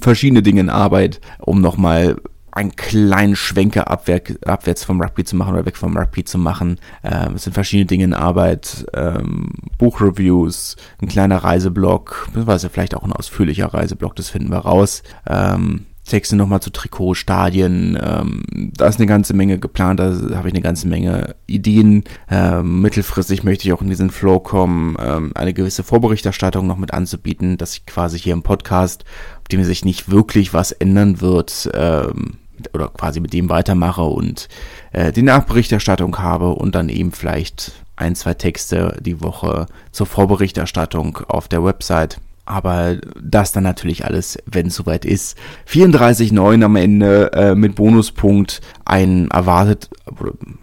verschiedene 0.00 0.42
Dinge 0.42 0.60
in 0.60 0.70
Arbeit, 0.70 1.20
um 1.38 1.60
nochmal 1.60 2.16
einen 2.56 2.74
kleinen 2.74 3.36
Schwenker 3.36 3.90
abwärts, 3.90 4.42
abwärts 4.44 4.84
vom 4.84 5.00
Rugby 5.00 5.24
zu 5.24 5.36
machen 5.36 5.54
oder 5.54 5.66
weg 5.66 5.76
vom 5.76 5.96
Rugby 5.96 6.24
zu 6.24 6.38
machen. 6.38 6.78
Ähm, 7.04 7.34
es 7.34 7.44
sind 7.44 7.52
verschiedene 7.52 7.86
Dinge 7.86 8.04
in 8.04 8.14
Arbeit, 8.14 8.86
ähm, 8.94 9.50
Buchreviews, 9.78 10.76
ein 11.00 11.08
kleiner 11.08 11.38
Reiseblog, 11.38 12.26
beziehungsweise 12.26 12.70
vielleicht 12.70 12.94
auch 12.94 13.04
ein 13.04 13.12
ausführlicher 13.12 13.72
Reiseblog, 13.72 14.16
das 14.16 14.30
finden 14.30 14.50
wir 14.50 14.58
raus. 14.58 15.02
Ähm, 15.26 15.86
Texte 16.06 16.36
nochmal 16.36 16.60
zu 16.60 16.70
Trikotstadien. 16.70 17.98
Ähm, 18.00 18.42
da 18.76 18.86
ist 18.86 18.98
eine 18.98 19.06
ganze 19.06 19.34
Menge 19.34 19.58
geplant, 19.58 20.00
da 20.00 20.14
habe 20.34 20.48
ich 20.48 20.54
eine 20.54 20.62
ganze 20.62 20.88
Menge 20.88 21.34
Ideen. 21.46 22.04
Ähm, 22.30 22.80
mittelfristig 22.80 23.42
möchte 23.42 23.66
ich 23.66 23.72
auch 23.72 23.82
in 23.82 23.90
diesen 23.90 24.10
Flow 24.10 24.40
kommen, 24.40 24.96
ähm, 25.00 25.32
eine 25.34 25.52
gewisse 25.52 25.82
Vorberichterstattung 25.82 26.66
noch 26.66 26.78
mit 26.78 26.94
anzubieten, 26.94 27.58
dass 27.58 27.74
ich 27.74 27.86
quasi 27.86 28.18
hier 28.18 28.32
im 28.32 28.42
Podcast, 28.42 29.04
auf 29.38 29.48
dem 29.48 29.64
sich 29.64 29.84
nicht 29.84 30.10
wirklich 30.10 30.54
was 30.54 30.72
ändern 30.72 31.20
wird, 31.20 31.68
ähm, 31.74 32.38
oder 32.72 32.88
quasi 32.88 33.20
mit 33.20 33.32
dem 33.32 33.48
weitermache 33.48 34.02
und 34.02 34.48
äh, 34.92 35.12
die 35.12 35.22
Nachberichterstattung 35.22 36.18
habe 36.18 36.50
und 36.50 36.74
dann 36.74 36.88
eben 36.88 37.12
vielleicht 37.12 37.72
ein, 37.96 38.14
zwei 38.14 38.34
Texte 38.34 38.96
die 39.00 39.20
Woche 39.22 39.66
zur 39.90 40.06
Vorberichterstattung 40.06 41.18
auf 41.28 41.48
der 41.48 41.64
Website 41.64 42.20
aber 42.46 42.96
das 43.20 43.52
dann 43.52 43.64
natürlich 43.64 44.04
alles, 44.04 44.38
wenn 44.46 44.68
es 44.68 44.76
soweit 44.76 45.04
ist. 45.04 45.36
34,9 45.68 46.64
am 46.64 46.76
Ende 46.76 47.32
äh, 47.32 47.54
mit 47.54 47.74
Bonuspunkt 47.74 48.60
ein 48.84 49.28
erwartet, 49.30 49.90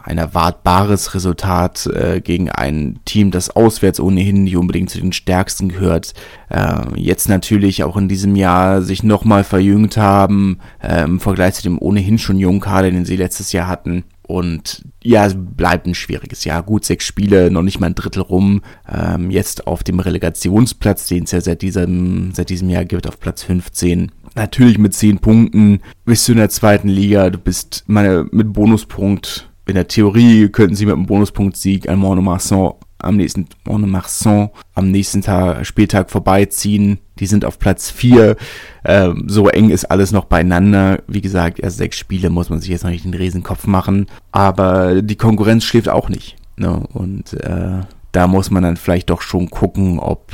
ein 0.01 0.17
erwartbares 0.17 1.13
Resultat 1.13 1.85
äh, 1.87 2.21
gegen 2.21 2.49
ein 2.49 2.99
Team, 3.05 3.31
das 3.31 3.49
auswärts 3.49 3.99
ohnehin 3.99 4.45
nicht 4.45 4.55
unbedingt 4.55 4.89
zu 4.89 4.99
den 4.99 5.13
stärksten 5.13 5.69
gehört. 5.69 6.13
Äh, 6.49 6.81
jetzt 6.95 7.27
natürlich 7.27 7.83
auch 7.83 7.97
in 7.97 8.07
diesem 8.07 8.35
Jahr 8.35 8.81
sich 8.81 9.03
nochmal 9.03 9.43
verjüngt 9.43 9.97
haben, 9.97 10.59
äh, 10.81 11.03
im 11.03 11.19
Vergleich 11.19 11.55
zu 11.55 11.63
dem 11.63 11.77
ohnehin 11.79 12.17
schon 12.17 12.39
jungen 12.39 12.61
Kader, 12.61 12.89
den 12.89 13.05
sie 13.05 13.17
letztes 13.17 13.51
Jahr 13.51 13.67
hatten. 13.67 14.05
Und 14.25 14.83
ja, 15.03 15.25
es 15.25 15.35
bleibt 15.37 15.85
ein 15.85 15.95
schwieriges 15.95 16.45
Jahr. 16.45 16.63
Gut, 16.63 16.85
sechs 16.85 17.05
Spiele, 17.05 17.51
noch 17.51 17.61
nicht 17.61 17.79
mal 17.79 17.87
ein 17.87 17.95
Drittel 17.95 18.21
rum. 18.21 18.61
Ähm, 18.89 19.29
jetzt 19.31 19.67
auf 19.67 19.83
dem 19.83 19.99
Relegationsplatz, 19.99 21.07
den 21.07 21.25
es 21.25 21.31
ja 21.31 21.41
seit 21.41 21.61
diesem, 21.61 22.31
seit 22.33 22.49
diesem 22.49 22.69
Jahr 22.69 22.85
gibt, 22.85 23.07
auf 23.07 23.19
Platz 23.19 23.43
15. 23.43 24.11
Natürlich 24.35 24.77
mit 24.77 24.93
zehn 24.93 25.19
Punkten 25.19 25.81
bist 26.05 26.27
du 26.27 26.31
in 26.31 26.37
der 26.37 26.49
zweiten 26.49 26.87
Liga. 26.87 27.29
Du 27.29 27.37
bist 27.37 27.83
meine, 27.87 28.25
mit 28.31 28.53
Bonuspunkt. 28.53 29.49
In 29.65 29.75
der 29.75 29.87
Theorie 29.87 30.49
könnten 30.49 30.75
sie 30.75 30.85
mit 30.85 30.95
einem 30.95 31.05
Bonuspunkt-Sieg 31.05 31.87
an 31.87 31.99
Monomarsan 31.99 32.73
am 33.03 33.17
nächsten 33.17 33.47
Monomarsan 33.65 34.49
am 34.75 34.89
nächsten 34.89 35.21
Tag, 35.21 35.65
Spieltag 35.65 36.09
vorbeiziehen. 36.09 36.99
Die 37.19 37.27
sind 37.27 37.45
auf 37.45 37.59
Platz 37.59 37.91
4. 37.91 38.35
Ähm, 38.85 39.25
so 39.27 39.47
eng 39.47 39.69
ist 39.69 39.85
alles 39.85 40.11
noch 40.11 40.25
beieinander. 40.25 41.01
Wie 41.07 41.21
gesagt, 41.21 41.59
erst 41.59 41.77
sechs 41.77 41.97
Spiele 41.97 42.29
muss 42.29 42.49
man 42.49 42.59
sich 42.59 42.69
jetzt 42.69 42.83
noch 42.83 42.89
nicht 42.89 43.05
den 43.05 43.13
Riesenkopf 43.13 43.67
machen. 43.67 44.07
Aber 44.31 45.01
die 45.01 45.15
Konkurrenz 45.15 45.63
schläft 45.63 45.89
auch 45.89 46.09
nicht. 46.09 46.35
Ne? 46.57 46.83
Und 46.93 47.33
äh, 47.33 47.81
da 48.11 48.27
muss 48.27 48.51
man 48.51 48.63
dann 48.63 48.77
vielleicht 48.77 49.09
doch 49.09 49.21
schon 49.21 49.49
gucken, 49.49 49.99
ob 49.99 50.31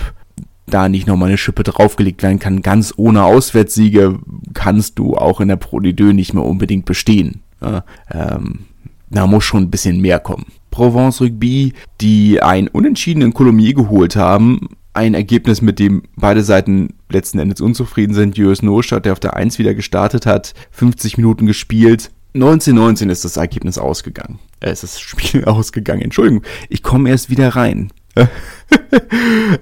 da 0.68 0.88
nicht 0.88 1.08
nochmal 1.08 1.30
eine 1.30 1.38
Schippe 1.38 1.64
draufgelegt 1.64 2.24
werden 2.24 2.40
kann. 2.40 2.62
Ganz 2.62 2.94
ohne 2.96 3.24
Auswärtssiege 3.24 4.20
kannst 4.54 5.00
du 5.00 5.16
auch 5.16 5.42
in 5.42 5.48
der 5.48 5.56
Pro 5.56 5.80
D2 5.80 6.14
nicht 6.14 6.34
mehr 6.34 6.46
unbedingt 6.46 6.86
bestehen. 6.86 7.42
Ne? 7.60 7.84
Ähm, 8.12 8.66
da 9.10 9.28
muss 9.28 9.44
schon 9.44 9.64
ein 9.64 9.72
bisschen 9.72 10.00
mehr 10.00 10.20
kommen. 10.20 10.46
Provence 10.72 11.22
Rugby, 11.22 11.74
die 12.02 12.42
ein 12.42 12.68
Unentschieden 12.68 13.22
in 13.22 13.34
geholt 13.34 14.16
haben. 14.16 14.70
Ein 14.94 15.14
Ergebnis, 15.14 15.62
mit 15.62 15.80
dem 15.80 16.04
beide 16.16 16.44
Seiten 16.44 16.96
letzten 17.10 17.40
Endes 17.40 17.62
unzufrieden 17.62 18.14
sind. 18.14 18.38
US 18.40 18.62
Nostadt, 18.62 19.06
der 19.06 19.14
auf 19.14 19.20
der 19.20 19.36
1 19.36 19.60
wieder 19.60 19.74
gestartet 19.74 20.26
hat, 20.26 20.54
50 20.72 21.18
Minuten 21.18 21.46
gespielt. 21.46 22.12
1919 22.36 23.10
ist 23.10 23.26
das 23.26 23.38
Ergebnis 23.38 23.78
ausgegangen. 23.78 24.40
Äh, 24.60 24.72
ist 24.72 24.84
das 24.84 25.00
Spiel 25.00 25.46
ausgegangen. 25.46 26.02
Entschuldigung, 26.02 26.44
ich 26.70 26.84
komme 26.84 27.10
erst 27.10 27.30
wieder 27.30 27.50
rein. 27.50 27.92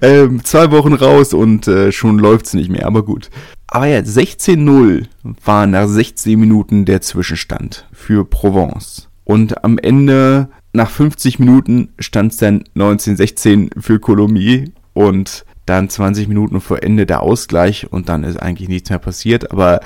ähm, 0.02 0.44
zwei 0.44 0.70
Wochen 0.70 0.94
raus 0.94 1.32
und 1.32 1.68
äh, 1.68 1.92
schon 1.92 2.18
läuft's 2.18 2.54
nicht 2.54 2.70
mehr, 2.70 2.86
aber 2.86 3.04
gut. 3.04 3.30
Aber 3.66 3.86
ja, 3.86 3.98
16-0 3.98 5.06
war 5.44 5.66
nach 5.66 5.86
16 5.86 6.38
Minuten 6.38 6.84
der 6.84 7.00
Zwischenstand 7.00 7.86
für 7.92 8.24
Provence. 8.24 9.08
Und 9.24 9.62
am 9.62 9.76
Ende 9.78 10.48
nach 10.78 10.90
50 10.90 11.38
Minuten 11.38 11.90
stand 11.98 12.32
es 12.32 12.38
dann 12.38 12.64
1916 12.74 13.70
für 13.78 14.00
Colomiers 14.00 14.70
und 14.94 15.44
dann 15.66 15.90
20 15.90 16.28
Minuten 16.28 16.62
vor 16.62 16.82
Ende 16.82 17.04
der 17.04 17.20
Ausgleich 17.20 17.92
und 17.92 18.08
dann 18.08 18.24
ist 18.24 18.40
eigentlich 18.40 18.70
nichts 18.70 18.88
mehr 18.88 18.98
passiert. 18.98 19.50
Aber 19.50 19.80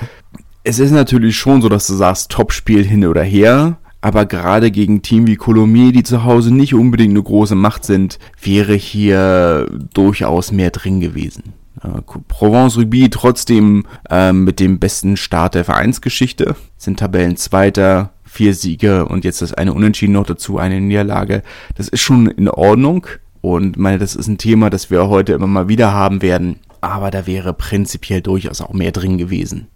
es 0.63 0.79
ist 0.79 0.91
natürlich 0.91 1.35
schon 1.35 1.61
so, 1.61 1.67
dass 1.67 1.87
du 1.87 1.95
sagst, 1.95 2.31
Topspiel 2.31 2.85
hin 2.85 3.05
oder 3.05 3.23
her. 3.23 3.77
Aber 3.99 4.25
gerade 4.25 4.69
gegen 4.69 5.01
Team 5.01 5.27
wie 5.27 5.35
Colomiers, 5.35 5.93
die 5.93 6.03
zu 6.03 6.23
Hause 6.23 6.53
nicht 6.53 6.73
unbedingt 6.73 7.11
eine 7.11 7.23
große 7.23 7.55
Macht 7.55 7.85
sind, 7.85 8.19
wäre 8.41 8.73
hier 8.73 9.67
durchaus 9.93 10.51
mehr 10.51 10.71
drin 10.71 10.99
gewesen. 10.99 11.53
Äh, 11.81 12.01
Provence 12.27 12.77
Ruby 12.77 13.09
trotzdem 13.09 13.85
äh, 14.09 14.31
mit 14.31 14.59
dem 14.59 14.79
besten 14.79 15.17
Start 15.17 15.55
der 15.55 15.65
Vereinsgeschichte, 15.65 16.55
sind 16.77 16.99
Tabellenzweiter, 16.99 18.11
vier 18.33 18.55
Siege 18.55 19.05
und 19.05 19.25
jetzt 19.25 19.41
das 19.41 19.53
eine 19.53 19.73
Unentschieden 19.73 20.13
noch 20.13 20.25
dazu, 20.25 20.57
eine 20.57 20.81
Niederlage. 20.81 21.43
Das 21.75 21.87
ist 21.87 22.01
schon 22.01 22.27
in 22.27 22.49
Ordnung 22.49 23.05
und 23.41 23.77
meine, 23.77 23.99
das 23.99 24.15
ist 24.15 24.27
ein 24.27 24.39
Thema, 24.39 24.69
das 24.69 24.89
wir 24.89 25.07
heute 25.07 25.33
immer 25.33 25.47
mal 25.47 25.67
wieder 25.67 25.93
haben 25.93 26.21
werden. 26.21 26.59
Aber 26.81 27.11
da 27.11 27.27
wäre 27.27 27.53
prinzipiell 27.53 28.21
durchaus 28.21 28.59
auch 28.59 28.73
mehr 28.73 28.91
drin 28.91 29.17
gewesen. 29.17 29.67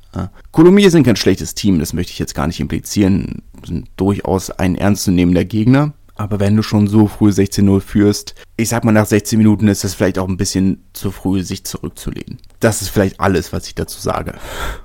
Kolumbien 0.51 0.89
sind 0.89 1.03
kein 1.03 1.15
schlechtes 1.15 1.53
Team, 1.53 1.77
das 1.77 1.93
möchte 1.93 2.11
ich 2.11 2.17
jetzt 2.17 2.33
gar 2.33 2.47
nicht 2.47 2.59
implizieren, 2.59 3.43
sind 3.63 3.87
durchaus 3.97 4.49
ein 4.49 4.75
ernstzunehmender 4.75 5.45
Gegner. 5.45 5.93
Aber 6.17 6.39
wenn 6.39 6.55
du 6.55 6.63
schon 6.63 6.87
so 6.87 7.07
früh 7.07 7.29
16-0 7.29 7.79
führst, 7.79 8.35
ich 8.57 8.69
sag 8.69 8.83
mal, 8.83 8.91
nach 8.91 9.05
16 9.05 9.37
Minuten 9.37 9.67
ist 9.67 9.83
das 9.83 9.93
vielleicht 9.93 10.17
auch 10.17 10.27
ein 10.27 10.37
bisschen 10.37 10.83
zu 10.93 11.11
früh, 11.11 11.43
sich 11.43 11.63
zurückzulehnen. 11.63 12.39
Das 12.59 12.81
ist 12.81 12.89
vielleicht 12.89 13.19
alles, 13.19 13.53
was 13.53 13.67
ich 13.67 13.75
dazu 13.75 13.99
sage. 14.01 14.33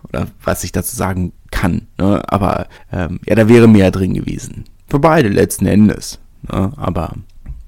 Oder 0.09 0.27
was 0.45 0.63
ich 0.63 0.73
dazu 0.73 0.95
sagen 0.95 1.33
kann. 1.51 1.89
Ne? 1.99 2.23
Aber 2.29 2.69
ähm, 2.93 3.19
ja, 3.27 3.35
da 3.35 3.49
wäre 3.49 3.67
mehr 3.67 3.91
drin 3.91 4.13
gewesen. 4.13 4.65
Für 4.89 4.99
beide 4.99 5.31
letzten 5.31 5.65
Endes. 5.67 6.19
Ne? 6.51 6.71
Aber 6.77 7.15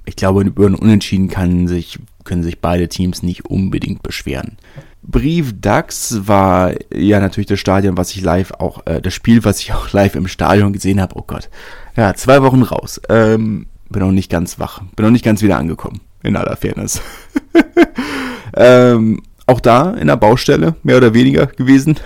ich 0.04 0.16
glaube, 0.16 0.42
über 0.42 0.66
einen 0.66 0.74
Unentschieden 0.74 1.28
kann 1.28 1.66
sich, 1.66 1.98
können 2.24 2.42
sich 2.42 2.60
beide 2.60 2.88
Teams 2.88 3.22
nicht 3.22 3.46
unbedingt 3.46 4.02
beschweren. 4.02 4.58
Brief 5.06 5.54
DAX 5.60 6.26
war 6.26 6.72
ja 6.92 7.20
natürlich 7.20 7.46
das 7.46 7.60
Stadion, 7.60 7.96
was 7.96 8.10
ich 8.10 8.22
live 8.22 8.52
auch, 8.52 8.86
äh, 8.86 9.00
das 9.00 9.12
Spiel, 9.12 9.44
was 9.44 9.60
ich 9.60 9.72
auch 9.72 9.92
live 9.92 10.14
im 10.14 10.28
Stadion 10.28 10.72
gesehen 10.72 11.00
habe. 11.00 11.16
Oh 11.16 11.24
Gott. 11.26 11.50
Ja, 11.96 12.14
zwei 12.14 12.42
Wochen 12.42 12.62
raus. 12.62 13.00
Ähm, 13.08 13.66
bin 13.90 14.02
noch 14.02 14.12
nicht 14.12 14.30
ganz 14.30 14.58
wach. 14.58 14.82
Bin 14.96 15.04
noch 15.04 15.12
nicht 15.12 15.24
ganz 15.24 15.42
wieder 15.42 15.58
angekommen. 15.58 16.00
In 16.22 16.36
aller 16.36 16.56
Fairness. 16.56 17.02
ähm, 18.56 19.22
auch 19.46 19.60
da 19.60 19.90
in 19.90 20.06
der 20.06 20.16
Baustelle, 20.16 20.74
mehr 20.82 20.96
oder 20.96 21.12
weniger 21.12 21.46
gewesen. 21.46 21.96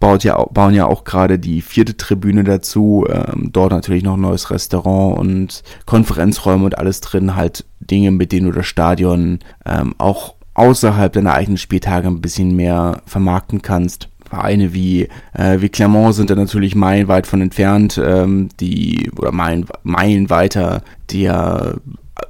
Baut 0.00 0.24
ja, 0.24 0.36
bauen 0.44 0.74
ja 0.74 0.86
auch 0.86 1.04
gerade 1.04 1.38
die 1.38 1.62
vierte 1.62 1.96
Tribüne 1.96 2.42
dazu. 2.42 3.06
Ähm, 3.08 3.50
dort 3.52 3.70
natürlich 3.70 4.02
noch 4.02 4.14
ein 4.14 4.20
neues 4.20 4.50
Restaurant 4.50 5.18
und 5.18 5.62
Konferenzräume 5.86 6.64
und 6.64 6.76
alles 6.76 7.00
drin. 7.00 7.36
Halt 7.36 7.64
Dinge, 7.80 8.10
mit 8.10 8.32
denen 8.32 8.46
du 8.46 8.52
das 8.52 8.66
Stadion 8.66 9.38
ähm, 9.64 9.94
auch 9.98 10.35
außerhalb 10.56 11.12
deiner 11.12 11.34
eigenen 11.34 11.58
Spieltage 11.58 12.08
ein 12.08 12.20
bisschen 12.20 12.56
mehr 12.56 13.02
vermarkten 13.06 13.62
kannst. 13.62 14.08
Vereine 14.24 14.74
wie, 14.74 15.08
äh, 15.34 15.60
wie 15.60 15.68
Clermont 15.68 16.14
sind 16.14 16.30
da 16.30 16.34
natürlich 16.34 16.74
meilenweit 16.74 17.26
von 17.26 17.40
entfernt, 17.40 18.00
ähm, 18.02 18.48
die, 18.58 19.10
oder 19.16 19.30
meilen, 19.32 19.66
meilen 19.84 20.30
weiter, 20.30 20.82
die 21.10 21.22
ja 21.22 21.74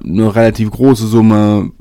eine 0.03 0.35
relativ 0.35 0.69
große 0.69 1.07
Summe, 1.07 1.71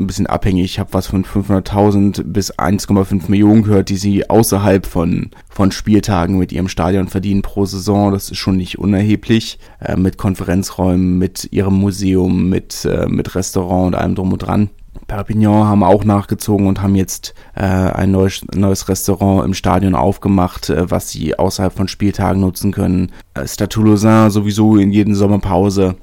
ein 0.00 0.06
bisschen 0.06 0.26
abhängig, 0.26 0.64
ich 0.64 0.78
habe 0.78 0.94
was 0.94 1.06
von 1.06 1.24
500.000 1.24 2.24
bis 2.24 2.52
1,5 2.58 3.30
Millionen 3.30 3.62
gehört, 3.62 3.90
die 3.90 3.96
sie 3.96 4.28
außerhalb 4.28 4.86
von, 4.86 5.30
von 5.48 5.70
Spieltagen 5.70 6.38
mit 6.38 6.52
ihrem 6.52 6.68
Stadion 6.68 7.08
verdienen 7.08 7.42
pro 7.42 7.66
Saison. 7.66 8.10
Das 8.10 8.30
ist 8.30 8.38
schon 8.38 8.56
nicht 8.56 8.78
unerheblich. 8.78 9.58
Äh, 9.80 9.96
mit 9.96 10.16
Konferenzräumen, 10.16 11.18
mit 11.18 11.48
ihrem 11.52 11.74
Museum, 11.74 12.48
mit, 12.48 12.84
äh, 12.86 13.06
mit 13.08 13.34
Restaurant 13.34 13.88
und 13.88 13.94
allem 13.94 14.14
drum 14.14 14.32
und 14.32 14.38
dran. 14.38 14.70
Perpignan 15.06 15.64
haben 15.64 15.82
auch 15.82 16.04
nachgezogen 16.04 16.66
und 16.66 16.82
haben 16.82 16.94
jetzt 16.94 17.34
äh, 17.54 17.62
ein 17.62 18.10
neues, 18.10 18.44
neues 18.54 18.88
Restaurant 18.88 19.44
im 19.44 19.54
Stadion 19.54 19.94
aufgemacht, 19.94 20.70
äh, 20.70 20.90
was 20.90 21.10
sie 21.10 21.38
außerhalb 21.38 21.72
von 21.72 21.88
Spieltagen 21.88 22.40
nutzen 22.40 22.72
können. 22.72 23.12
Äh, 23.34 23.46
Stade 23.46 23.80
Lausanne 23.80 24.30
sowieso 24.30 24.76
in 24.76 24.92
jeden 24.92 25.14
Sommerpause 25.14 25.96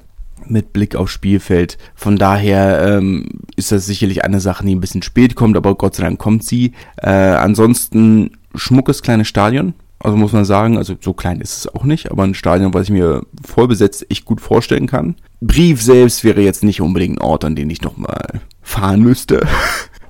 mit 0.46 0.72
Blick 0.72 0.96
aufs 0.96 1.12
Spielfeld. 1.12 1.78
Von 1.94 2.16
daher 2.16 2.96
ähm, 2.96 3.28
ist 3.56 3.72
das 3.72 3.86
sicherlich 3.86 4.24
eine 4.24 4.40
Sache, 4.40 4.64
die 4.64 4.74
ein 4.74 4.80
bisschen 4.80 5.02
spät 5.02 5.34
kommt, 5.34 5.56
aber 5.56 5.74
Gott 5.74 5.94
sei 5.94 6.04
Dank 6.04 6.18
kommt 6.18 6.44
sie. 6.44 6.72
Äh, 6.96 7.10
ansonsten 7.10 8.32
schmuckes 8.54 9.02
kleines 9.02 9.28
Stadion. 9.28 9.74
Also 10.00 10.16
muss 10.16 10.32
man 10.32 10.44
sagen, 10.44 10.76
also 10.76 10.94
so 11.00 11.12
klein 11.12 11.40
ist 11.40 11.56
es 11.56 11.74
auch 11.74 11.84
nicht, 11.84 12.10
aber 12.10 12.22
ein 12.22 12.34
Stadion, 12.34 12.72
was 12.72 12.84
ich 12.84 12.90
mir 12.90 13.22
voll 13.44 13.66
besetzt 13.66 14.06
echt 14.10 14.24
gut 14.24 14.40
vorstellen 14.40 14.86
kann. 14.86 15.16
Brief 15.40 15.82
selbst 15.82 16.22
wäre 16.22 16.40
jetzt 16.40 16.62
nicht 16.62 16.80
unbedingt 16.80 17.18
ein 17.18 17.22
Ort, 17.22 17.44
an 17.44 17.56
den 17.56 17.68
ich 17.68 17.82
nochmal 17.82 18.40
fahren 18.62 19.02
müsste. 19.02 19.46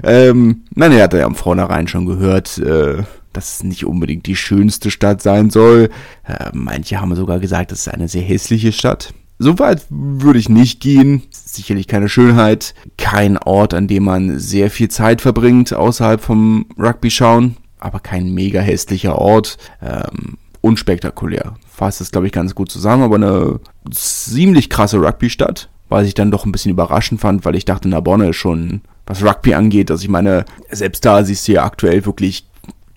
ähm, 0.03 0.63
nein, 0.73 0.91
er 0.91 1.03
hatte 1.03 1.19
ja 1.19 1.25
am 1.25 1.35
Vornherein 1.35 1.87
schon 1.87 2.07
gehört, 2.07 2.57
äh, 2.57 3.03
dass 3.31 3.55
es 3.55 3.63
nicht 3.63 3.85
unbedingt 3.85 4.25
die 4.25 4.35
schönste 4.35 4.89
Stadt 4.89 5.21
sein 5.21 5.51
soll. 5.51 5.89
Äh, 6.23 6.49
manche 6.53 6.99
haben 6.99 7.15
sogar 7.15 7.39
gesagt, 7.39 7.71
es 7.71 7.81
ist 7.81 7.93
eine 7.93 8.07
sehr 8.07 8.23
hässliche 8.23 8.71
Stadt. 8.71 9.13
So 9.37 9.57
weit 9.57 9.85
würde 9.89 10.37
ich 10.37 10.49
nicht 10.49 10.81
gehen. 10.81 11.23
Sicherlich 11.31 11.87
keine 11.87 12.09
Schönheit. 12.09 12.75
Kein 12.97 13.37
Ort, 13.39 13.73
an 13.73 13.87
dem 13.87 14.03
man 14.03 14.37
sehr 14.37 14.69
viel 14.69 14.89
Zeit 14.89 15.21
verbringt, 15.21 15.73
außerhalb 15.73 16.21
vom 16.21 16.67
Rugby 16.77 17.09
schauen. 17.09 17.57
Aber 17.81 17.99
kein 17.99 18.33
mega 18.33 18.61
hässlicher 18.61 19.17
Ort. 19.17 19.57
Ähm, 19.81 20.37
unspektakulär. 20.61 21.55
Fasst 21.67 21.99
das, 21.99 22.11
glaube 22.11 22.27
ich, 22.27 22.33
ganz 22.33 22.55
gut 22.55 22.71
zusammen, 22.71 23.03
aber 23.03 23.15
eine 23.15 23.59
ziemlich 23.91 24.69
krasse 24.69 24.97
Rugby-Stadt 24.97 25.69
was 25.91 26.07
ich 26.07 26.13
dann 26.13 26.31
doch 26.31 26.45
ein 26.45 26.53
bisschen 26.53 26.71
überraschend 26.71 27.19
fand, 27.19 27.43
weil 27.43 27.55
ich 27.55 27.65
dachte, 27.65 27.89
Narbonne 27.89 28.29
ist 28.29 28.37
schon, 28.37 28.79
was 29.05 29.23
Rugby 29.23 29.53
angeht, 29.53 29.91
also 29.91 30.03
ich 30.03 30.09
meine, 30.09 30.45
selbst 30.71 31.03
da 31.03 31.21
siehst 31.23 31.47
du 31.47 31.51
ja 31.51 31.65
aktuell 31.65 32.05
wirklich 32.05 32.47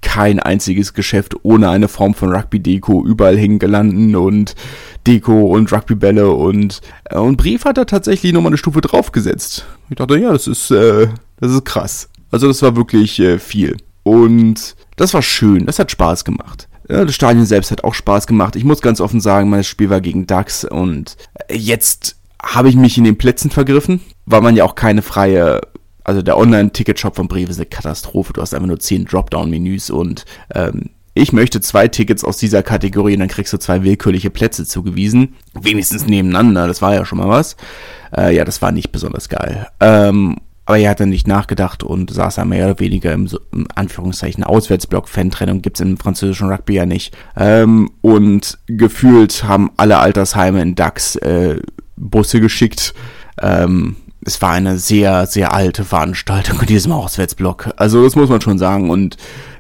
kein 0.01 0.39
einziges 0.39 0.95
Geschäft 0.95 1.35
ohne 1.43 1.71
eine 1.71 1.89
Form 1.89 2.15
von 2.15 2.33
Rugby-Deko. 2.33 3.05
Überall 3.05 3.37
hängen 3.37 3.59
gelanden 3.59 4.15
und 4.15 4.55
Deko 5.07 5.47
und 5.47 5.73
Rugbybälle 5.73 6.31
und, 6.31 6.83
äh, 7.07 7.19
und 7.19 7.37
Brief 7.37 7.65
hat 7.65 7.79
da 7.79 7.85
tatsächlich 7.85 8.33
nochmal 8.33 8.51
eine 8.51 8.59
Stufe 8.59 8.81
draufgesetzt. 8.81 9.67
Ich 9.89 9.97
dachte, 9.97 10.19
ja, 10.19 10.31
das 10.31 10.47
ist, 10.47 10.71
äh, 10.71 11.09
das 11.41 11.51
ist 11.51 11.65
krass. 11.65 12.11
Also 12.31 12.47
das 12.47 12.63
war 12.63 12.77
wirklich 12.77 13.19
äh, 13.19 13.39
viel. 13.39 13.79
Und 14.05 14.77
das 14.97 15.13
war 15.13 15.23
schön, 15.23 15.67
das 15.67 15.81
hat 15.81 15.91
Spaß 15.91 16.25
gemacht. 16.25 16.69
Ja, 16.89 17.05
das 17.05 17.15
Stadion 17.15 17.47
selbst 17.47 17.71
hat 17.71 17.83
auch 17.83 17.95
Spaß 17.95 18.27
gemacht. 18.27 18.55
Ich 18.57 18.65
muss 18.65 18.83
ganz 18.83 19.01
offen 19.01 19.21
sagen, 19.21 19.51
mein 19.51 19.65
Spiel 19.65 19.91
war 19.91 20.01
gegen 20.01 20.27
DAX 20.27 20.65
und 20.65 21.17
jetzt 21.51 22.17
habe 22.43 22.69
ich 22.69 22.77
mich 22.77 22.99
in 22.99 23.05
den 23.05 23.17
Plätzen 23.17 23.51
vergriffen, 23.51 24.01
weil 24.27 24.43
man 24.43 24.55
ja 24.55 24.65
auch 24.65 24.75
keine 24.75 25.01
freie, 25.01 25.63
also 26.05 26.21
der 26.21 26.37
Online-Ticket-Shop 26.37 27.17
von 27.17 27.27
Breve 27.27 27.51
ist 27.51 27.57
eine 27.57 27.67
Katastrophe. 27.67 28.35
Du 28.35 28.43
hast 28.43 28.53
einfach 28.53 28.67
nur 28.69 28.79
zehn 28.79 29.07
Dropdown-Menüs 29.07 29.89
und 29.89 30.27
ähm, 30.55 30.91
ich 31.15 31.33
möchte 31.33 31.61
zwei 31.63 31.89
Tickets 31.89 32.25
aus 32.25 32.37
dieser 32.37 32.63
Kategorie 32.63 33.15
und 33.15 33.21
dann 33.21 33.29
kriegst 33.29 33.53
du 33.53 33.59
zwei 33.59 33.83
willkürliche 33.83 34.31
Plätze 34.31 34.67
zugewiesen. 34.67 35.37
Wenigstens 35.59 36.07
nebeneinander, 36.07 36.67
das 36.67 36.83
war 36.83 36.93
ja 36.93 37.07
schon 37.07 37.19
mal 37.19 37.29
was. 37.29 37.57
Äh, 38.15 38.37
ja, 38.37 38.45
das 38.45 38.61
war 38.61 38.73
nicht 38.73 38.93
besonders 38.93 39.29
geil. 39.29 39.69
Ähm, 39.81 40.37
aber 40.67 40.79
er 40.79 40.91
hat 40.91 41.01
dann 41.01 41.11
nicht 41.11 41.27
nachgedacht 41.27 41.83
und 41.83 42.11
saß 42.11 42.37
dann 42.37 42.49
mehr 42.49 42.67
oder 42.67 42.81
weniger 42.81 43.13
im, 43.13 43.29
im 43.53 43.67
Anführungszeichen 43.75 44.45
Auswärtsblock. 44.45 45.09
Fantrennung 45.09 45.63
gibt's 45.63 45.81
im 45.81 45.97
französischen 45.97 46.49
Rugby 46.51 46.75
ja 46.75 46.87
nicht. 46.87 47.17
Ähm, 47.37 47.91
und 48.01 48.59
gefühlt 48.67 49.45
haben 49.45 49.71
alle 49.77 49.99
Altersheime 49.99 50.63
in 50.63 50.75
DAX 50.75 51.17
äh, 51.17 51.61
Busse 51.97 52.41
geschickt. 52.41 52.95
Ähm, 53.41 53.97
es 54.25 54.41
war 54.41 54.53
eine 54.53 54.79
sehr, 54.79 55.27
sehr 55.27 55.53
alte 55.53 55.85
Veranstaltung 55.85 56.61
in 56.61 56.67
diesem 56.67 56.93
Auswärtsblock. 56.93 57.75
Also 57.77 58.03
das 58.03 58.17
muss 58.17 58.31
man 58.31 58.41
schon 58.41 58.59
sagen. 58.59 58.91
Und 58.91 59.17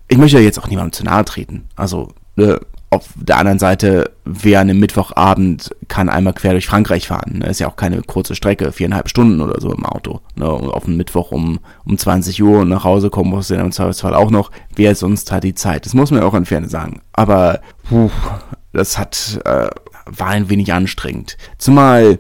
ich 0.09 0.17
möchte 0.17 0.39
jetzt 0.39 0.59
auch 0.59 0.69
niemandem 0.69 0.93
zu 0.93 1.05
nahe 1.05 1.25
treten. 1.25 1.67
Also 1.77 2.13
ne, 2.37 2.61
auf 2.95 3.09
der 3.15 3.39
anderen 3.39 3.59
Seite, 3.59 4.13
wer 4.25 4.61
an 4.61 4.71
einem 4.71 4.81
Mittwochabend 4.81 5.75
kann 5.89 6.09
einmal 6.09 6.33
quer 6.33 6.53
durch 6.53 6.67
Frankreich 6.67 7.07
fahren. 7.07 7.39
Ne? 7.39 7.47
Ist 7.47 7.61
ja 7.61 7.69
auch 7.69 7.77
keine 7.77 8.03
kurze 8.03 8.35
Strecke, 8.35 8.73
viereinhalb 8.73 9.09
Stunden 9.09 9.41
oder 9.41 9.61
so 9.61 9.73
im 9.73 9.85
Auto. 9.85 10.21
Ne? 10.37 10.51
Und 10.51 10.71
auf 10.71 10.85
dem 10.85 10.97
Mittwoch 10.97 11.31
um, 11.31 11.61
um 11.85 11.99
20 11.99 12.43
Uhr 12.43 12.61
und 12.61 12.69
nach 12.69 12.85
Hause 12.85 13.11
kommen 13.11 13.31
muss 13.31 13.49
du 13.49 13.55
im 13.55 13.73
Zweifelsfall 13.73 14.15
auch 14.15 14.31
noch. 14.31 14.51
Wer 14.75 14.95
sonst 14.95 15.31
hat 15.33 15.45
die 15.45 15.55
Zeit? 15.55 15.87
Das 15.87 15.95
muss 15.95 16.11
man 16.11 16.21
ja 16.21 16.27
auch 16.27 16.35
in 16.35 16.47
Ferne 16.47 16.69
sagen. 16.69 17.01
Aber 17.13 17.61
puh, 17.89 18.11
das 18.73 18.99
hat 18.99 19.41
äh, 19.45 19.69
war 20.07 20.29
ein 20.29 20.49
wenig 20.51 20.73
anstrengend. 20.73 21.37
Zumal 21.59 22.19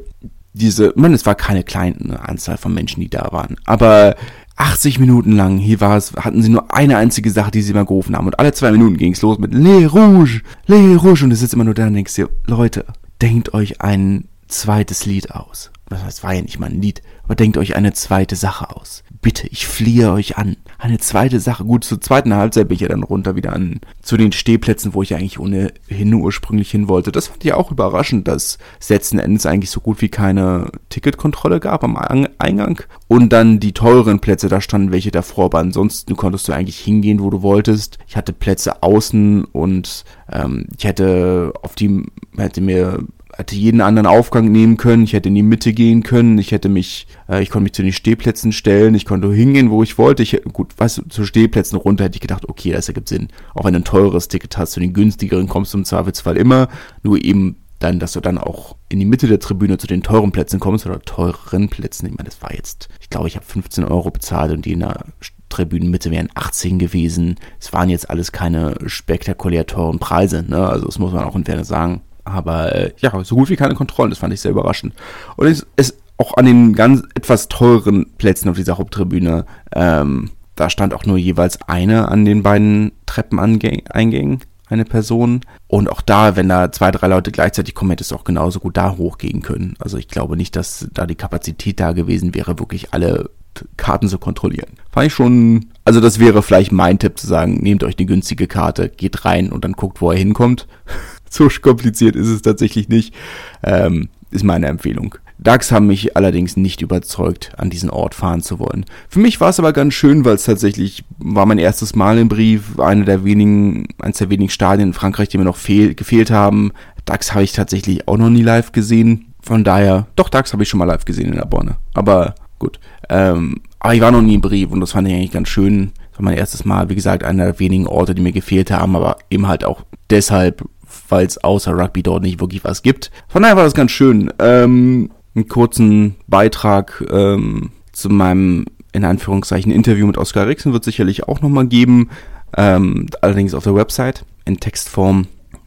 diese, 0.52 0.92
man, 0.94 1.12
es 1.12 1.26
war 1.26 1.34
keine 1.34 1.64
kleine 1.64 2.20
Anzahl 2.28 2.56
von 2.56 2.72
Menschen, 2.72 3.00
die 3.00 3.10
da 3.10 3.28
waren, 3.32 3.56
aber 3.64 4.14
80 4.56 5.00
Minuten 5.00 5.32
lang, 5.32 5.58
hier 5.58 5.80
war 5.80 5.96
es, 5.96 6.12
hatten 6.14 6.42
sie 6.42 6.48
nur 6.48 6.72
eine 6.72 6.96
einzige 6.96 7.30
Sache, 7.30 7.50
die 7.50 7.62
sie 7.62 7.72
immer 7.72 7.84
gerufen 7.84 8.16
haben. 8.16 8.26
Und 8.26 8.38
alle 8.38 8.52
zwei 8.52 8.70
Minuten 8.70 8.96
ging 8.96 9.12
es 9.12 9.22
los 9.22 9.38
mit 9.38 9.52
Le 9.52 9.86
Rouge, 9.86 10.42
Le 10.66 10.96
Rouge. 10.96 11.24
Und 11.24 11.32
es 11.32 11.40
sitzt 11.40 11.54
immer 11.54 11.64
nur 11.64 11.74
da 11.74 11.86
und 11.86 11.94
denkst 11.94 12.14
dir, 12.14 12.28
Leute, 12.46 12.84
denkt 13.20 13.52
euch 13.52 13.80
ein 13.80 14.28
zweites 14.46 15.06
Lied 15.06 15.32
aus. 15.32 15.70
Das 15.86 16.22
war 16.22 16.32
ja 16.34 16.42
nicht 16.42 16.58
mal 16.58 16.70
ein 16.70 16.80
Lied, 16.80 17.02
aber 17.24 17.34
denkt 17.34 17.58
euch 17.58 17.76
eine 17.76 17.92
zweite 17.92 18.36
Sache 18.36 18.74
aus. 18.74 19.04
Bitte, 19.20 19.46
ich 19.48 19.66
fliehe 19.66 20.12
euch 20.12 20.36
an. 20.38 20.56
Eine 20.78 20.98
zweite 20.98 21.40
Sache. 21.40 21.64
Gut, 21.64 21.84
zur 21.84 22.00
zweiten 22.00 22.34
Halbzeit 22.34 22.68
bin 22.68 22.74
ich 22.74 22.82
ja 22.82 22.88
dann 22.88 23.02
runter 23.02 23.36
wieder 23.36 23.52
an 23.52 23.80
zu 24.02 24.16
den 24.16 24.32
Stehplätzen, 24.32 24.94
wo 24.94 25.02
ich 25.02 25.14
eigentlich 25.14 25.38
ohnehin 25.38 26.14
ursprünglich 26.14 26.70
hin 26.70 26.88
wollte. 26.88 27.12
Das 27.12 27.28
fand 27.28 27.44
ich 27.44 27.52
auch 27.52 27.70
überraschend, 27.70 28.28
dass 28.28 28.58
es 28.80 28.88
letzten 28.88 29.18
Endes 29.18 29.46
eigentlich 29.46 29.70
so 29.70 29.80
gut 29.80 30.00
wie 30.00 30.08
keine 30.08 30.70
Ticketkontrolle 30.88 31.60
gab 31.60 31.84
am 31.84 31.96
Eingang. 31.96 32.82
Und 33.08 33.32
dann 33.32 33.60
die 33.60 33.72
teuren 33.72 34.20
Plätze, 34.20 34.48
da 34.48 34.60
standen 34.60 34.92
welche 34.92 35.10
davor, 35.10 35.46
aber 35.46 35.58
ansonsten 35.58 36.16
konntest 36.16 36.48
du 36.48 36.52
eigentlich 36.52 36.80
hingehen, 36.80 37.20
wo 37.20 37.30
du 37.30 37.42
wolltest. 37.42 37.98
Ich 38.06 38.16
hatte 38.16 38.32
Plätze 38.32 38.82
außen 38.82 39.44
und 39.44 40.04
ähm, 40.30 40.66
ich 40.76 40.84
hätte 40.84 41.52
auf 41.62 41.74
die, 41.74 42.04
hätte 42.36 42.60
mir 42.60 43.04
hätte 43.36 43.56
jeden 43.56 43.80
anderen 43.80 44.06
Aufgang 44.06 44.50
nehmen 44.50 44.76
können, 44.76 45.04
ich 45.04 45.12
hätte 45.12 45.28
in 45.28 45.34
die 45.34 45.42
Mitte 45.42 45.72
gehen 45.72 46.02
können, 46.02 46.38
ich 46.38 46.52
hätte 46.52 46.68
mich, 46.68 47.06
äh, 47.28 47.42
ich 47.42 47.50
konnte 47.50 47.64
mich 47.64 47.74
zu 47.74 47.82
den 47.82 47.92
Stehplätzen 47.92 48.52
stellen, 48.52 48.94
ich 48.94 49.04
konnte 49.04 49.32
hingehen, 49.32 49.70
wo 49.70 49.82
ich 49.82 49.98
wollte. 49.98 50.22
Ich, 50.22 50.40
gut, 50.52 50.74
was 50.76 51.02
zu 51.08 51.24
Stehplätzen 51.24 51.76
runter 51.76 52.04
hätte 52.04 52.16
ich 52.16 52.20
gedacht, 52.20 52.48
okay, 52.48 52.72
das 52.72 52.88
ergibt 52.88 53.08
Sinn. 53.08 53.28
Auch 53.54 53.64
wenn 53.64 53.74
du 53.74 53.80
ein 53.80 53.84
teures 53.84 54.28
Ticket 54.28 54.56
hast, 54.56 54.72
zu 54.72 54.80
den 54.80 54.92
günstigeren 54.92 55.48
kommst 55.48 55.74
du 55.74 55.78
im 55.78 55.84
Zweifelsfall 55.84 56.36
immer, 56.36 56.68
nur 57.02 57.22
eben 57.24 57.56
dann, 57.80 57.98
dass 57.98 58.12
du 58.12 58.20
dann 58.20 58.38
auch 58.38 58.76
in 58.88 58.98
die 58.98 59.04
Mitte 59.04 59.26
der 59.26 59.40
Tribüne 59.40 59.78
zu 59.78 59.86
den 59.86 60.02
teuren 60.02 60.32
Plätzen 60.32 60.60
kommst 60.60 60.86
oder 60.86 61.00
teureren 61.00 61.68
Plätzen. 61.68 62.06
Ich 62.06 62.12
meine, 62.16 62.28
das 62.28 62.40
war 62.40 62.54
jetzt, 62.54 62.88
ich 63.00 63.10
glaube, 63.10 63.28
ich 63.28 63.36
habe 63.36 63.44
15 63.44 63.84
Euro 63.84 64.10
bezahlt 64.10 64.52
und 64.52 64.64
die 64.64 64.72
in 64.72 64.80
der 64.80 65.04
Tribünenmitte 65.48 66.10
wären 66.10 66.30
18 66.34 66.78
gewesen. 66.78 67.36
Es 67.60 67.72
waren 67.72 67.90
jetzt 67.90 68.08
alles 68.10 68.32
keine 68.32 68.76
spektakulär 68.86 69.66
teuren 69.66 69.98
Preise, 69.98 70.44
ne? 70.46 70.66
Also 70.66 70.86
das 70.86 70.98
muss 70.98 71.12
man 71.12 71.24
auch 71.24 71.36
in 71.36 71.44
Fairness 71.44 71.68
sagen. 71.68 72.02
Aber 72.24 72.74
äh, 72.74 72.92
ja, 72.98 73.22
so 73.24 73.36
gut 73.36 73.50
wie 73.50 73.56
keine 73.56 73.74
Kontrollen, 73.74 74.10
das 74.10 74.18
fand 74.18 74.32
ich 74.32 74.40
sehr 74.40 74.50
überraschend. 74.50 74.94
Und 75.36 75.46
es 75.46 75.66
ist 75.76 75.98
auch 76.16 76.36
an 76.36 76.46
den 76.46 76.74
ganz 76.74 77.02
etwas 77.14 77.48
teureren 77.48 78.06
Plätzen 78.18 78.48
auf 78.48 78.56
dieser 78.56 78.78
Haupttribüne, 78.78 79.46
ähm, 79.74 80.30
da 80.56 80.70
stand 80.70 80.94
auch 80.94 81.04
nur 81.04 81.18
jeweils 81.18 81.60
eine 81.62 82.08
an 82.08 82.24
den 82.24 82.42
beiden 82.42 82.92
Treppeneingängen, 83.06 84.40
eine 84.68 84.84
Person. 84.84 85.40
Und 85.66 85.90
auch 85.90 86.00
da, 86.00 86.36
wenn 86.36 86.48
da 86.48 86.70
zwei, 86.70 86.90
drei 86.90 87.08
Leute 87.08 87.32
gleichzeitig 87.32 87.74
kommen, 87.74 87.90
hättest 87.90 88.12
du 88.12 88.14
auch 88.14 88.24
genauso 88.24 88.60
gut 88.60 88.76
da 88.76 88.96
hochgehen 88.96 89.42
können. 89.42 89.74
Also 89.80 89.98
ich 89.98 90.08
glaube 90.08 90.36
nicht, 90.36 90.54
dass 90.54 90.88
da 90.92 91.06
die 91.06 91.16
Kapazität 91.16 91.80
da 91.80 91.92
gewesen 91.92 92.34
wäre, 92.34 92.58
wirklich 92.58 92.94
alle 92.94 93.30
Karten 93.76 94.08
zu 94.08 94.18
kontrollieren. 94.18 94.70
Fand 94.90 95.08
ich 95.08 95.12
schon, 95.12 95.66
also 95.84 96.00
das 96.00 96.18
wäre 96.18 96.42
vielleicht 96.42 96.72
mein 96.72 96.98
Tipp 96.98 97.18
zu 97.18 97.26
sagen, 97.26 97.58
nehmt 97.62 97.84
euch 97.84 97.98
eine 97.98 98.06
günstige 98.06 98.46
Karte, 98.46 98.88
geht 98.88 99.24
rein 99.24 99.52
und 99.52 99.64
dann 99.64 99.72
guckt, 99.72 100.00
wo 100.00 100.10
er 100.10 100.18
hinkommt. 100.18 100.66
so 101.48 101.48
kompliziert 101.60 102.16
ist 102.16 102.28
es 102.28 102.42
tatsächlich 102.42 102.88
nicht. 102.88 103.14
Ähm, 103.62 104.08
ist 104.30 104.44
meine 104.44 104.66
Empfehlung. 104.66 105.16
DAX 105.38 105.72
haben 105.72 105.88
mich 105.88 106.16
allerdings 106.16 106.56
nicht 106.56 106.80
überzeugt, 106.80 107.52
an 107.56 107.68
diesen 107.68 107.90
Ort 107.90 108.14
fahren 108.14 108.40
zu 108.40 108.58
wollen. 108.58 108.84
Für 109.08 109.18
mich 109.18 109.40
war 109.40 109.50
es 109.50 109.58
aber 109.58 109.72
ganz 109.72 109.94
schön, 109.94 110.24
weil 110.24 110.36
es 110.36 110.44
tatsächlich 110.44 111.04
war 111.18 111.44
mein 111.44 111.58
erstes 111.58 111.96
Mal 111.96 112.18
im 112.18 112.28
Brief, 112.28 112.78
eine 112.78 113.04
der 113.04 113.24
wenigen, 113.24 113.88
eines 114.00 114.18
der 114.18 114.30
wenigen 114.30 114.50
Stadien 114.50 114.90
in 114.90 114.94
Frankreich, 114.94 115.28
die 115.28 115.38
mir 115.38 115.44
noch 115.44 115.56
fehl, 115.56 115.94
gefehlt 115.94 116.30
haben. 116.30 116.72
DAX 117.04 117.32
habe 117.32 117.44
ich 117.44 117.52
tatsächlich 117.52 118.06
auch 118.08 118.16
noch 118.16 118.30
nie 118.30 118.42
live 118.42 118.72
gesehen. 118.72 119.34
Von 119.42 119.64
daher, 119.64 120.06
doch, 120.16 120.28
DAX 120.28 120.52
habe 120.52 120.62
ich 120.62 120.68
schon 120.68 120.78
mal 120.78 120.86
live 120.86 121.04
gesehen 121.04 121.26
in 121.26 121.36
der 121.36 121.46
Borne. 121.46 121.76
Aber 121.94 122.34
gut. 122.58 122.78
Ähm, 123.10 123.60
aber 123.80 123.94
ich 123.94 124.00
war 124.00 124.12
noch 124.12 124.22
nie 124.22 124.36
im 124.36 124.40
Brief 124.40 124.70
und 124.70 124.80
das 124.80 124.92
fand 124.92 125.08
ich 125.08 125.14
eigentlich 125.14 125.32
ganz 125.32 125.48
schön. 125.48 125.92
Das 126.10 126.20
war 126.20 126.24
mein 126.24 126.38
erstes 126.38 126.64
Mal, 126.64 126.88
wie 126.88 126.94
gesagt, 126.94 127.24
einer 127.24 127.44
der 127.44 127.58
wenigen 127.58 127.86
Orte, 127.88 128.14
die 128.14 128.22
mir 128.22 128.32
gefehlt 128.32 128.70
haben, 128.70 128.94
aber 128.94 129.18
eben 129.30 129.48
halt 129.48 129.64
auch 129.64 129.82
deshalb, 130.10 130.64
weil 131.08 131.26
es 131.26 131.38
außer 131.38 131.72
Rugby 131.72 132.02
dort 132.02 132.22
nicht 132.22 132.40
wirklich 132.40 132.64
was 132.64 132.82
gibt. 132.82 133.10
Von 133.28 133.42
daher 133.42 133.56
war 133.56 133.64
das 133.64 133.74
ganz 133.74 133.90
schön. 133.90 134.32
Ähm, 134.38 135.10
einen 135.34 135.48
kurzen 135.48 136.16
Beitrag 136.26 137.04
ähm, 137.10 137.70
zu 137.92 138.08
meinem, 138.08 138.66
in 138.92 139.04
Anführungszeichen, 139.04 139.72
Interview 139.72 140.06
mit 140.06 140.18
Oskar 140.18 140.46
Rixen 140.46 140.72
wird 140.72 140.84
sicherlich 140.84 141.26
auch 141.28 141.40
nochmal 141.40 141.66
geben. 141.66 142.10
Ähm, 142.56 143.06
allerdings 143.20 143.54
auf 143.54 143.64
der 143.64 143.74
Website 143.74 144.24
in 144.44 144.60
Textform. 144.60 145.26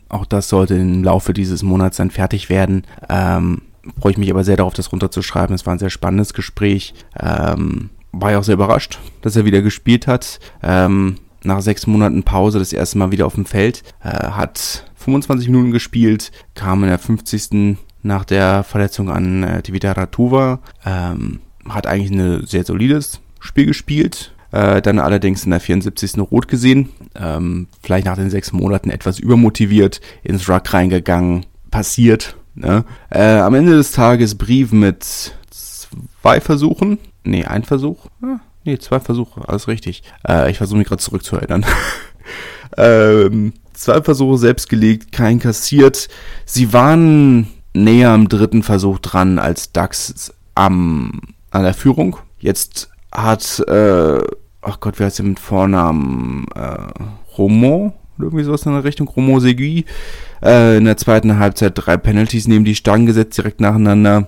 Auch 0.10 0.26
das 0.26 0.47
sollte 0.47 0.76
im 0.76 1.04
Laufe 1.04 1.34
dieses 1.34 1.63
Monats 1.63 1.97
dann 1.97 2.12
fertig 2.12 2.50
werden. 2.50 2.84
Ähm, 3.10 3.62
freue 4.00 4.13
ich 4.13 4.17
mich 4.17 4.32
aber 4.32 4.43
sehr 4.43 4.56
darauf, 4.56 4.73
das 4.73 4.91
runterzuschreiben. 4.91 5.54
Es 5.54 5.65
war 5.65 5.76
ein 5.76 5.80
sehr 5.80 5.89
spannendes 5.89 6.34
Gespräch. 6.34 6.93
Ähm, 7.19 7.89
war 8.13 8.32
ja 8.32 8.39
auch 8.39 8.43
sehr 8.43 8.56
überrascht, 8.56 9.00
dass 9.21 9.36
er 9.36 9.45
wieder 9.45 9.62
gespielt 9.62 10.08
hat. 10.08 10.39
Ähm, 10.63 11.17
nach 11.43 11.62
sechs 11.62 11.88
Monaten 11.88 12.23
Pause 12.23 12.60
das 12.60 12.73
erste 12.73 12.97
Mal 12.97 13.12
wieder 13.12 13.26
auf 13.26 13.36
dem 13.36 13.45
Feld. 13.45 13.84
Äh, 14.02 14.10
hat 14.10 14.86
25 15.08 15.48
Minuten 15.48 15.72
gespielt, 15.72 16.34
kam 16.54 16.84
in 16.84 16.89
der 16.89 17.00
50. 17.00 17.78
nach 18.04 18.26
der 18.26 18.63
Verletzung 18.63 19.10
an 19.10 19.41
äh, 19.41 19.62
Tivita 19.62 20.06
Tuva. 20.08 20.60
Ähm, 20.86 21.39
hat 21.70 21.88
eigentlich 21.88 22.12
ein 22.12 22.46
sehr 22.46 22.65
solides 22.65 23.22
Spiel 23.39 23.67
gespielt. 23.67 24.34
Äh, 24.52 24.82
dann 24.82 25.00
allerdings 25.00 25.46
in 25.46 25.52
der 25.52 25.62
74. 25.62 26.17
Rot 26.17 26.50
gesehen. 26.50 26.89
Ähm, 27.15 27.67
vielleicht 27.82 28.06
nach 28.06 28.17
den 28.17 28.30
sechs 28.30 28.52
Monaten 28.52 28.89
etwas 28.89 29.17
übermotiviert 29.17 30.02
ins 30.24 30.50
Ruck 30.50 30.74
reingegangen. 30.74 31.46
Passiert. 31.72 32.36
Ne? 32.54 32.84
Äh, 33.10 33.38
am 33.38 33.54
Ende 33.54 33.78
des 33.78 33.93
Tages 33.93 34.36
Brief 34.36 34.74
mit 34.74 35.06
zwei 36.22 36.41
Versuchen. 36.41 36.98
Nee, 37.24 37.46
ein 37.46 37.63
Versuch. 37.63 38.08
Ah, 38.22 38.39
nee, 38.65 38.78
zwei 38.78 39.00
Versuche. 39.00 39.48
Alles 39.48 39.70
richtig. 39.70 40.04
Äh, 40.28 40.52
ich 40.52 40.58
versuche 40.58 40.80
mich 40.80 40.88
gerade 40.89 41.02
zurückzuerinnern. 41.02 41.65
ähm, 42.78 43.54
zwei 43.78 44.02
Versuche 44.02 44.38
selbst 44.38 44.70
gelegt, 44.70 45.12
kein 45.12 45.40
kassiert. 45.40 46.08
Sie 46.46 46.74
waren 46.74 47.48
näher 47.74 48.12
am 48.12 48.28
dritten 48.28 48.63
Versuch 48.63 49.00
dran 49.00 49.40
als 49.40 49.72
Dax 49.72 50.34
am, 50.56 51.22
an 51.52 51.63
der 51.63 51.74
Führung. 51.74 52.18
Jetzt 52.40 52.90
hat, 53.12 53.63
äh, 53.68 54.20
ach 54.62 54.80
Gott, 54.80 55.00
wie 55.00 55.04
heißt 55.04 55.20
der 55.20 55.26
mit 55.26 55.40
Vornamen? 55.40 56.46
Äh, 56.56 56.78
Romo? 57.38 57.94
Irgendwie 58.20 58.44
sowas 58.44 58.66
in 58.66 58.74
der 58.74 58.84
Richtung. 58.84 59.08
Romo 59.08 59.40
Segui. 59.40 59.86
Äh, 60.44 60.78
in 60.78 60.86
der 60.86 60.98
zweiten 60.98 61.38
Halbzeit 61.38 61.74
drei 61.76 61.98
Penalties 61.98 62.48
neben 62.48 62.66
die 62.66 62.76
Stangen 62.76 63.06
gesetzt, 63.06 63.38
direkt 63.38 63.62
nacheinander. 63.62 64.28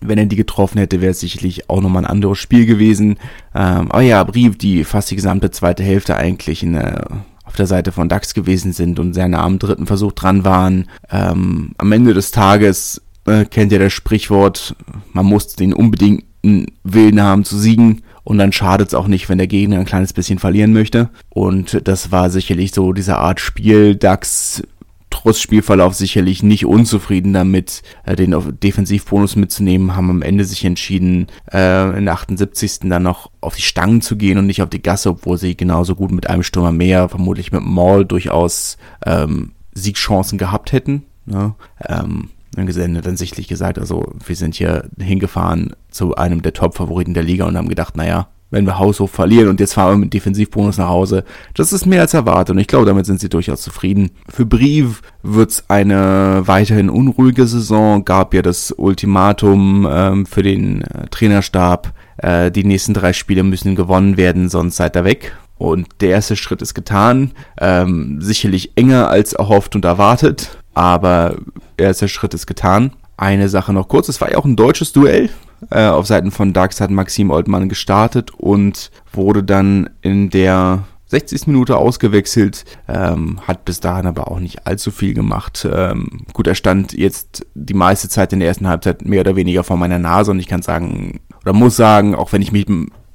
Wenn 0.00 0.16
er 0.16 0.24
die 0.24 0.36
getroffen 0.36 0.78
hätte, 0.78 1.02
wäre 1.02 1.10
es 1.10 1.20
sicherlich 1.20 1.68
auch 1.68 1.82
nochmal 1.82 2.04
ein 2.04 2.10
anderes 2.10 2.38
Spiel 2.38 2.64
gewesen. 2.64 3.18
Ähm, 3.54 3.90
aber 3.90 4.00
ja, 4.00 4.24
Brief, 4.24 4.56
die 4.56 4.84
fast 4.84 5.10
die 5.10 5.16
gesamte 5.16 5.50
zweite 5.50 5.82
Hälfte 5.82 6.16
eigentlich 6.16 6.62
in 6.62 6.72
der 6.72 7.24
auf 7.50 7.56
der 7.56 7.66
Seite 7.66 7.90
von 7.90 8.08
DAX 8.08 8.32
gewesen 8.32 8.72
sind 8.72 9.00
und 9.00 9.12
sehr 9.12 9.26
nah 9.26 9.42
am 9.42 9.58
dritten 9.58 9.86
Versuch 9.86 10.12
dran 10.12 10.44
waren. 10.44 10.88
Ähm, 11.10 11.72
am 11.78 11.90
Ende 11.90 12.14
des 12.14 12.30
Tages 12.30 13.02
äh, 13.26 13.44
kennt 13.44 13.72
ihr 13.72 13.80
das 13.80 13.92
Sprichwort, 13.92 14.76
man 15.12 15.26
muss 15.26 15.56
den 15.56 15.74
unbedingten 15.74 16.66
Willen 16.84 17.20
haben 17.20 17.44
zu 17.44 17.58
siegen. 17.58 18.02
Und 18.22 18.38
dann 18.38 18.52
schadet 18.52 18.88
es 18.88 18.94
auch 18.94 19.08
nicht, 19.08 19.28
wenn 19.28 19.38
der 19.38 19.48
Gegner 19.48 19.80
ein 19.80 19.84
kleines 19.84 20.12
bisschen 20.12 20.38
verlieren 20.38 20.72
möchte. 20.72 21.10
Und 21.28 21.88
das 21.88 22.12
war 22.12 22.30
sicherlich 22.30 22.70
so 22.70 22.92
diese 22.92 23.16
Art 23.16 23.40
Spiel. 23.40 23.96
DAX 23.96 24.62
trotz 25.10 25.40
Spielverlauf 25.40 25.94
sicherlich 25.94 26.42
nicht 26.42 26.64
unzufrieden 26.64 27.32
damit, 27.32 27.82
äh, 28.04 28.16
den 28.16 28.34
Defensivbonus 28.60 29.36
mitzunehmen, 29.36 29.96
haben 29.96 30.10
am 30.10 30.22
Ende 30.22 30.44
sich 30.44 30.64
entschieden, 30.64 31.26
äh, 31.52 31.98
in 31.98 32.06
der 32.06 32.14
78. 32.14 32.88
dann 32.88 33.02
noch 33.02 33.30
auf 33.40 33.56
die 33.56 33.62
Stangen 33.62 34.00
zu 34.00 34.16
gehen 34.16 34.38
und 34.38 34.46
nicht 34.46 34.62
auf 34.62 34.70
die 34.70 34.82
Gasse, 34.82 35.10
obwohl 35.10 35.36
sie 35.36 35.56
genauso 35.56 35.94
gut 35.94 36.12
mit 36.12 36.30
einem 36.30 36.42
Stürmer 36.42 36.72
mehr, 36.72 37.08
vermutlich 37.08 37.52
mit 37.52 37.62
Maul, 37.62 38.04
durchaus 38.04 38.78
ähm, 39.04 39.52
Siegchancen 39.74 40.38
gehabt 40.38 40.72
hätten. 40.72 41.02
Ne? 41.26 41.54
Ähm, 41.86 42.30
dann 42.52 42.66
gesendet 42.66 43.06
dann 43.06 43.16
sichtlich 43.16 43.46
gesagt, 43.46 43.78
also 43.78 44.12
wir 44.24 44.36
sind 44.36 44.54
hier 44.54 44.88
hingefahren 44.98 45.74
zu 45.90 46.16
einem 46.16 46.42
der 46.42 46.52
Top-Favoriten 46.52 47.14
der 47.14 47.22
Liga 47.22 47.46
und 47.46 47.56
haben 47.56 47.68
gedacht, 47.68 47.96
naja, 47.96 48.28
wenn 48.50 48.66
wir 48.66 48.78
haushoch 48.78 49.08
verlieren 49.08 49.48
und 49.48 49.60
jetzt 49.60 49.74
fahren 49.74 49.94
wir 49.94 50.04
mit 50.04 50.14
Defensivbonus 50.14 50.78
nach 50.78 50.88
Hause. 50.88 51.24
Das 51.54 51.72
ist 51.72 51.86
mehr 51.86 52.02
als 52.02 52.14
erwartet 52.14 52.54
und 52.54 52.60
ich 52.60 52.66
glaube, 52.66 52.86
damit 52.86 53.06
sind 53.06 53.20
sie 53.20 53.28
durchaus 53.28 53.62
zufrieden. 53.62 54.10
Für 54.28 54.46
Brief 54.46 55.02
wird's 55.22 55.64
eine 55.68 56.42
weiterhin 56.46 56.90
unruhige 56.90 57.46
Saison. 57.46 58.04
Gab 58.04 58.34
ja 58.34 58.42
das 58.42 58.72
Ultimatum 58.72 59.88
ähm, 59.90 60.26
für 60.26 60.42
den 60.42 60.82
äh, 60.82 61.06
Trainerstab. 61.10 61.92
Äh, 62.18 62.50
die 62.50 62.64
nächsten 62.64 62.94
drei 62.94 63.12
Spiele 63.12 63.42
müssen 63.42 63.74
gewonnen 63.76 64.16
werden, 64.16 64.48
sonst 64.48 64.76
seid 64.76 64.96
ihr 64.96 65.04
weg. 65.04 65.36
Und 65.58 65.88
der 66.00 66.10
erste 66.10 66.36
Schritt 66.36 66.62
ist 66.62 66.74
getan. 66.74 67.32
Ähm, 67.58 68.18
sicherlich 68.20 68.72
enger 68.76 69.10
als 69.10 69.34
erhofft 69.34 69.76
und 69.76 69.84
erwartet, 69.84 70.58
aber 70.72 71.36
der 71.78 71.88
erste 71.88 72.08
Schritt 72.08 72.32
ist 72.32 72.46
getan. 72.46 72.92
Eine 73.18 73.50
Sache 73.50 73.74
noch 73.74 73.86
kurz, 73.88 74.08
es 74.08 74.22
war 74.22 74.32
ja 74.32 74.38
auch 74.38 74.46
ein 74.46 74.56
deutsches 74.56 74.92
Duell. 74.92 75.28
Äh, 75.70 75.86
auf 75.86 76.06
Seiten 76.06 76.30
von 76.30 76.54
hat 76.54 76.90
Maxim 76.90 77.30
Oldmann 77.30 77.68
gestartet 77.68 78.30
und 78.32 78.90
wurde 79.12 79.42
dann 79.42 79.90
in 80.00 80.30
der 80.30 80.84
60. 81.10 81.48
Minute 81.48 81.76
ausgewechselt, 81.76 82.64
ähm, 82.88 83.40
hat 83.46 83.64
bis 83.64 83.80
dahin 83.80 84.06
aber 84.06 84.30
auch 84.30 84.38
nicht 84.38 84.66
allzu 84.66 84.92
viel 84.92 85.12
gemacht. 85.12 85.68
Ähm, 85.70 86.22
gut, 86.32 86.46
er 86.46 86.54
stand 86.54 86.92
jetzt 86.92 87.44
die 87.54 87.74
meiste 87.74 88.08
Zeit 88.08 88.32
in 88.32 88.38
der 88.38 88.48
ersten 88.48 88.68
Halbzeit 88.68 89.04
mehr 89.04 89.20
oder 89.20 89.34
weniger 89.34 89.64
vor 89.64 89.76
meiner 89.76 89.98
Nase 89.98 90.30
und 90.30 90.38
ich 90.38 90.46
kann 90.46 90.62
sagen, 90.62 91.20
oder 91.42 91.52
muss 91.52 91.76
sagen, 91.76 92.14
auch 92.14 92.32
wenn 92.32 92.42
ich 92.42 92.52
mich 92.52 92.66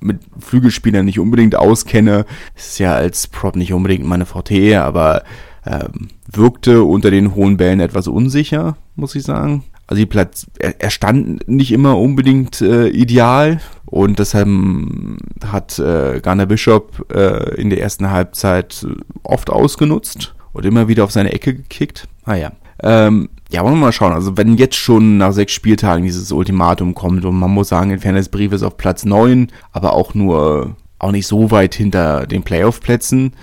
mit 0.01 0.19
Flügelspielern 0.39 1.05
nicht 1.05 1.19
unbedingt 1.19 1.55
auskenne, 1.55 2.25
ist 2.55 2.79
ja 2.79 2.93
als 2.93 3.27
Prop 3.27 3.55
nicht 3.55 3.71
unbedingt 3.71 4.05
meine 4.05 4.25
VT, 4.25 4.75
aber 4.75 5.23
ähm, 5.65 6.09
wirkte 6.29 6.83
unter 6.83 7.11
den 7.11 7.33
hohen 7.33 7.55
Bällen 7.55 7.79
etwas 7.79 8.07
unsicher, 8.07 8.75
muss 8.95 9.15
ich 9.15 9.23
sagen. 9.23 9.63
Also 9.87 9.99
die 9.99 10.05
Platz, 10.05 10.47
er, 10.59 10.81
er 10.81 10.89
stand 10.89 11.47
nicht 11.47 11.71
immer 11.71 11.97
unbedingt 11.97 12.61
äh, 12.61 12.87
ideal 12.87 13.59
und 13.85 14.17
deshalb 14.19 14.47
hat 15.45 15.77
äh, 15.77 16.19
Garner 16.21 16.47
Bishop 16.47 17.05
äh, 17.13 17.55
in 17.55 17.69
der 17.69 17.81
ersten 17.81 18.09
Halbzeit 18.09 18.85
oft 19.23 19.49
ausgenutzt 19.49 20.33
und 20.53 20.65
immer 20.65 20.87
wieder 20.87 21.03
auf 21.03 21.11
seine 21.11 21.33
Ecke 21.33 21.53
gekickt. 21.53 22.07
Ah 22.23 22.35
ja. 22.35 22.51
Ähm, 22.81 23.29
ja, 23.51 23.63
wollen 23.63 23.75
wir 23.75 23.81
mal 23.81 23.91
schauen. 23.91 24.13
Also 24.13 24.37
wenn 24.37 24.57
jetzt 24.57 24.75
schon 24.75 25.17
nach 25.17 25.31
sechs 25.31 25.53
Spieltagen 25.53 26.03
dieses 26.03 26.31
Ultimatum 26.31 26.95
kommt 26.95 27.23
und 27.23 27.37
man 27.37 27.51
muss 27.51 27.69
sagen, 27.69 27.97
Fairness 27.99 28.29
Brief 28.29 28.51
ist 28.51 28.63
auf 28.63 28.77
Platz 28.77 29.05
neun, 29.05 29.51
aber 29.71 29.93
auch 29.93 30.13
nur 30.13 30.75
auch 30.97 31.11
nicht 31.11 31.27
so 31.27 31.51
weit 31.51 31.75
hinter 31.75 32.25
den 32.25 32.43
Playoff-Plätzen, 32.43 33.33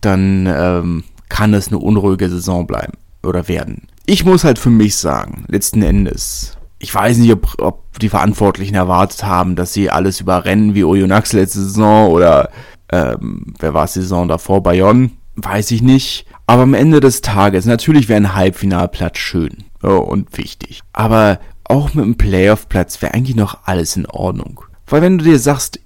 dann 0.00 0.46
ähm, 0.46 1.04
kann 1.28 1.54
es 1.54 1.68
eine 1.68 1.78
unruhige 1.78 2.28
Saison 2.28 2.66
bleiben 2.66 2.94
oder 3.22 3.48
werden. 3.48 3.88
Ich 4.10 4.24
muss 4.24 4.42
halt 4.42 4.58
für 4.58 4.70
mich 4.70 4.96
sagen, 4.96 5.44
letzten 5.48 5.82
Endes, 5.82 6.56
ich 6.78 6.94
weiß 6.94 7.18
nicht, 7.18 7.30
ob, 7.30 7.56
ob 7.58 7.98
die 7.98 8.08
Verantwortlichen 8.08 8.74
erwartet 8.74 9.24
haben, 9.24 9.54
dass 9.54 9.74
sie 9.74 9.90
alles 9.90 10.22
überrennen 10.22 10.74
wie 10.74 10.84
Oyonnax 10.84 11.34
letzte 11.34 11.60
Saison 11.60 12.10
oder 12.10 12.48
ähm, 12.90 13.52
wer 13.58 13.74
war 13.74 13.84
es 13.84 13.92
Saison 13.92 14.26
davor, 14.26 14.62
Bayonne, 14.62 15.10
weiß 15.36 15.72
ich 15.72 15.82
nicht. 15.82 16.24
Aber 16.46 16.62
am 16.62 16.72
Ende 16.72 17.00
des 17.00 17.20
Tages, 17.20 17.66
natürlich 17.66 18.08
wäre 18.08 18.16
ein 18.18 18.34
Halbfinalplatz 18.34 19.18
schön 19.18 19.64
oh, 19.82 19.98
und 19.98 20.38
wichtig. 20.38 20.80
Aber 20.94 21.38
auch 21.64 21.92
mit 21.92 22.06
einem 22.06 22.16
Playoff-Platz 22.16 23.02
wäre 23.02 23.12
eigentlich 23.12 23.36
noch 23.36 23.58
alles 23.66 23.94
in 23.94 24.06
Ordnung. 24.06 24.62
Weil 24.86 25.02
wenn 25.02 25.18
du 25.18 25.24
dir 25.26 25.38
sagst, 25.38 25.80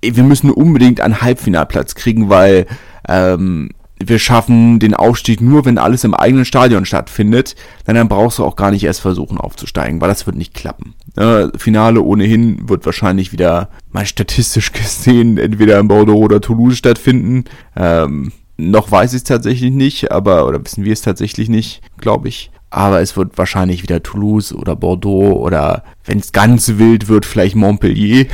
wir 0.00 0.24
müssen 0.24 0.50
unbedingt 0.50 1.02
einen 1.02 1.20
Halbfinalplatz 1.20 1.94
kriegen, 1.94 2.30
weil 2.30 2.64
ähm, 3.06 3.68
wir 3.98 4.18
schaffen 4.18 4.78
den 4.78 4.94
Aufstieg 4.94 5.40
nur, 5.40 5.64
wenn 5.64 5.78
alles 5.78 6.04
im 6.04 6.14
eigenen 6.14 6.44
Stadion 6.44 6.84
stattfindet, 6.84 7.56
dann, 7.84 7.96
dann 7.96 8.08
brauchst 8.08 8.38
du 8.38 8.44
auch 8.44 8.56
gar 8.56 8.70
nicht 8.70 8.84
erst 8.84 9.00
versuchen 9.00 9.38
aufzusteigen, 9.38 10.00
weil 10.00 10.08
das 10.08 10.26
wird 10.26 10.36
nicht 10.36 10.54
klappen. 10.54 10.94
Äh, 11.16 11.48
Finale 11.56 12.02
ohnehin 12.02 12.68
wird 12.68 12.84
wahrscheinlich 12.84 13.32
wieder 13.32 13.70
mal 13.92 14.06
statistisch 14.06 14.72
gesehen 14.72 15.38
entweder 15.38 15.78
in 15.78 15.88
Bordeaux 15.88 16.18
oder 16.18 16.40
Toulouse 16.40 16.76
stattfinden. 16.76 17.44
Ähm, 17.74 18.32
noch 18.58 18.90
weiß 18.90 19.12
ich 19.12 19.18
es 19.18 19.24
tatsächlich 19.24 19.72
nicht, 19.72 20.12
aber 20.12 20.46
oder 20.46 20.62
wissen 20.64 20.84
wir 20.84 20.92
es 20.92 21.02
tatsächlich 21.02 21.48
nicht, 21.48 21.82
glaube 21.98 22.28
ich. 22.28 22.50
Aber 22.68 23.00
es 23.00 23.16
wird 23.16 23.38
wahrscheinlich 23.38 23.82
wieder 23.82 24.02
Toulouse 24.02 24.52
oder 24.52 24.76
Bordeaux 24.76 25.32
oder 25.40 25.84
wenn 26.04 26.18
es 26.18 26.32
ganz 26.32 26.76
wild 26.76 27.08
wird, 27.08 27.24
vielleicht 27.24 27.54
Montpellier. 27.54 28.26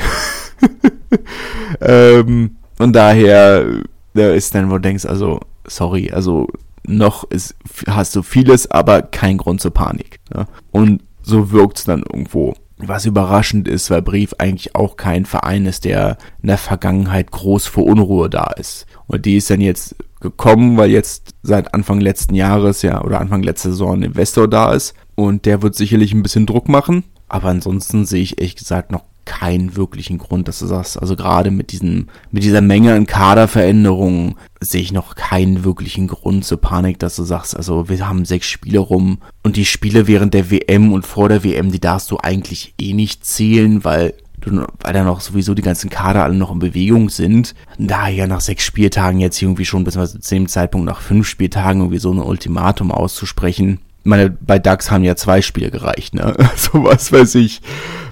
ähm, 1.81 2.57
und 2.79 2.93
daher 2.93 3.83
da 4.13 4.31
ist 4.31 4.53
dann, 4.55 4.69
wo 4.69 4.75
du 4.75 4.81
denkst, 4.81 5.05
also 5.05 5.39
sorry, 5.67 6.11
also 6.11 6.47
noch 6.85 7.23
ist, 7.25 7.55
hast 7.87 8.15
du 8.15 8.23
vieles, 8.23 8.69
aber 8.69 9.01
kein 9.01 9.37
Grund 9.37 9.61
zur 9.61 9.71
Panik. 9.71 10.19
Ja? 10.33 10.47
Und 10.71 11.03
so 11.21 11.51
wirkt's 11.51 11.85
dann 11.85 12.01
irgendwo. 12.01 12.55
Was 12.77 13.05
überraschend 13.05 13.67
ist, 13.67 13.89
weil 13.89 14.01
Brief 14.01 14.35
eigentlich 14.39 14.75
auch 14.75 14.97
kein 14.97 15.25
Verein 15.25 15.65
ist, 15.65 15.85
der 15.85 16.17
in 16.41 16.47
der 16.47 16.57
Vergangenheit 16.57 17.31
groß 17.31 17.67
für 17.67 17.81
Unruhe 17.81 18.29
da 18.29 18.51
ist. 18.57 18.85
Und 19.07 19.25
die 19.25 19.37
ist 19.37 19.49
dann 19.49 19.61
jetzt 19.61 19.95
gekommen, 20.19 20.75
weil 20.75 20.89
jetzt 20.89 21.35
seit 21.43 21.73
Anfang 21.73 22.01
letzten 22.01 22.35
Jahres 22.35 22.81
ja 22.81 23.01
oder 23.01 23.21
Anfang 23.21 23.43
letzter 23.43 23.69
Saison 23.69 23.99
ein 23.99 24.03
Investor 24.03 24.49
da 24.49 24.73
ist. 24.73 24.95
Und 25.15 25.45
der 25.45 25.61
wird 25.61 25.75
sicherlich 25.75 26.13
ein 26.13 26.23
bisschen 26.23 26.45
Druck 26.45 26.67
machen. 26.67 27.05
Aber 27.29 27.49
ansonsten 27.49 28.05
sehe 28.05 28.23
ich 28.23 28.39
ehrlich 28.39 28.55
gesagt 28.55 28.91
noch 28.91 29.03
keinen 29.25 29.75
wirklichen 29.75 30.17
Grund, 30.17 30.47
dass 30.47 30.59
du 30.59 30.65
sagst, 30.65 30.99
also 30.99 31.15
gerade 31.15 31.51
mit 31.51 31.71
diesem, 31.71 32.07
mit 32.31 32.43
dieser 32.43 32.61
Menge 32.61 32.93
an 32.93 33.05
Kaderveränderungen 33.05 34.35
sehe 34.59 34.81
ich 34.81 34.91
noch 34.91 35.15
keinen 35.15 35.63
wirklichen 35.63 36.07
Grund 36.07 36.45
zur 36.45 36.59
Panik, 36.59 36.99
dass 36.99 37.15
du 37.15 37.23
sagst, 37.23 37.55
also 37.55 37.89
wir 37.89 38.07
haben 38.07 38.25
sechs 38.25 38.47
Spiele 38.47 38.79
rum 38.79 39.19
und 39.43 39.55
die 39.55 39.65
Spiele 39.65 40.07
während 40.07 40.33
der 40.33 40.51
WM 40.51 40.91
und 40.93 41.05
vor 41.05 41.29
der 41.29 41.43
WM, 41.43 41.71
die 41.71 41.81
darfst 41.81 42.11
du 42.11 42.17
eigentlich 42.21 42.73
eh 42.79 42.93
nicht 42.93 43.25
zählen, 43.25 43.83
weil 43.83 44.13
du, 44.41 44.65
weil 44.81 44.93
da 44.93 45.03
noch 45.03 45.21
sowieso 45.21 45.53
die 45.53 45.61
ganzen 45.61 45.89
Kader 45.89 46.23
alle 46.23 46.35
noch 46.35 46.51
in 46.51 46.59
Bewegung 46.59 47.09
sind. 47.09 47.55
Daher 47.77 48.27
nach 48.27 48.41
sechs 48.41 48.63
Spieltagen 48.63 49.19
jetzt 49.19 49.41
irgendwie 49.41 49.65
schon, 49.65 49.83
bis 49.83 49.93
zu 49.93 50.35
dem 50.35 50.47
Zeitpunkt 50.47 50.85
nach 50.85 51.01
fünf 51.01 51.27
Spieltagen 51.27 51.81
irgendwie 51.81 51.99
so 51.99 52.11
ein 52.11 52.19
Ultimatum 52.19 52.91
auszusprechen. 52.91 53.79
Ich 53.99 54.09
meine, 54.09 54.29
bei 54.29 54.59
DAX 54.59 54.91
haben 54.91 55.05
ja 55.05 55.15
zwei 55.15 55.41
Spiele 55.41 55.71
gereicht, 55.71 56.13
ne? 56.13 56.35
So 56.57 56.83
was 56.83 57.11
weiß 57.11 57.35
ich 57.35 57.61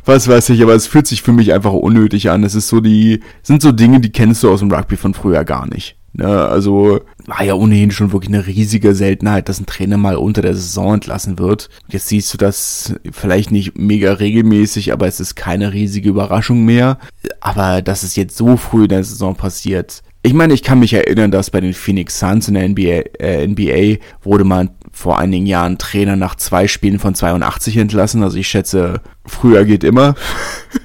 was 0.06 0.28
weiß 0.28 0.50
ich, 0.50 0.62
aber 0.62 0.74
es 0.74 0.88
fühlt 0.88 1.08
sich 1.08 1.22
für 1.22 1.34
mich 1.34 1.54
einfach 1.54 1.74
unnötig 1.74 2.30
an. 2.30 2.44
Es 2.44 2.56
ist 2.56 2.68
so 2.68 2.80
die, 2.80 3.22
sind 3.44 3.62
so 3.62 3.72
Dinge, 3.72 4.00
die 4.00 4.12
kennst 4.12 4.44
du 4.44 4.52
aus 4.52 4.60
dem 4.60 4.72
Rugby 4.72 4.98
von 4.98 5.14
früher 5.14 5.44
gar 5.44 5.68
nicht. 5.68 5.98
Ne, 6.14 6.28
also 6.28 7.00
war 7.26 7.42
ja 7.42 7.54
ohnehin 7.54 7.92
schon 7.92 8.12
wirklich 8.12 8.34
eine 8.34 8.46
riesige 8.46 8.94
Seltenheit, 8.94 9.48
dass 9.48 9.62
ein 9.62 9.66
Trainer 9.66 9.96
mal 9.96 10.18
unter 10.18 10.42
der 10.42 10.56
Saison 10.56 10.96
entlassen 10.96 11.40
wird. 11.40 11.70
Jetzt 11.88 12.10
siehst 12.10 12.34
du 12.34 12.38
das 12.38 12.96
vielleicht 13.12 13.52
nicht 13.52 13.78
mega 13.78 14.12
regelmäßig, 14.12 14.92
aber 14.92 15.08
es 15.08 15.22
ist 15.22 15.36
keine 15.36 15.72
riesige 15.72 16.10
Überraschung 16.10 16.66
mehr. 16.66 16.98
Aber 17.40 17.82
dass 17.82 18.04
es 18.04 18.18
jetzt 18.18 18.36
so 18.36 18.58
früh 18.58 18.84
in 18.84 18.90
der 18.90 19.06
Saison 19.06 19.36
passiert. 19.36 20.04
Ich 20.24 20.34
meine, 20.34 20.54
ich 20.54 20.62
kann 20.62 20.80
mich 20.80 20.94
erinnern, 20.94 21.32
dass 21.32 21.50
bei 21.50 21.62
den 21.62 21.74
Phoenix 21.74 22.20
Suns 22.20 22.48
in 22.48 22.54
der 22.54 22.68
NBA, 22.68 23.20
äh, 23.20 23.48
NBA 23.48 24.04
wurde 24.22 24.44
mal 24.44 24.70
vor 24.92 25.18
einigen 25.18 25.48
Jahren 25.48 25.78
Trainer 25.78 26.16
nach 26.16 26.36
zwei 26.36 26.68
Spielen 26.68 27.00
von 27.00 27.16
82 27.16 27.78
entlassen. 27.78 28.22
Also 28.22 28.38
ich 28.38 28.48
schätze, 28.48 29.02
früher 29.26 29.66
geht 29.66 29.84
immer. 29.84 30.16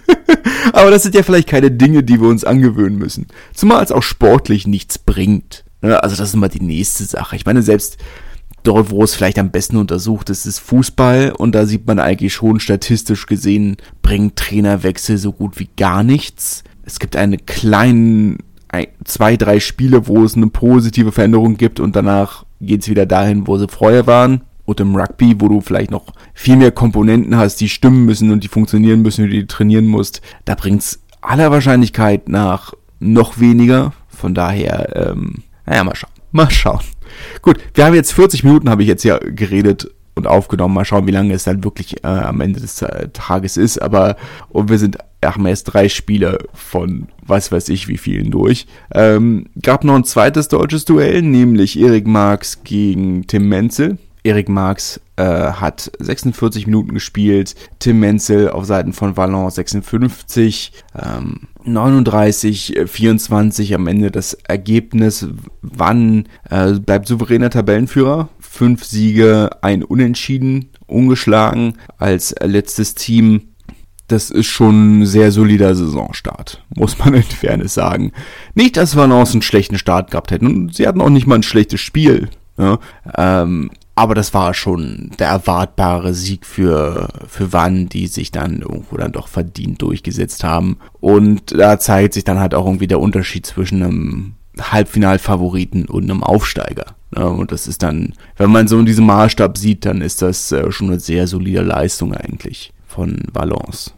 Aber 0.72 0.90
das 0.90 1.03
sind 1.03 1.14
ja 1.14 1.22
vielleicht 1.22 1.49
keine 1.49 1.70
Dinge, 1.70 2.03
die 2.03 2.20
wir 2.20 2.29
uns 2.29 2.44
angewöhnen 2.44 2.99
müssen. 2.99 3.27
Zumal 3.53 3.85
es 3.85 3.92
auch 3.92 4.03
sportlich 4.03 4.66
nichts 4.66 4.99
bringt. 4.99 5.64
Ne? 5.83 6.03
Also 6.03 6.16
das 6.16 6.29
ist 6.29 6.35
immer 6.35 6.49
die 6.49 6.62
nächste 6.62 7.05
Sache. 7.05 7.37
Ich 7.37 7.44
meine, 7.44 7.62
selbst 7.62 7.99
dort, 8.62 8.90
wo 8.90 9.03
es 9.05 9.14
vielleicht 9.14 9.38
am 9.38 9.51
besten 9.51 9.77
untersucht 9.77 10.31
ist, 10.31 10.46
ist 10.46 10.59
Fußball. 10.61 11.33
Und 11.33 11.55
da 11.55 11.66
sieht 11.66 11.87
man 11.87 11.99
eigentlich 11.99 12.33
schon 12.33 12.61
statistisch 12.61 13.27
gesehen, 13.27 13.77
bringt 14.03 14.37
Trainerwechsel 14.37 15.18
so 15.18 15.33
gut 15.33 15.59
wie 15.59 15.68
gar 15.77 16.03
nichts. 16.03 16.64
Es 16.85 16.99
gibt 16.99 17.16
eine 17.16 17.38
kleinen, 17.38 18.38
zwei, 19.05 19.37
drei 19.37 19.61
Spiele, 19.61 20.07
wo 20.07 20.25
es 20.25 20.37
eine 20.37 20.49
positive 20.49 21.12
Veränderung 21.12 21.57
gibt 21.57 21.81
und 21.81 21.97
danach 21.97 22.45
geht's 22.61 22.89
wieder 22.89 23.07
dahin, 23.07 23.47
wo 23.47 23.59
sie 23.59 23.69
vorher 23.69 24.07
waren. 24.07 24.43
Und 24.65 24.81
im 24.81 24.97
Rugby, 24.97 25.37
wo 25.39 25.49
du 25.49 25.61
vielleicht 25.61 25.93
noch 25.93 26.07
viel 26.35 26.57
mehr 26.57 26.73
Komponenten 26.73 27.37
hast, 27.37 27.61
die 27.61 27.69
stimmen 27.69 28.05
müssen 28.05 28.33
und 28.33 28.43
die 28.43 28.49
funktionieren 28.49 29.01
müssen, 29.01 29.31
die 29.31 29.41
du 29.41 29.47
trainieren 29.47 29.87
musst, 29.87 30.23
da 30.45 30.57
bringt's 30.57 31.01
aller 31.21 31.53
Wahrscheinlichkeit 31.53 32.29
nach 32.29 32.73
noch 32.99 33.39
weniger. 33.39 33.93
Von 34.09 34.35
daher, 34.35 35.11
ähm, 35.11 35.45
naja, 35.67 35.85
mal 35.85 35.95
schauen. 35.95 36.11
Mal 36.33 36.51
schauen. 36.51 36.81
Gut, 37.43 37.59
wir 37.75 37.85
haben 37.85 37.95
jetzt 37.95 38.12
40 38.12 38.43
Minuten, 38.43 38.69
habe 38.69 38.83
ich 38.83 38.89
jetzt 38.89 39.05
ja 39.05 39.19
geredet 39.19 39.89
und 40.17 40.27
aufgenommen. 40.27 40.75
Mal 40.75 40.85
schauen, 40.85 41.07
wie 41.07 41.12
lange 41.12 41.33
es 41.35 41.45
dann 41.45 41.62
wirklich 41.62 42.03
äh, 42.03 42.09
am 42.09 42.41
Ende 42.41 42.61
des 42.61 42.83
äh, 42.83 43.09
Tages 43.12 43.57
ist. 43.57 43.79
Aber 43.79 44.17
und 44.49 44.69
wir 44.69 44.79
sind 44.79 44.99
haben 45.35 45.47
erst 45.47 45.73
drei 45.73 45.89
Spiele 45.89 46.39
von 46.55 47.09
was 47.27 47.51
weiß 47.51 47.69
ich 47.71 47.89
wie 47.89 47.99
vielen 47.99 48.31
durch. 48.31 48.67
Ähm, 48.93 49.47
gab 49.61 49.85
noch 49.85 49.97
ein 49.97 50.05
zweites 50.05 50.49
deutsches 50.49 50.85
Duell, 50.85 51.23
nämlich 51.23 51.79
Erik 51.79 52.07
Marx 52.07 52.62
gegen 52.65 53.27
Tim 53.27 53.49
Menzel. 53.49 53.99
Erik 54.27 54.49
Marx 54.49 55.01
äh, 55.17 55.23
hat 55.25 55.91
46 56.01 56.67
Minuten 56.67 56.95
gespielt, 56.95 57.55
Tim 57.79 58.01
Menzel 58.01 58.51
auf 58.51 58.65
Seiten 58.65 58.93
von 58.93 59.17
Valence 59.17 59.55
56, 59.55 60.73
ähm, 61.01 61.43
39, 61.65 62.81
24 62.87 63.75
am 63.75 63.87
Ende 63.87 64.11
das 64.11 64.35
Ergebnis. 64.35 65.29
Wann 65.62 66.29
äh, 66.51 66.73
bleibt 66.73 67.07
souveräner 67.07 67.51
Tabellenführer? 67.51 68.29
Fünf 68.41 68.85
Siege, 68.85 69.51
ein 69.62 69.85
Unentschieden, 69.85 70.71
ungeschlagen 70.87 71.75
als 71.99 72.35
letztes 72.43 72.95
Team 72.95 73.43
das 74.09 74.31
ist 74.31 74.47
schon 74.47 75.01
ein 75.01 75.07
sehr 75.07 75.33
solider 75.33 75.75
Saisonstart, 75.75 76.62
muss 76.75 76.99
man 76.99 77.14
in 77.14 77.23
Fairness 77.23 77.75
sagen. 77.75 78.12
Nicht, 78.55 78.77
dass 78.77 78.97
Valence 78.97 79.33
einen 79.33 79.42
schlechten 79.42 79.79
Start 79.79 80.11
gehabt 80.11 80.31
hätten. 80.31 80.47
Und 80.47 80.75
sie 80.75 80.87
hatten 80.87 81.01
auch 81.01 81.11
nicht 81.11 81.27
mal 81.27 81.37
ein 81.37 81.42
schlechtes 81.42 81.81
Spiel. 81.81 82.29
Ja? 82.57 82.79
Ähm, 83.16 83.71
aber 83.95 84.14
das 84.14 84.35
war 84.35 84.53
schon 84.55 85.11
der 85.19 85.29
erwartbare 85.29 86.12
Sieg 86.12 86.45
für, 86.45 87.09
für 87.27 87.53
Wann, 87.53 87.88
die 87.88 88.07
sich 88.07 88.31
dann 88.31 88.61
irgendwo 88.61 88.97
dann 88.97 89.12
doch 89.12 89.27
verdient 89.27 89.81
durchgesetzt 89.83 90.45
haben. 90.45 90.77
Und 91.01 91.59
da 91.59 91.79
zeigt 91.79 92.14
sich 92.14 92.25
dann 92.25 92.38
halt 92.38 92.55
auch 92.55 92.66
irgendwie 92.66 92.88
der 92.88 93.01
Unterschied 93.01 93.47
zwischen 93.47 93.83
einem 93.83 94.35
Halbfinalfavoriten 94.61 95.87
und 95.87 96.05
einem 96.05 96.23
Aufsteiger. 96.23 96.95
Ja, 97.16 97.25
und 97.25 97.53
das 97.53 97.66
ist 97.66 97.83
dann, 97.83 98.12
wenn 98.37 98.51
man 98.51 98.69
so 98.69 98.79
in 98.79 98.87
diesem 98.87 99.07
Maßstab 99.07 99.57
sieht, 99.57 99.87
dann 99.87 100.03
ist 100.03 100.23
das 100.23 100.53
äh, 100.53 100.71
schon 100.71 100.88
eine 100.88 101.01
sehr 101.01 101.27
solide 101.27 101.62
Leistung 101.62 102.14
eigentlich 102.14 102.73
von 102.87 103.23
Valence. 103.33 103.95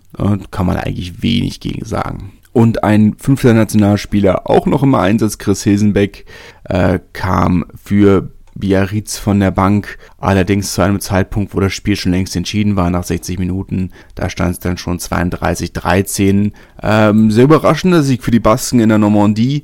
Kann 0.51 0.67
man 0.67 0.77
eigentlich 0.77 1.23
wenig 1.23 1.61
gegen 1.61 1.85
sagen. 1.85 2.33
Und 2.53 2.83
ein 2.83 3.15
fünfter 3.19 3.55
Nationalspieler, 3.55 4.51
auch 4.51 4.67
noch 4.67 4.83
im 4.83 4.95
Einsatz, 4.95 5.39
Chris 5.39 5.63
Hilsenbeck, 5.63 6.25
äh, 6.65 6.99
kam 7.13 7.65
für 7.77 8.31
Biarritz 8.55 9.17
von 9.17 9.39
der 9.39 9.53
Bank, 9.53 9.99
allerdings 10.19 10.73
zu 10.73 10.83
einem 10.83 10.99
Zeitpunkt, 10.99 11.55
wo 11.55 11.61
das 11.61 11.73
Spiel 11.73 11.95
schon 11.95 12.11
längst 12.11 12.35
entschieden 12.35 12.75
war, 12.75 12.91
nach 12.91 13.05
60 13.05 13.39
Minuten. 13.39 13.91
Da 14.17 14.29
stand 14.29 14.53
es 14.53 14.59
dann 14.59 14.77
schon 14.77 14.99
32-13. 14.99 16.53
Ähm, 16.83 17.31
sehr 17.31 17.45
überraschender 17.45 18.03
Sieg 18.03 18.25
für 18.25 18.33
die 18.33 18.41
Basken 18.41 18.81
in 18.81 18.89
der 18.89 18.99
Normandie, 18.99 19.63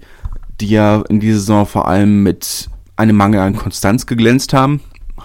die 0.61 0.69
ja 0.69 1.03
in 1.09 1.19
dieser 1.19 1.41
Saison 1.41 1.67
vor 1.67 1.89
allem 1.89 2.23
mit 2.23 2.69
einem 2.95 3.17
Mangel 3.17 3.41
an 3.41 3.57
Konstanz 3.57 4.07
geglänzt 4.07 4.53
haben 4.53 4.81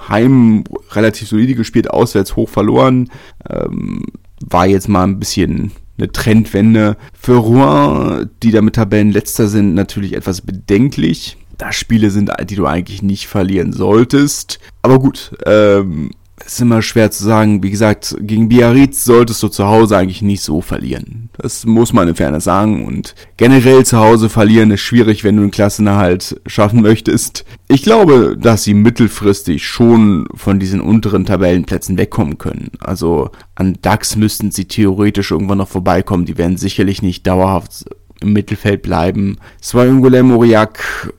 heim 0.08 0.64
relativ 0.92 1.28
solide 1.28 1.56
gespielt, 1.56 1.90
auswärts 1.90 2.36
hoch 2.36 2.50
verloren. 2.50 3.10
Ähm, 3.50 4.06
war 4.42 4.68
jetzt 4.68 4.90
mal 4.90 5.04
ein 5.04 5.20
bisschen 5.20 5.72
eine 5.98 6.12
Trendwende. 6.12 6.98
Für 7.14 7.36
Rouen, 7.36 8.30
die 8.42 8.52
damit 8.52 8.76
Tabellenletzter 8.76 9.48
sind, 9.48 9.74
natürlich 9.74 10.14
etwas 10.14 10.42
bedenklich. 10.42 11.38
Da 11.58 11.74
Spiele 11.74 12.10
sind, 12.10 12.32
die 12.50 12.56
du 12.56 12.66
eigentlich 12.66 13.02
nicht 13.02 13.28
verlieren 13.28 13.74
solltest. 13.74 14.60
Aber 14.82 15.00
gut, 15.00 15.36
ähm, 15.46 16.12
ist 16.46 16.62
immer 16.62 16.82
schwer 16.82 17.12
zu 17.12 17.24
sagen. 17.24 17.64
Wie 17.64 17.70
gesagt, 17.70 18.16
gegen 18.20 18.50
Biarritz 18.50 19.06
solltest 19.06 19.42
du 19.44 19.48
zu 19.48 19.68
Hause 19.68 19.98
eigentlich 19.98 20.22
nicht 20.22 20.42
so 20.42 20.62
verlieren. 20.62 21.30
Das 21.38 21.66
muss 21.66 21.94
man 21.94 22.08
in 22.08 22.16
Fairness 22.16 22.44
sagen. 22.44 22.86
Und 22.86 23.16
generell 23.38 23.86
zu 23.86 23.98
Hause 23.98 24.30
verlieren 24.30 24.72
ist 24.72 24.82
schwierig, 24.82 25.24
wenn 25.24 25.38
du 25.38 25.44
einen 25.44 25.52
Klassenerhalt 25.52 26.42
schaffen 26.46 26.82
möchtest. 26.82 27.46
Ich 27.68 27.84
glaube, 27.84 28.36
dass 28.40 28.64
sie 28.64 28.74
mittelfristig 28.74 29.66
schon 29.66 30.28
von 30.34 30.60
diesen 30.60 30.82
unteren 30.82 31.26
Tabellenplätzen 31.26 31.98
wegkommen 31.98 32.38
können. 32.38 32.72
Also 32.80 33.30
an 33.56 33.78
DAX 33.82 34.16
müssten 34.16 34.52
sie 34.52 34.66
theoretisch 34.66 35.32
irgendwann 35.32 35.60
noch 35.60 35.70
vorbeikommen. 35.70 36.26
Die 36.26 36.38
werden 36.38 36.58
sicherlich 36.58 37.02
nicht 37.02 37.26
dauerhaft 37.28 37.86
im 38.22 38.34
Mittelfeld 38.34 38.82
bleiben. 38.82 39.38
Swayungulem, 39.62 40.32
Aurillac, 40.32 41.14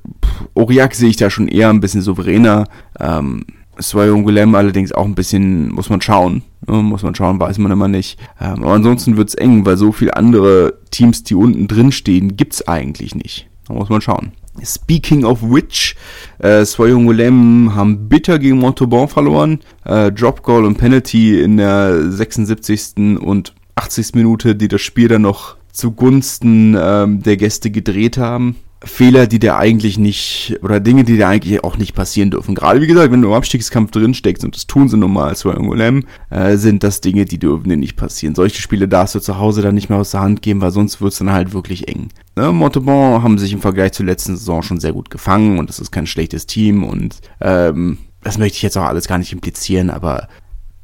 Aurillac 0.54 0.94
sehe 0.94 1.10
ich 1.10 1.16
da 1.16 1.30
schon 1.30 1.48
eher 1.48 1.70
ein 1.70 1.80
bisschen 1.80 2.02
souveräner. 2.02 2.66
Ähm, 2.98 3.44
Swayon 3.80 4.24
Guillem 4.24 4.54
allerdings 4.54 4.92
auch 4.92 5.04
ein 5.04 5.14
bisschen, 5.14 5.72
muss 5.72 5.90
man 5.90 6.00
schauen. 6.00 6.42
Ne, 6.66 6.82
muss 6.82 7.02
man 7.02 7.14
schauen, 7.14 7.40
weiß 7.40 7.58
man 7.58 7.72
immer 7.72 7.88
nicht. 7.88 8.18
Ähm, 8.40 8.62
aber 8.62 8.72
ansonsten 8.72 9.16
wird's 9.16 9.34
eng, 9.34 9.64
weil 9.64 9.76
so 9.76 9.92
viele 9.92 10.16
andere 10.16 10.74
Teams, 10.90 11.22
die 11.24 11.34
unten 11.34 11.68
drin 11.68 11.92
stehen, 11.92 12.36
gibt's 12.36 12.66
eigentlich 12.66 13.14
nicht. 13.14 13.48
Da 13.66 13.74
muss 13.74 13.88
man 13.88 14.00
schauen. 14.00 14.32
Speaking 14.62 15.24
of 15.24 15.42
which, 15.42 15.94
äh, 16.38 16.64
Swayon 16.64 17.06
Guillem 17.06 17.74
haben 17.74 18.08
bitter 18.08 18.38
gegen 18.38 18.58
Montauban 18.58 19.08
verloren. 19.08 19.60
Äh, 19.84 20.12
Drop 20.12 20.42
Goal 20.42 20.64
und 20.64 20.76
Penalty 20.76 21.40
in 21.40 21.56
der 21.56 22.10
76. 22.10 23.20
und 23.20 23.54
80. 23.76 24.14
Minute, 24.14 24.54
die 24.54 24.68
das 24.68 24.82
Spiel 24.82 25.08
dann 25.08 25.22
noch 25.22 25.56
zugunsten 25.72 26.76
ähm, 26.78 27.22
der 27.22 27.36
Gäste 27.36 27.70
gedreht 27.70 28.18
haben. 28.18 28.56
Fehler, 28.82 29.26
die 29.26 29.38
dir 29.38 29.56
eigentlich 29.56 29.98
nicht, 29.98 30.58
oder 30.62 30.80
Dinge, 30.80 31.04
die 31.04 31.16
dir 31.16 31.28
eigentlich 31.28 31.62
auch 31.62 31.76
nicht 31.76 31.94
passieren 31.94 32.30
dürfen. 32.30 32.54
Gerade 32.54 32.80
wie 32.80 32.86
gesagt, 32.86 33.12
wenn 33.12 33.20
du 33.20 33.28
im 33.28 33.34
Abstiegskampf 33.34 33.90
drin 33.90 34.14
steckst, 34.14 34.42
und 34.42 34.56
das 34.56 34.66
tun 34.66 34.88
sie 34.88 34.96
nun 34.96 35.12
mal 35.12 35.28
als 35.28 35.42
Golem, 35.42 36.04
äh, 36.30 36.56
sind 36.56 36.82
das 36.82 37.02
Dinge, 37.02 37.26
die 37.26 37.38
dürfen 37.38 37.68
dir 37.68 37.76
nicht 37.76 37.96
passieren. 37.96 38.34
Solche 38.34 38.62
Spiele 38.62 38.88
darfst 38.88 39.14
du 39.14 39.20
zu 39.20 39.38
Hause 39.38 39.60
dann 39.60 39.74
nicht 39.74 39.90
mehr 39.90 39.98
aus 39.98 40.12
der 40.12 40.20
Hand 40.20 40.40
geben, 40.40 40.62
weil 40.62 40.70
sonst 40.70 41.02
wird's 41.02 41.18
dann 41.18 41.32
halt 41.32 41.52
wirklich 41.52 41.88
eng. 41.88 42.08
Ne? 42.36 42.52
Montauban 42.52 43.22
haben 43.22 43.38
sich 43.38 43.52
im 43.52 43.60
Vergleich 43.60 43.92
zur 43.92 44.06
letzten 44.06 44.36
Saison 44.36 44.62
schon 44.62 44.80
sehr 44.80 44.92
gut 44.92 45.10
gefangen 45.10 45.58
und 45.58 45.68
das 45.68 45.78
ist 45.78 45.90
kein 45.90 46.06
schlechtes 46.06 46.46
Team 46.46 46.82
und 46.82 47.20
ähm, 47.40 47.98
das 48.22 48.38
möchte 48.38 48.56
ich 48.56 48.62
jetzt 48.62 48.78
auch 48.78 48.84
alles 48.84 49.08
gar 49.08 49.18
nicht 49.18 49.32
implizieren, 49.32 49.90
aber 49.90 50.28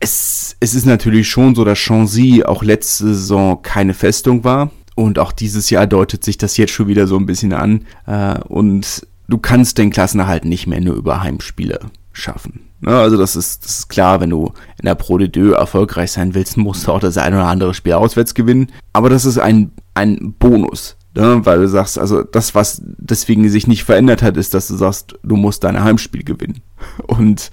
es, 0.01 0.57
es 0.61 0.75
ist 0.75 0.87
natürlich 0.87 1.29
schon 1.29 1.55
so, 1.55 1.65
dass 1.65 1.79
Chanzy 1.79 2.43
auch 2.45 2.63
letzte 2.63 3.07
Saison 3.07 3.63
keine 3.63 3.95
Festung 3.95 4.45
war. 4.45 4.71
Und 4.97 5.19
auch 5.21 5.31
dieses 5.31 5.71
Jahr 5.71 5.87
deutet 5.87 6.25
sich 6.25 6.39
das 6.39 6.57
jetzt 6.57 6.73
schon 6.73 6.89
wieder 6.89 7.07
so 7.07 7.17
ein 7.17 7.27
bisschen 7.27 7.53
an. 7.53 7.85
Äh, 8.07 8.41
und 8.49 9.07
du 9.29 9.39
kannst 9.39 9.79
den 9.79 9.91
Klassenerhalt 9.91 10.45
nicht 10.45 10.67
mehr 10.67 10.81
nur 10.81 10.97
über 10.97 11.23
Heimspiele 11.23 11.79
schaffen. 12.13 12.67
Ne, 12.81 12.91
also 12.91 13.17
das 13.17 13.37
ist, 13.37 13.65
das 13.65 13.79
ist 13.81 13.89
klar, 13.89 14.21
wenn 14.21 14.31
du 14.31 14.53
in 14.79 14.87
der 14.87 14.95
Pro 14.95 15.19
de 15.19 15.29
Deux 15.29 15.55
erfolgreich 15.55 16.13
sein 16.13 16.35
willst, 16.35 16.57
musst 16.57 16.87
du 16.87 16.93
auch 16.93 17.01
das 17.01 17.19
ein 17.19 17.35
oder 17.35 17.47
andere 17.47 17.75
Spiel 17.75 17.93
auswärts 17.93 18.35
gewinnen. 18.35 18.73
Aber 18.93 19.11
das 19.11 19.27
ist 19.27 19.39
ein, 19.39 19.73
ein 19.95 20.35
Bonus. 20.39 20.97
Ne, 21.15 21.47
weil 21.47 21.61
du 21.61 21.69
sagst, 21.69 21.99
also 21.99 22.23
das, 22.23 22.55
was 22.55 22.83
deswegen 22.85 23.49
sich 23.49 23.67
nicht 23.67 23.85
verändert 23.85 24.23
hat, 24.23 24.37
ist, 24.37 24.53
dass 24.53 24.69
du 24.69 24.77
sagst, 24.77 25.15
du 25.23 25.37
musst 25.37 25.65
deine 25.65 25.83
Heimspiel 25.83 26.25
gewinnen. 26.25 26.61
Und 27.07 27.51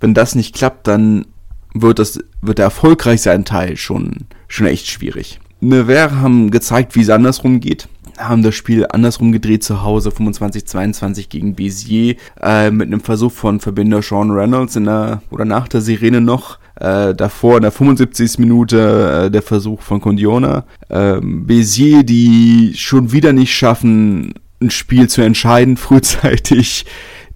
wenn 0.00 0.12
das 0.12 0.34
nicht 0.34 0.54
klappt, 0.54 0.86
dann 0.86 1.26
wird 1.72 1.98
das, 1.98 2.18
wird 2.42 2.58
der 2.58 2.66
erfolgreich 2.66 3.22
sein 3.22 3.44
Teil 3.44 3.76
schon, 3.76 4.26
schon 4.48 4.66
echt 4.66 4.86
schwierig. 4.86 5.40
Nevers 5.60 6.12
haben 6.12 6.50
gezeigt, 6.50 6.94
wie 6.94 7.02
es 7.02 7.10
andersrum 7.10 7.60
geht 7.60 7.88
haben 8.18 8.42
das 8.42 8.54
Spiel 8.54 8.86
andersrum 8.88 9.32
gedreht 9.32 9.62
zu 9.62 9.82
Hause 9.82 10.10
25-22 10.10 11.28
gegen 11.28 11.54
Béziers 11.54 12.16
äh, 12.40 12.70
mit 12.70 12.88
einem 12.88 13.00
Versuch 13.00 13.32
von 13.32 13.60
Verbinder 13.60 14.02
Sean 14.02 14.30
Reynolds 14.30 14.76
in 14.76 14.84
der 14.84 15.22
oder 15.30 15.44
nach 15.44 15.68
der 15.68 15.80
Sirene 15.80 16.20
noch 16.20 16.58
äh, 16.76 17.14
davor 17.14 17.56
in 17.56 17.62
der 17.62 17.72
75. 17.72 18.38
Minute 18.38 19.24
äh, 19.26 19.30
der 19.30 19.42
Versuch 19.42 19.82
von 19.82 20.00
Condiona 20.00 20.64
äh, 20.88 21.16
Béziers 21.20 22.04
die 22.04 22.72
schon 22.74 23.12
wieder 23.12 23.32
nicht 23.32 23.54
schaffen 23.54 24.34
ein 24.60 24.70
Spiel 24.70 25.08
zu 25.08 25.22
entscheiden 25.22 25.76
frühzeitig 25.76 26.86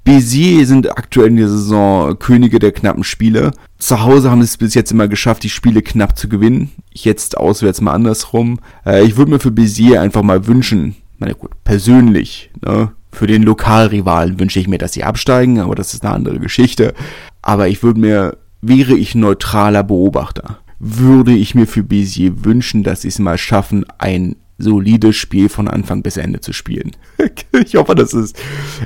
Béziers 0.06 0.66
sind 0.66 0.90
aktuell 0.90 1.28
in 1.28 1.36
der 1.36 1.48
Saison 1.48 2.18
Könige 2.18 2.58
der 2.58 2.72
knappen 2.72 3.04
Spiele. 3.04 3.50
Zu 3.80 4.02
Hause 4.02 4.30
haben 4.30 4.42
sie 4.42 4.44
es 4.44 4.58
bis 4.58 4.74
jetzt 4.74 4.92
immer 4.92 5.08
geschafft, 5.08 5.42
die 5.42 5.48
Spiele 5.48 5.80
knapp 5.80 6.16
zu 6.16 6.28
gewinnen. 6.28 6.70
Jetzt 6.92 7.38
auswärts 7.38 7.80
mal 7.80 7.94
andersrum. 7.94 8.60
Äh, 8.84 9.04
ich 9.04 9.16
würde 9.16 9.32
mir 9.32 9.40
für 9.40 9.50
Béziers 9.50 9.98
einfach 9.98 10.22
mal 10.22 10.46
wünschen, 10.46 10.96
na 11.18 11.32
gut, 11.32 11.50
persönlich, 11.64 12.50
ne? 12.64 12.92
Für 13.12 13.26
den 13.26 13.42
Lokalrivalen 13.42 14.38
wünsche 14.38 14.60
ich 14.60 14.68
mir, 14.68 14.78
dass 14.78 14.92
sie 14.92 15.02
absteigen, 15.02 15.58
aber 15.58 15.74
das 15.74 15.94
ist 15.94 16.04
eine 16.04 16.14
andere 16.14 16.38
Geschichte. 16.38 16.94
Aber 17.42 17.66
ich 17.66 17.82
würde 17.82 17.98
mir, 17.98 18.36
wäre 18.60 18.94
ich 18.94 19.16
neutraler 19.16 19.82
Beobachter, 19.82 20.58
würde 20.78 21.32
ich 21.32 21.56
mir 21.56 21.66
für 21.66 21.80
Béziers 21.80 22.44
wünschen, 22.44 22.84
dass 22.84 23.02
sie 23.02 23.08
es 23.08 23.18
mal 23.18 23.38
schaffen, 23.38 23.84
ein 23.98 24.36
solides 24.58 25.16
Spiel 25.16 25.48
von 25.48 25.66
Anfang 25.66 26.02
bis 26.02 26.18
Ende 26.18 26.40
zu 26.40 26.52
spielen. 26.52 26.92
ich 27.64 27.74
hoffe, 27.74 27.94
das 27.94 28.12
ist 28.12 28.38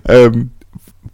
ähm, 0.08 0.52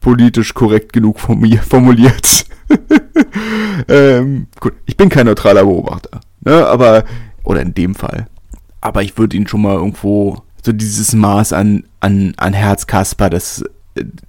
politisch 0.01 0.55
korrekt 0.55 0.93
genug 0.93 1.21
formuliert. 1.21 2.47
ähm, 3.89 4.47
gut, 4.61 4.75
ich 4.87 4.97
bin 4.97 5.09
kein 5.09 5.27
neutraler 5.27 5.65
Beobachter, 5.65 6.21
ne, 6.41 6.67
aber, 6.67 7.05
oder 7.43 7.63
in 7.63 7.75
dem 7.75 7.95
Fall. 7.95 8.27
Aber 8.81 9.03
ich 9.03 9.19
würde 9.19 9.37
ihn 9.37 9.47
schon 9.47 9.63
mal 9.63 9.75
irgendwo, 9.75 10.43
so 10.65 10.73
dieses 10.73 11.13
Maß 11.13 11.53
an, 11.53 11.85
an, 12.01 12.35
an 12.37 12.53
Herzkasper, 12.53 13.29
das, 13.31 13.65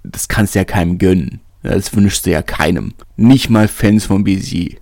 das 0.04 0.28
kannst 0.28 0.56
du 0.56 0.60
ja 0.60 0.66
keinem 0.66 0.98
gönnen. 0.98 1.40
Das 1.64 1.96
wünschst 1.96 2.26
du 2.26 2.32
ja 2.32 2.42
keinem. 2.42 2.94
Nicht 3.18 3.50
mal 3.52 3.68
Fans 3.68 4.06
von 4.06 4.24
BZ. 4.24 4.78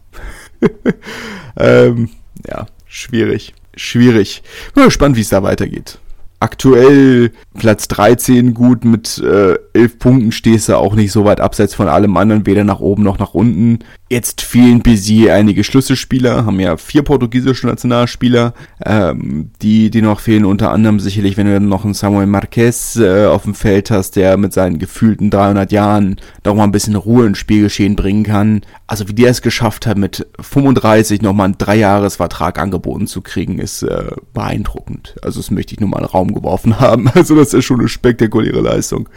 ähm, 1.57 2.09
ja, 2.47 2.67
schwierig. 2.87 3.53
Schwierig. 3.75 4.43
Bin 4.73 4.85
gespannt, 4.85 5.17
wie 5.17 5.21
es 5.21 5.29
da 5.29 5.43
weitergeht 5.43 5.99
aktuell 6.39 7.31
Platz 7.57 7.87
13 7.89 8.53
gut 8.53 8.85
mit 8.85 9.17
äh, 9.19 9.57
11 9.73 9.99
Punkten 9.99 10.31
stehst 10.31 10.69
du 10.69 10.77
auch 10.77 10.95
nicht 10.95 11.11
so 11.11 11.25
weit 11.25 11.41
abseits 11.41 11.73
von 11.73 11.87
allem 11.87 12.15
anderen, 12.17 12.45
weder 12.45 12.63
nach 12.63 12.79
oben 12.79 13.03
noch 13.03 13.19
nach 13.19 13.33
unten. 13.33 13.79
Jetzt 14.11 14.41
fehlen 14.41 14.81
Bézier 14.81 15.33
einige 15.35 15.63
Schlüsselspieler, 15.63 16.43
haben 16.43 16.59
ja 16.59 16.77
vier 16.77 17.03
portugiesische 17.03 17.67
Nationalspieler, 17.67 18.55
ähm, 18.83 19.51
die, 19.61 19.91
die 19.91 20.01
noch 20.01 20.19
fehlen, 20.19 20.45
unter 20.45 20.71
anderem 20.71 20.99
sicherlich, 20.99 21.37
wenn 21.37 21.45
du 21.45 21.53
dann 21.53 21.69
noch 21.69 21.85
einen 21.85 21.93
Samuel 21.93 22.25
Marquez 22.25 22.95
äh, 22.95 23.27
auf 23.27 23.43
dem 23.43 23.53
Feld 23.53 23.91
hast, 23.91 24.15
der 24.15 24.37
mit 24.37 24.51
seinen 24.51 24.79
gefühlten 24.79 25.29
300 25.29 25.71
Jahren 25.71 26.15
noch 26.43 26.55
mal 26.55 26.63
ein 26.63 26.71
bisschen 26.71 26.95
Ruhe 26.95 27.27
ins 27.27 27.37
Spielgeschehen 27.37 27.95
bringen 27.95 28.23
kann. 28.23 28.61
Also 28.87 29.07
wie 29.07 29.13
der 29.13 29.29
es 29.29 29.43
geschafft 29.43 29.85
hat, 29.85 29.99
mit 29.99 30.25
35 30.39 31.21
noch 31.21 31.33
mal 31.33 31.45
einen 31.45 31.59
Dreijahresvertrag 31.59 32.57
angeboten 32.57 33.05
zu 33.05 33.21
kriegen, 33.21 33.59
ist 33.59 33.83
äh, 33.83 34.09
beeindruckend. 34.33 35.17
Also 35.21 35.39
das 35.39 35.51
möchte 35.51 35.75
ich 35.75 35.81
nur 35.81 35.89
mal 35.89 35.99
in 35.99 36.05
den 36.05 36.11
Raum 36.11 36.33
geworfen 36.33 36.79
haben. 36.79 37.09
Also 37.13 37.35
das 37.35 37.53
ist 37.53 37.65
schon 37.65 37.79
eine 37.79 37.89
spektakuläre 37.89 38.61
Leistung. 38.61 39.07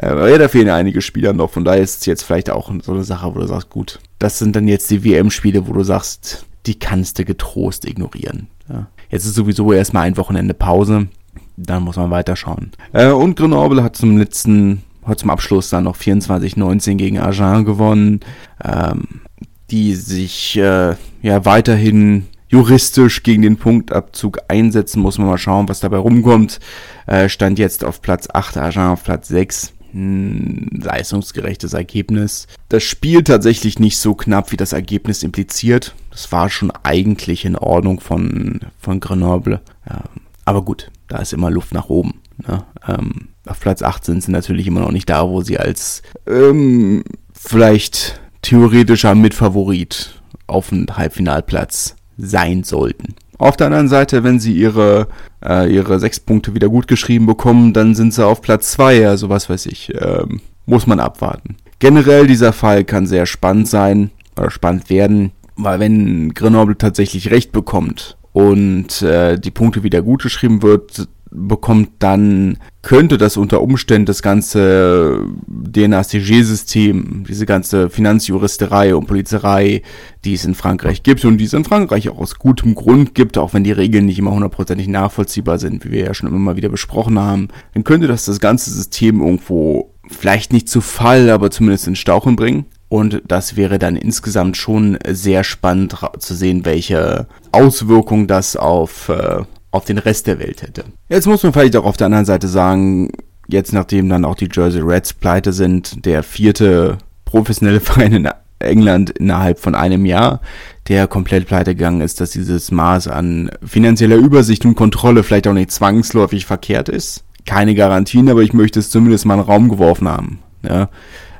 Äh, 0.00 0.30
ja, 0.30 0.38
da 0.38 0.48
fehlen 0.48 0.68
ja 0.68 0.76
einige 0.76 1.02
Spieler 1.02 1.32
noch, 1.32 1.50
von 1.50 1.64
daher 1.64 1.82
ist 1.82 2.00
es 2.00 2.06
jetzt 2.06 2.22
vielleicht 2.22 2.50
auch 2.50 2.70
so 2.82 2.92
eine 2.92 3.04
Sache, 3.04 3.34
wo 3.34 3.40
du 3.40 3.46
sagst, 3.46 3.70
gut, 3.70 4.00
das 4.18 4.38
sind 4.38 4.54
dann 4.54 4.68
jetzt 4.68 4.90
die 4.90 5.04
WM-Spiele, 5.04 5.66
wo 5.66 5.72
du 5.72 5.82
sagst, 5.82 6.46
die 6.66 6.78
kannst 6.78 7.18
du 7.18 7.24
getrost 7.24 7.84
ignorieren. 7.84 8.48
Ja. 8.68 8.86
Jetzt 9.10 9.24
ist 9.24 9.34
sowieso 9.34 9.72
erstmal 9.72 10.06
ein 10.06 10.16
Wochenende 10.16 10.54
Pause, 10.54 11.08
dann 11.56 11.82
muss 11.82 11.96
man 11.96 12.10
weiterschauen. 12.10 12.72
Äh, 12.92 13.10
und 13.10 13.36
Grenoble 13.36 13.82
hat 13.82 13.96
zum 13.96 14.16
letzten, 14.16 14.82
hat 15.04 15.18
zum 15.18 15.30
Abschluss 15.30 15.70
dann 15.70 15.84
noch 15.84 15.96
24-19 15.96 16.94
gegen 16.94 17.18
Agen 17.18 17.64
gewonnen, 17.64 18.20
ähm, 18.64 19.22
die 19.70 19.94
sich 19.94 20.56
äh, 20.56 20.94
ja 21.22 21.44
weiterhin 21.44 22.26
juristisch 22.50 23.22
gegen 23.22 23.42
den 23.42 23.56
Punktabzug 23.56 24.38
einsetzen, 24.48 25.02
muss 25.02 25.18
man 25.18 25.26
mal 25.26 25.38
schauen, 25.38 25.68
was 25.68 25.80
dabei 25.80 25.98
rumkommt. 25.98 26.60
Äh, 27.06 27.28
stand 27.28 27.58
jetzt 27.58 27.84
auf 27.84 28.00
Platz 28.00 28.28
8, 28.32 28.56
Agen 28.56 28.86
auf 28.86 29.04
Platz 29.04 29.28
6 29.28 29.74
leistungsgerechtes 29.92 31.72
Ergebnis. 31.72 32.46
Das 32.68 32.82
Spiel 32.82 33.24
tatsächlich 33.24 33.78
nicht 33.78 33.98
so 33.98 34.14
knapp, 34.14 34.52
wie 34.52 34.56
das 34.56 34.72
Ergebnis 34.72 35.22
impliziert. 35.22 35.94
Das 36.10 36.30
war 36.32 36.50
schon 36.50 36.70
eigentlich 36.82 37.44
in 37.44 37.56
Ordnung 37.56 38.00
von, 38.00 38.60
von 38.78 39.00
Grenoble. 39.00 39.60
Ja, 39.88 40.04
aber 40.44 40.62
gut, 40.62 40.90
da 41.08 41.18
ist 41.18 41.32
immer 41.32 41.50
Luft 41.50 41.72
nach 41.72 41.88
oben. 41.88 42.20
Ne? 42.46 42.64
Ähm, 42.86 43.28
auf 43.46 43.60
Platz 43.60 43.82
8 43.82 44.04
sind 44.04 44.28
natürlich 44.28 44.66
immer 44.66 44.80
noch 44.80 44.92
nicht 44.92 45.08
da, 45.08 45.28
wo 45.28 45.42
sie 45.42 45.58
als 45.58 46.02
ähm, 46.26 47.02
vielleicht 47.32 48.20
theoretischer 48.42 49.14
Mitfavorit 49.14 50.20
auf 50.46 50.72
einen 50.72 50.96
Halbfinalplatz 50.96 51.96
sein 52.16 52.64
sollten. 52.64 53.14
Auf 53.38 53.56
der 53.56 53.68
anderen 53.68 53.88
Seite, 53.88 54.24
wenn 54.24 54.40
sie 54.40 54.52
ihre, 54.52 55.06
äh, 55.44 55.72
ihre 55.72 56.00
sechs 56.00 56.18
Punkte 56.18 56.54
wieder 56.54 56.68
gut 56.68 56.88
geschrieben 56.88 57.26
bekommen, 57.26 57.72
dann 57.72 57.94
sind 57.94 58.12
sie 58.12 58.26
auf 58.26 58.42
Platz 58.42 58.72
zwei, 58.72 59.06
also 59.06 59.28
was 59.28 59.48
weiß 59.48 59.66
ich, 59.66 59.92
ähm, 60.00 60.40
muss 60.66 60.86
man 60.86 61.00
abwarten. 61.00 61.56
generell 61.78 62.26
dieser 62.26 62.52
Fall 62.52 62.84
kann 62.84 63.06
sehr 63.06 63.24
spannend 63.26 63.68
sein 63.68 64.10
oder 64.36 64.50
spannend 64.50 64.90
werden, 64.90 65.30
weil 65.56 65.80
wenn 65.80 66.34
Grenoble 66.34 66.76
tatsächlich 66.76 67.30
Recht 67.30 67.52
bekommt 67.52 68.16
und 68.32 69.02
äh, 69.02 69.38
die 69.38 69.50
Punkte 69.50 69.82
wieder 69.82 70.02
gut 70.02 70.22
geschrieben 70.22 70.62
wird, 70.62 71.08
bekommt, 71.30 71.90
dann 71.98 72.58
könnte 72.82 73.18
das 73.18 73.36
unter 73.36 73.60
Umständen 73.60 74.06
das 74.06 74.22
ganze 74.22 75.26
DNACG-System, 75.46 77.24
diese 77.28 77.46
ganze 77.46 77.90
Finanzjuristerei 77.90 78.94
und 78.94 79.06
Polizerei, 79.06 79.82
die 80.24 80.34
es 80.34 80.44
in 80.44 80.54
Frankreich 80.54 81.02
gibt 81.02 81.24
und 81.24 81.38
die 81.38 81.44
es 81.44 81.52
in 81.52 81.64
Frankreich 81.64 82.08
auch 82.08 82.18
aus 82.18 82.38
gutem 82.38 82.74
Grund 82.74 83.14
gibt, 83.14 83.36
auch 83.36 83.52
wenn 83.52 83.64
die 83.64 83.72
Regeln 83.72 84.06
nicht 84.06 84.18
immer 84.18 84.32
hundertprozentig 84.32 84.88
nachvollziehbar 84.88 85.58
sind, 85.58 85.84
wie 85.84 85.90
wir 85.90 86.04
ja 86.04 86.14
schon 86.14 86.28
immer 86.28 86.38
mal 86.38 86.56
wieder 86.56 86.68
besprochen 86.68 87.18
haben, 87.18 87.48
dann 87.74 87.84
könnte 87.84 88.06
das 88.06 88.24
das 88.24 88.40
ganze 88.40 88.70
System 88.70 89.20
irgendwo 89.20 89.94
vielleicht 90.10 90.52
nicht 90.52 90.68
zu 90.68 90.80
Fall, 90.80 91.30
aber 91.30 91.50
zumindest 91.50 91.86
in 91.86 91.96
Stauchen 91.96 92.36
bringen. 92.36 92.66
Und 92.88 93.22
das 93.26 93.56
wäre 93.56 93.78
dann 93.78 93.96
insgesamt 93.96 94.56
schon 94.56 94.98
sehr 95.06 95.44
spannend 95.44 95.94
zu 96.18 96.34
sehen, 96.34 96.64
welche 96.64 97.26
Auswirkungen 97.52 98.26
das 98.26 98.56
auf 98.56 99.10
äh, 99.10 99.42
auf 99.70 99.84
den 99.84 99.98
Rest 99.98 100.26
der 100.26 100.38
Welt 100.38 100.62
hätte. 100.62 100.84
Jetzt 101.08 101.26
muss 101.26 101.42
man 101.42 101.52
vielleicht 101.52 101.76
auch 101.76 101.84
auf 101.84 101.96
der 101.96 102.06
anderen 102.06 102.24
Seite 102.24 102.48
sagen, 102.48 103.10
jetzt 103.48 103.72
nachdem 103.72 104.08
dann 104.08 104.24
auch 104.24 104.34
die 104.34 104.48
Jersey 104.52 104.80
Reds 104.80 105.12
pleite 105.12 105.52
sind, 105.52 106.04
der 106.04 106.22
vierte 106.22 106.98
professionelle 107.24 107.80
Verein 107.80 108.12
in 108.12 108.28
England 108.60 109.10
innerhalb 109.10 109.60
von 109.60 109.74
einem 109.74 110.04
Jahr, 110.04 110.40
der 110.88 111.06
komplett 111.06 111.46
pleite 111.46 111.74
gegangen 111.74 112.00
ist, 112.00 112.20
dass 112.20 112.30
dieses 112.30 112.70
Maß 112.70 113.08
an 113.08 113.50
finanzieller 113.64 114.16
Übersicht 114.16 114.64
und 114.64 114.74
Kontrolle 114.74 115.22
vielleicht 115.22 115.46
auch 115.46 115.52
nicht 115.52 115.70
zwangsläufig 115.70 116.46
verkehrt 116.46 116.88
ist. 116.88 117.24
Keine 117.46 117.74
Garantien, 117.74 118.28
aber 118.28 118.42
ich 118.42 118.52
möchte 118.52 118.78
es 118.78 118.90
zumindest 118.90 119.26
mal 119.26 119.34
in 119.34 119.40
den 119.40 119.46
Raum 119.46 119.68
geworfen 119.68 120.08
haben. 120.08 120.40
Ja. 120.62 120.88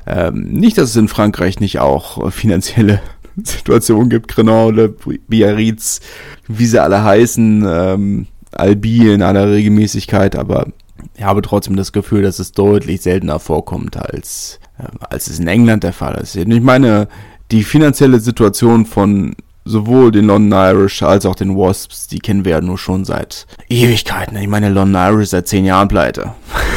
Ähm, 0.07 0.53
nicht, 0.53 0.77
dass 0.77 0.91
es 0.91 0.95
in 0.95 1.07
Frankreich 1.07 1.59
nicht 1.59 1.79
auch 1.79 2.31
finanzielle 2.31 3.01
Situationen 3.45 4.09
gibt, 4.09 4.27
Grenoble, 4.29 4.95
Biarritz, 5.27 6.01
wie 6.47 6.65
sie 6.65 6.81
alle 6.81 7.03
heißen, 7.03 7.65
ähm, 7.67 8.27
Albi 8.51 9.13
in 9.13 9.21
aller 9.21 9.51
Regelmäßigkeit, 9.51 10.35
aber 10.35 10.67
ich 11.15 11.23
habe 11.23 11.41
trotzdem 11.41 11.75
das 11.75 11.91
Gefühl, 11.91 12.23
dass 12.23 12.39
es 12.39 12.51
deutlich 12.51 13.01
seltener 13.01 13.39
vorkommt, 13.39 13.97
als, 13.97 14.59
äh, 14.77 14.83
als 15.09 15.27
es 15.27 15.39
in 15.39 15.47
England 15.47 15.83
der 15.83 15.93
Fall 15.93 16.15
ist. 16.15 16.35
Ich 16.35 16.61
meine, 16.61 17.07
die 17.51 17.63
finanzielle 17.63 18.19
Situation 18.19 18.85
von 18.85 19.35
sowohl 19.65 20.11
den 20.11 20.25
London 20.25 20.59
Irish 20.59 21.03
als 21.03 21.25
auch 21.25 21.35
den 21.35 21.55
Wasps, 21.55 22.07
die 22.07 22.19
kennen 22.19 22.43
wir 22.43 22.53
ja 22.53 22.61
nur 22.61 22.77
schon 22.77 23.05
seit 23.05 23.45
Ewigkeiten. 23.69 24.37
Ich 24.37 24.47
meine, 24.47 24.69
London 24.69 25.01
Irish 25.13 25.29
seit 25.29 25.47
zehn 25.47 25.65
Jahren 25.65 25.87
pleite. 25.87 26.33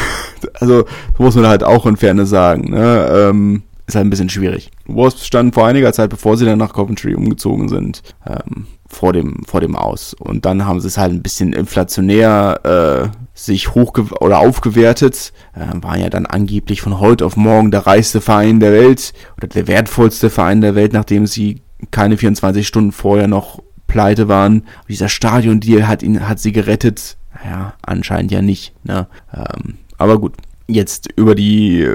also, 0.59 0.85
muss 1.17 1.35
man 1.35 1.47
halt 1.47 1.63
auch 1.63 1.85
in 1.85 1.97
Ferne 1.97 2.25
sagen. 2.25 2.71
Ne? 2.71 3.07
Ähm, 3.11 3.63
ist 3.85 3.95
halt 3.95 4.05
ein 4.05 4.09
bisschen 4.09 4.29
schwierig. 4.29 4.71
Wasps 4.85 5.25
standen 5.25 5.53
vor 5.53 5.67
einiger 5.67 5.91
Zeit, 5.93 6.09
bevor 6.09 6.37
sie 6.37 6.45
dann 6.45 6.59
nach 6.59 6.73
Coventry 6.73 7.15
umgezogen 7.15 7.67
sind, 7.67 8.01
ähm, 8.25 8.67
vor 8.87 9.11
dem 9.11 9.43
vor 9.45 9.59
dem 9.61 9.75
Aus. 9.75 10.13
Und 10.13 10.45
dann 10.45 10.65
haben 10.65 10.79
sie 10.79 10.87
es 10.87 10.97
halt 10.97 11.11
ein 11.11 11.21
bisschen 11.21 11.53
inflationär 11.53 13.11
äh, 13.13 13.17
sich 13.33 13.75
hoch 13.75 13.93
oder 14.21 14.39
aufgewertet. 14.39 15.33
Äh, 15.53 15.83
waren 15.83 15.99
ja 15.99 16.09
dann 16.09 16.25
angeblich 16.25 16.81
von 16.81 16.99
heute 16.99 17.25
auf 17.25 17.35
morgen 17.35 17.71
der 17.71 17.85
reichste 17.85 18.21
Verein 18.21 18.59
der 18.59 18.71
Welt 18.71 19.13
oder 19.37 19.47
der 19.47 19.67
wertvollste 19.67 20.29
Verein 20.29 20.61
der 20.61 20.75
Welt, 20.75 20.93
nachdem 20.93 21.27
sie 21.27 21.61
keine 21.91 22.17
24 22.17 22.65
Stunden 22.65 22.91
vorher 22.91 23.27
noch 23.27 23.61
pleite 23.87 24.27
waren. 24.27 24.63
Dieser 24.87 25.09
Stadion-Deal 25.09 25.87
hat 25.87 26.03
ihn 26.03 26.27
hat 26.27 26.39
sie 26.39 26.53
gerettet. 26.53 27.17
Naja, 27.33 27.73
anscheinend 27.81 28.31
ja 28.31 28.41
nicht. 28.41 28.73
Ne? 28.85 29.07
Ähm, 29.33 29.75
aber 29.97 30.19
gut, 30.19 30.33
jetzt 30.67 31.09
über 31.15 31.35
die 31.35 31.87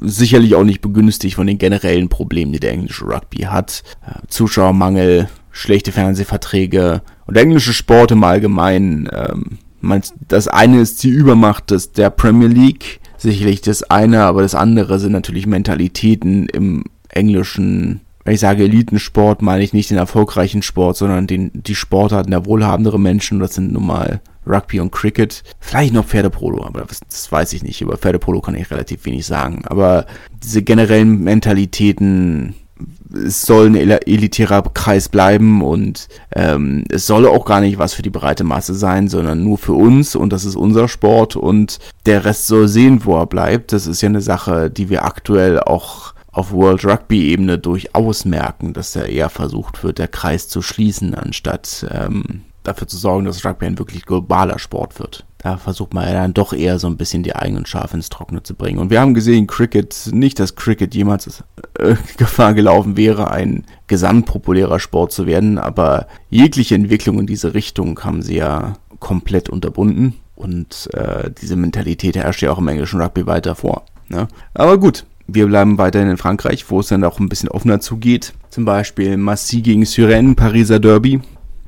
sicherlich 0.00 0.54
auch 0.54 0.64
nicht 0.64 0.80
begünstigt 0.80 1.36
von 1.36 1.46
den 1.46 1.58
generellen 1.58 2.08
Problemen, 2.08 2.52
die 2.52 2.60
der 2.60 2.72
englische 2.72 3.04
Rugby 3.04 3.44
hat. 3.44 3.82
Äh, 4.06 4.26
Zuschauermangel, 4.28 5.28
schlechte 5.50 5.92
Fernsehverträge 5.92 7.02
und 7.26 7.34
der 7.34 7.44
englische 7.44 7.72
Sport 7.72 8.12
im 8.12 8.24
Allgemeinen. 8.24 9.08
Ähm, 9.12 9.58
das 10.28 10.48
eine 10.48 10.80
ist 10.80 11.02
die 11.02 11.08
Übermacht 11.08 11.70
des, 11.70 11.92
der 11.92 12.10
Premier 12.10 12.48
League, 12.48 13.00
sicherlich 13.16 13.62
das 13.62 13.82
eine, 13.82 14.24
aber 14.24 14.42
das 14.42 14.54
andere 14.54 14.98
sind 14.98 15.12
natürlich 15.12 15.46
Mentalitäten 15.46 16.46
im 16.48 16.84
englischen 17.08 18.00
wenn 18.30 18.34
ich 18.36 18.40
sage 18.40 18.62
Elitensport, 18.62 19.42
meine 19.42 19.64
ich 19.64 19.72
nicht 19.72 19.90
den 19.90 19.98
erfolgreichen 19.98 20.62
Sport, 20.62 20.96
sondern 20.96 21.26
den, 21.26 21.50
die 21.52 21.74
Sportarten 21.74 22.30
der 22.30 22.46
wohlhabenderen 22.46 23.02
Menschen. 23.02 23.40
Das 23.40 23.54
sind 23.54 23.72
nun 23.72 23.84
mal 23.84 24.20
Rugby 24.46 24.78
und 24.78 24.92
Cricket, 24.92 25.42
vielleicht 25.58 25.92
noch 25.92 26.06
Pferdepolo, 26.06 26.64
aber 26.64 26.82
das, 26.82 27.00
das, 27.00 27.32
weiß 27.32 27.52
ich 27.54 27.64
nicht. 27.64 27.80
Über 27.80 27.96
Pferdepolo 27.96 28.40
kann 28.40 28.54
ich 28.54 28.70
relativ 28.70 29.04
wenig 29.04 29.26
sagen. 29.26 29.64
Aber 29.66 30.06
diese 30.44 30.62
generellen 30.62 31.24
Mentalitäten, 31.24 32.54
es 33.12 33.42
soll 33.42 33.66
ein 33.66 33.74
elitärer 33.74 34.62
Kreis 34.62 35.08
bleiben 35.08 35.60
und 35.60 36.06
ähm, 36.36 36.84
es 36.88 37.08
soll 37.08 37.26
auch 37.26 37.44
gar 37.44 37.60
nicht 37.60 37.78
was 37.78 37.94
für 37.94 38.02
die 38.02 38.10
breite 38.10 38.44
Masse 38.44 38.74
sein, 38.74 39.08
sondern 39.08 39.42
nur 39.42 39.58
für 39.58 39.72
uns 39.72 40.14
und 40.14 40.32
das 40.32 40.44
ist 40.44 40.54
unser 40.54 40.86
Sport 40.86 41.34
und 41.34 41.80
der 42.06 42.24
Rest 42.24 42.46
soll 42.46 42.68
sehen, 42.68 43.04
wo 43.04 43.18
er 43.18 43.26
bleibt. 43.26 43.72
Das 43.72 43.88
ist 43.88 44.02
ja 44.02 44.08
eine 44.08 44.20
Sache, 44.20 44.70
die 44.70 44.88
wir 44.88 45.04
aktuell 45.04 45.58
auch 45.58 46.14
auf 46.40 46.52
World 46.52 46.86
Rugby 46.86 47.32
Ebene 47.32 47.58
durchaus 47.58 48.24
merken, 48.24 48.72
dass 48.72 48.92
da 48.92 49.02
eher 49.02 49.28
versucht 49.28 49.84
wird, 49.84 49.98
der 49.98 50.08
Kreis 50.08 50.48
zu 50.48 50.62
schließen, 50.62 51.14
anstatt 51.14 51.86
ähm, 51.90 52.44
dafür 52.62 52.88
zu 52.88 52.96
sorgen, 52.96 53.26
dass 53.26 53.44
Rugby 53.44 53.66
ein 53.66 53.78
wirklich 53.78 54.06
globaler 54.06 54.58
Sport 54.58 54.98
wird. 54.98 55.26
Da 55.36 55.58
versucht 55.58 55.92
man 55.92 56.06
ja 56.06 56.14
dann 56.14 56.32
doch 56.32 56.54
eher 56.54 56.78
so 56.78 56.86
ein 56.86 56.96
bisschen 56.96 57.22
die 57.22 57.36
eigenen 57.36 57.66
Schafe 57.66 57.94
ins 57.94 58.08
Trockene 58.08 58.42
zu 58.42 58.54
bringen. 58.54 58.78
Und 58.78 58.88
wir 58.88 59.02
haben 59.02 59.12
gesehen, 59.12 59.48
Cricket, 59.48 60.08
nicht, 60.12 60.40
dass 60.40 60.54
Cricket 60.54 60.94
jemals 60.94 61.44
äh, 61.78 61.96
Gefahr 62.16 62.54
gelaufen 62.54 62.96
wäre, 62.96 63.30
ein 63.30 63.64
gesamtpopulärer 63.86 64.80
Sport 64.80 65.12
zu 65.12 65.26
werden, 65.26 65.58
aber 65.58 66.06
jegliche 66.30 66.74
Entwicklung 66.74 67.18
in 67.18 67.26
diese 67.26 67.52
Richtung 67.52 68.02
haben 68.02 68.22
sie 68.22 68.36
ja 68.36 68.74
komplett 68.98 69.50
unterbunden. 69.50 70.14
Und 70.36 70.88
äh, 70.94 71.30
diese 71.30 71.56
Mentalität 71.56 72.16
herrscht 72.16 72.40
ja 72.40 72.50
auch 72.50 72.58
im 72.58 72.68
englischen 72.68 72.98
Rugby 72.98 73.26
weiter 73.26 73.54
vor. 73.54 73.84
Ne? 74.08 74.26
Aber 74.54 74.78
gut, 74.78 75.04
wir 75.34 75.46
bleiben 75.46 75.78
weiterhin 75.78 76.10
in 76.10 76.16
Frankreich, 76.16 76.70
wo 76.70 76.80
es 76.80 76.88
dann 76.88 77.04
auch 77.04 77.18
ein 77.18 77.28
bisschen 77.28 77.48
offener 77.48 77.80
zugeht. 77.80 78.32
Zum 78.50 78.64
Beispiel 78.64 79.16
Massy 79.16 79.60
gegen 79.60 79.84
Suresnes, 79.84 80.36
Pariser 80.36 80.78
Derby. 80.78 81.20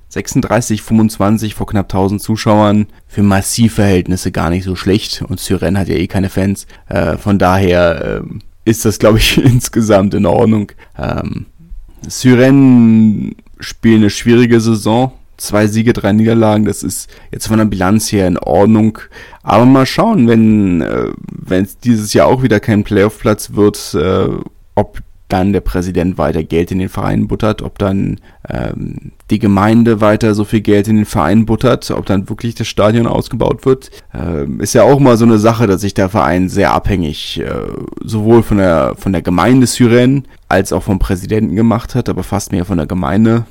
36, 0.09 0.83
25 0.83 1.55
vor 1.55 1.67
knapp 1.67 1.87
1000 1.87 2.21
Zuschauern. 2.21 2.87
Für 3.07 3.23
Massivverhältnisse 3.23 4.31
gar 4.31 4.51
nicht 4.51 4.65
so 4.65 4.77
schlecht. 4.77 5.23
Und 5.23 5.41
Syren 5.41 5.79
hat 5.79 5.89
ja 5.89 5.95
eh 5.95 6.07
keine 6.07 6.29
Fans. 6.29 6.67
Äh, 6.89 7.17
von 7.17 7.39
daher 7.39 8.23
äh, 8.23 8.23
ist 8.65 8.85
das, 8.85 8.99
glaube 8.99 9.19
ich, 9.19 9.39
insgesamt 9.43 10.13
in 10.13 10.27
Ordnung. 10.27 10.73
Ähm, 10.99 11.47
Syren 12.07 13.37
spielt 13.59 13.97
eine 13.97 14.11
schwierige 14.11 14.61
Saison. 14.61 15.13
Zwei 15.43 15.67
Siege, 15.67 15.93
drei 15.93 16.13
Niederlagen, 16.13 16.67
das 16.67 16.85
ist 16.85 17.11
jetzt 17.33 17.49
von 17.49 17.59
der 17.59 17.65
Bilanz 17.65 18.13
her 18.13 18.29
in 18.29 18.39
Ordnung. 18.39 19.01
Aber 19.43 19.65
mal 19.65 19.87
schauen, 19.87 20.29
wenn 20.29 20.83
äh, 20.83 21.09
wenn 21.27 21.65
es 21.65 21.79
dieses 21.79 22.13
Jahr 22.13 22.29
auch 22.29 22.45
wieder 22.45 22.61
kein 22.61 22.85
Playoff-Platz 22.85 23.55
wird, 23.55 23.93
äh, 23.95 24.29
ob 24.77 25.01
dann 25.27 25.53
der 25.53 25.61
Präsident 25.61 26.17
weiter 26.17 26.45
Geld 26.45 26.71
in 26.71 26.79
den 26.79 26.89
Verein 26.89 27.27
buttert, 27.27 27.61
ob 27.61 27.77
dann 27.79 28.21
ähm, 28.49 29.11
die 29.31 29.41
Gemeinde 29.41 30.01
weiter 30.01 30.37
so 30.37 30.45
viel 30.45 30.61
Geld 30.61 30.87
in 30.87 30.95
den 30.95 31.07
Verein 31.07 31.45
buttert, 31.45 31.91
ob 31.91 32.07
dann 32.07 32.29
wirklich 32.29 32.55
das 32.55 32.69
Stadion 32.69 33.09
ausgebaut 33.09 33.67
wird, 33.67 33.91
ähm, 34.15 34.61
ist 34.61 34.75
ja 34.75 34.85
auch 34.85 35.01
mal 35.01 35.17
so 35.17 35.25
eine 35.25 35.39
Sache, 35.39 35.67
dass 35.67 35.81
sich 35.81 35.95
der 35.95 36.09
Verein 36.09 36.51
sehr 36.51 36.73
abhängig 36.73 37.41
äh, 37.41 37.51
sowohl 38.01 38.45
von 38.45 38.59
der 38.59 38.95
von 38.97 39.11
der 39.11 39.23
Gemeinde 39.23 39.67
Syren 39.67 40.29
als 40.49 40.73
auch 40.73 40.85
vom 40.85 41.01
Präsidenten 41.01 41.57
gemacht 41.57 41.97
hat, 41.97 42.09
aber 42.09 42.23
fast 42.23 42.53
mehr 42.53 42.65
von 42.65 42.77
der 42.77 42.87
Gemeinde 42.87 43.45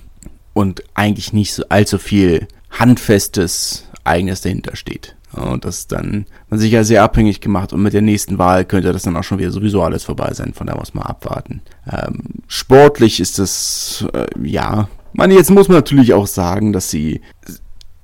und 0.54 0.84
eigentlich 0.94 1.34
nicht 1.34 1.54
so 1.54 1.64
allzu 1.70 1.98
viel 1.98 2.48
handfestes 2.72 3.86
eigenes 4.04 4.42
dahinter 4.42 4.76
steht. 4.76 5.16
Und 5.34 5.64
das 5.64 5.88
dann 5.88 6.26
man 6.50 6.60
sich 6.60 6.72
ja 6.72 6.84
sehr 6.84 7.04
abhängig 7.04 7.40
gemacht 7.40 7.72
und 7.72 7.82
mit 7.82 7.94
der 7.94 8.02
nächsten 8.02 8.38
Wahl 8.38 8.66
könnte 8.66 8.92
das 8.92 9.04
dann 9.04 9.16
auch 9.16 9.24
schon 9.24 9.40
wieder 9.40 9.52
sowieso 9.52 9.82
alles 9.82 10.04
vorbei 10.04 10.34
sein, 10.34 10.54
von 10.54 10.68
da 10.68 10.76
muss 10.76 10.94
man 10.94 11.06
abwarten. 11.06 11.62
Ähm, 11.90 12.20
sportlich 12.48 13.22
ist 13.22 13.40
das, 13.40 14.06
äh, 14.14 14.26
ja, 14.44 14.90
man, 15.14 15.32
jetzt 15.32 15.50
muss 15.50 15.70
man 15.70 15.78
natürlich 15.78 16.14
auch 16.14 16.28
sagen, 16.28 16.74
dass 16.74 16.90
sie 16.90 17.22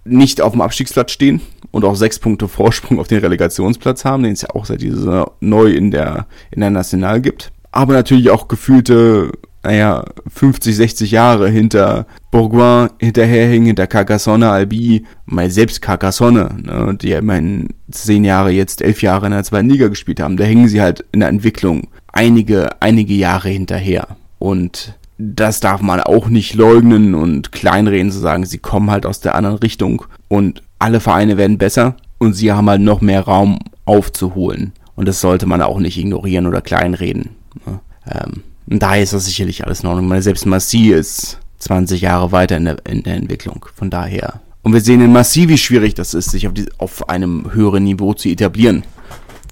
nicht 0.05 0.41
auf 0.41 0.53
dem 0.53 0.61
Abstiegsplatz 0.61 1.11
stehen 1.11 1.41
und 1.71 1.83
auch 1.83 1.95
sechs 1.95 2.17
Punkte 2.19 2.47
Vorsprung 2.47 2.99
auf 2.99 3.07
den 3.07 3.19
Relegationsplatz 3.19 4.05
haben, 4.05 4.23
den 4.23 4.33
es 4.33 4.41
ja 4.41 4.49
auch 4.51 4.65
seit 4.65 4.81
dieser 4.81 5.31
neu 5.41 5.71
in 5.71 5.91
der, 5.91 6.27
in 6.51 6.61
der 6.61 6.69
National 6.69 7.19
gibt. 7.19 7.51
Aber 7.71 7.93
natürlich 7.93 8.29
auch 8.29 8.47
gefühlte 8.47 9.31
naja, 9.63 10.05
50, 10.33 10.75
60 10.75 11.11
Jahre 11.11 11.49
hinter 11.49 12.05
Bourgoin 12.31 12.89
hinterherhängen, 12.99 13.67
hinter 13.67 13.87
Carcassonne, 13.87 14.49
Albi, 14.49 15.05
mal 15.25 15.51
selbst 15.51 15.81
Carcassonne, 15.81 16.49
ne, 16.63 16.97
die 17.01 17.09
ja 17.09 17.19
immerhin 17.19 17.69
zehn 17.91 18.23
Jahre, 18.23 18.51
jetzt 18.51 18.81
elf 18.81 19.01
Jahre 19.01 19.25
in 19.25 19.33
der 19.33 19.43
zweiten 19.43 19.69
Liga 19.69 19.87
gespielt 19.87 20.19
haben. 20.19 20.37
Da 20.37 20.43
hängen 20.43 20.67
sie 20.67 20.81
halt 20.81 21.05
in 21.11 21.19
der 21.19 21.29
Entwicklung 21.29 21.87
einige, 22.13 22.81
einige 22.81 23.13
Jahre 23.13 23.49
hinterher. 23.49 24.07
Und 24.39 24.95
das 25.17 25.59
darf 25.59 25.81
man 25.81 25.99
auch 25.99 26.29
nicht 26.29 26.53
leugnen 26.53 27.15
und 27.15 27.51
kleinreden 27.51 28.11
zu 28.11 28.19
sagen, 28.19 28.45
sie 28.45 28.59
kommen 28.59 28.91
halt 28.91 29.05
aus 29.05 29.19
der 29.19 29.35
anderen 29.35 29.57
Richtung 29.57 30.03
und 30.27 30.61
alle 30.79 30.99
Vereine 30.99 31.37
werden 31.37 31.57
besser 31.57 31.95
und 32.19 32.33
sie 32.33 32.51
haben 32.51 32.69
halt 32.69 32.81
noch 32.81 33.01
mehr 33.01 33.21
Raum 33.21 33.59
aufzuholen. 33.85 34.73
Und 34.95 35.07
das 35.07 35.21
sollte 35.21 35.45
man 35.45 35.61
auch 35.61 35.79
nicht 35.79 35.97
ignorieren 35.97 36.47
oder 36.47 36.61
kleinreden. 36.61 37.29
Ähm, 38.09 38.43
und 38.69 38.83
daher 38.83 39.01
ist 39.01 39.13
das 39.13 39.25
sicherlich 39.25 39.65
alles 39.65 39.81
in 39.81 39.87
Ordnung. 39.87 40.21
Selbst 40.21 40.45
Massi 40.45 40.89
ist 40.89 41.39
20 41.59 42.01
Jahre 42.01 42.31
weiter 42.31 42.57
in 42.57 42.65
der, 42.65 42.77
in 42.85 43.03
der 43.03 43.15
Entwicklung. 43.15 43.65
Von 43.73 43.89
daher. 43.89 44.41
Und 44.61 44.73
wir 44.73 44.81
sehen 44.81 45.01
in 45.01 45.13
Massi, 45.13 45.47
wie 45.47 45.57
schwierig 45.57 45.93
das 45.93 46.13
ist, 46.13 46.31
sich 46.31 46.47
auf, 46.47 46.53
die, 46.53 46.65
auf 46.77 47.07
einem 47.09 47.53
höheren 47.53 47.85
Niveau 47.85 48.13
zu 48.13 48.27
etablieren. 48.27 48.83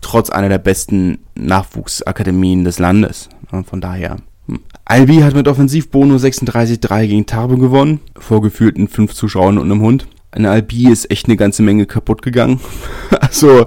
Trotz 0.02 0.30
einer 0.30 0.50
der 0.50 0.58
besten 0.58 1.20
Nachwuchsakademien 1.36 2.66
des 2.66 2.80
Landes. 2.80 3.30
Von 3.50 3.80
daher. 3.80 4.18
Hm. 4.48 4.60
Albi 4.84 5.18
hat 5.22 5.34
mit 5.34 5.48
Offensivbonus 5.48 6.24
36-3 6.24 7.08
gegen 7.08 7.26
Tarbe 7.26 7.58
gewonnen. 7.58 8.02
Vor 8.18 8.42
gefühlten 8.42 8.90
fünf 8.90 9.14
Zuschauern 9.14 9.58
und 9.58 9.72
einem 9.72 9.82
Hund. 9.82 10.08
In 10.36 10.46
Albi 10.46 10.92
ist 10.92 11.10
echt 11.10 11.28
eine 11.28 11.38
ganze 11.38 11.64
Menge 11.64 11.86
kaputt 11.86 12.22
gegangen. 12.22 12.60
also, 13.22 13.66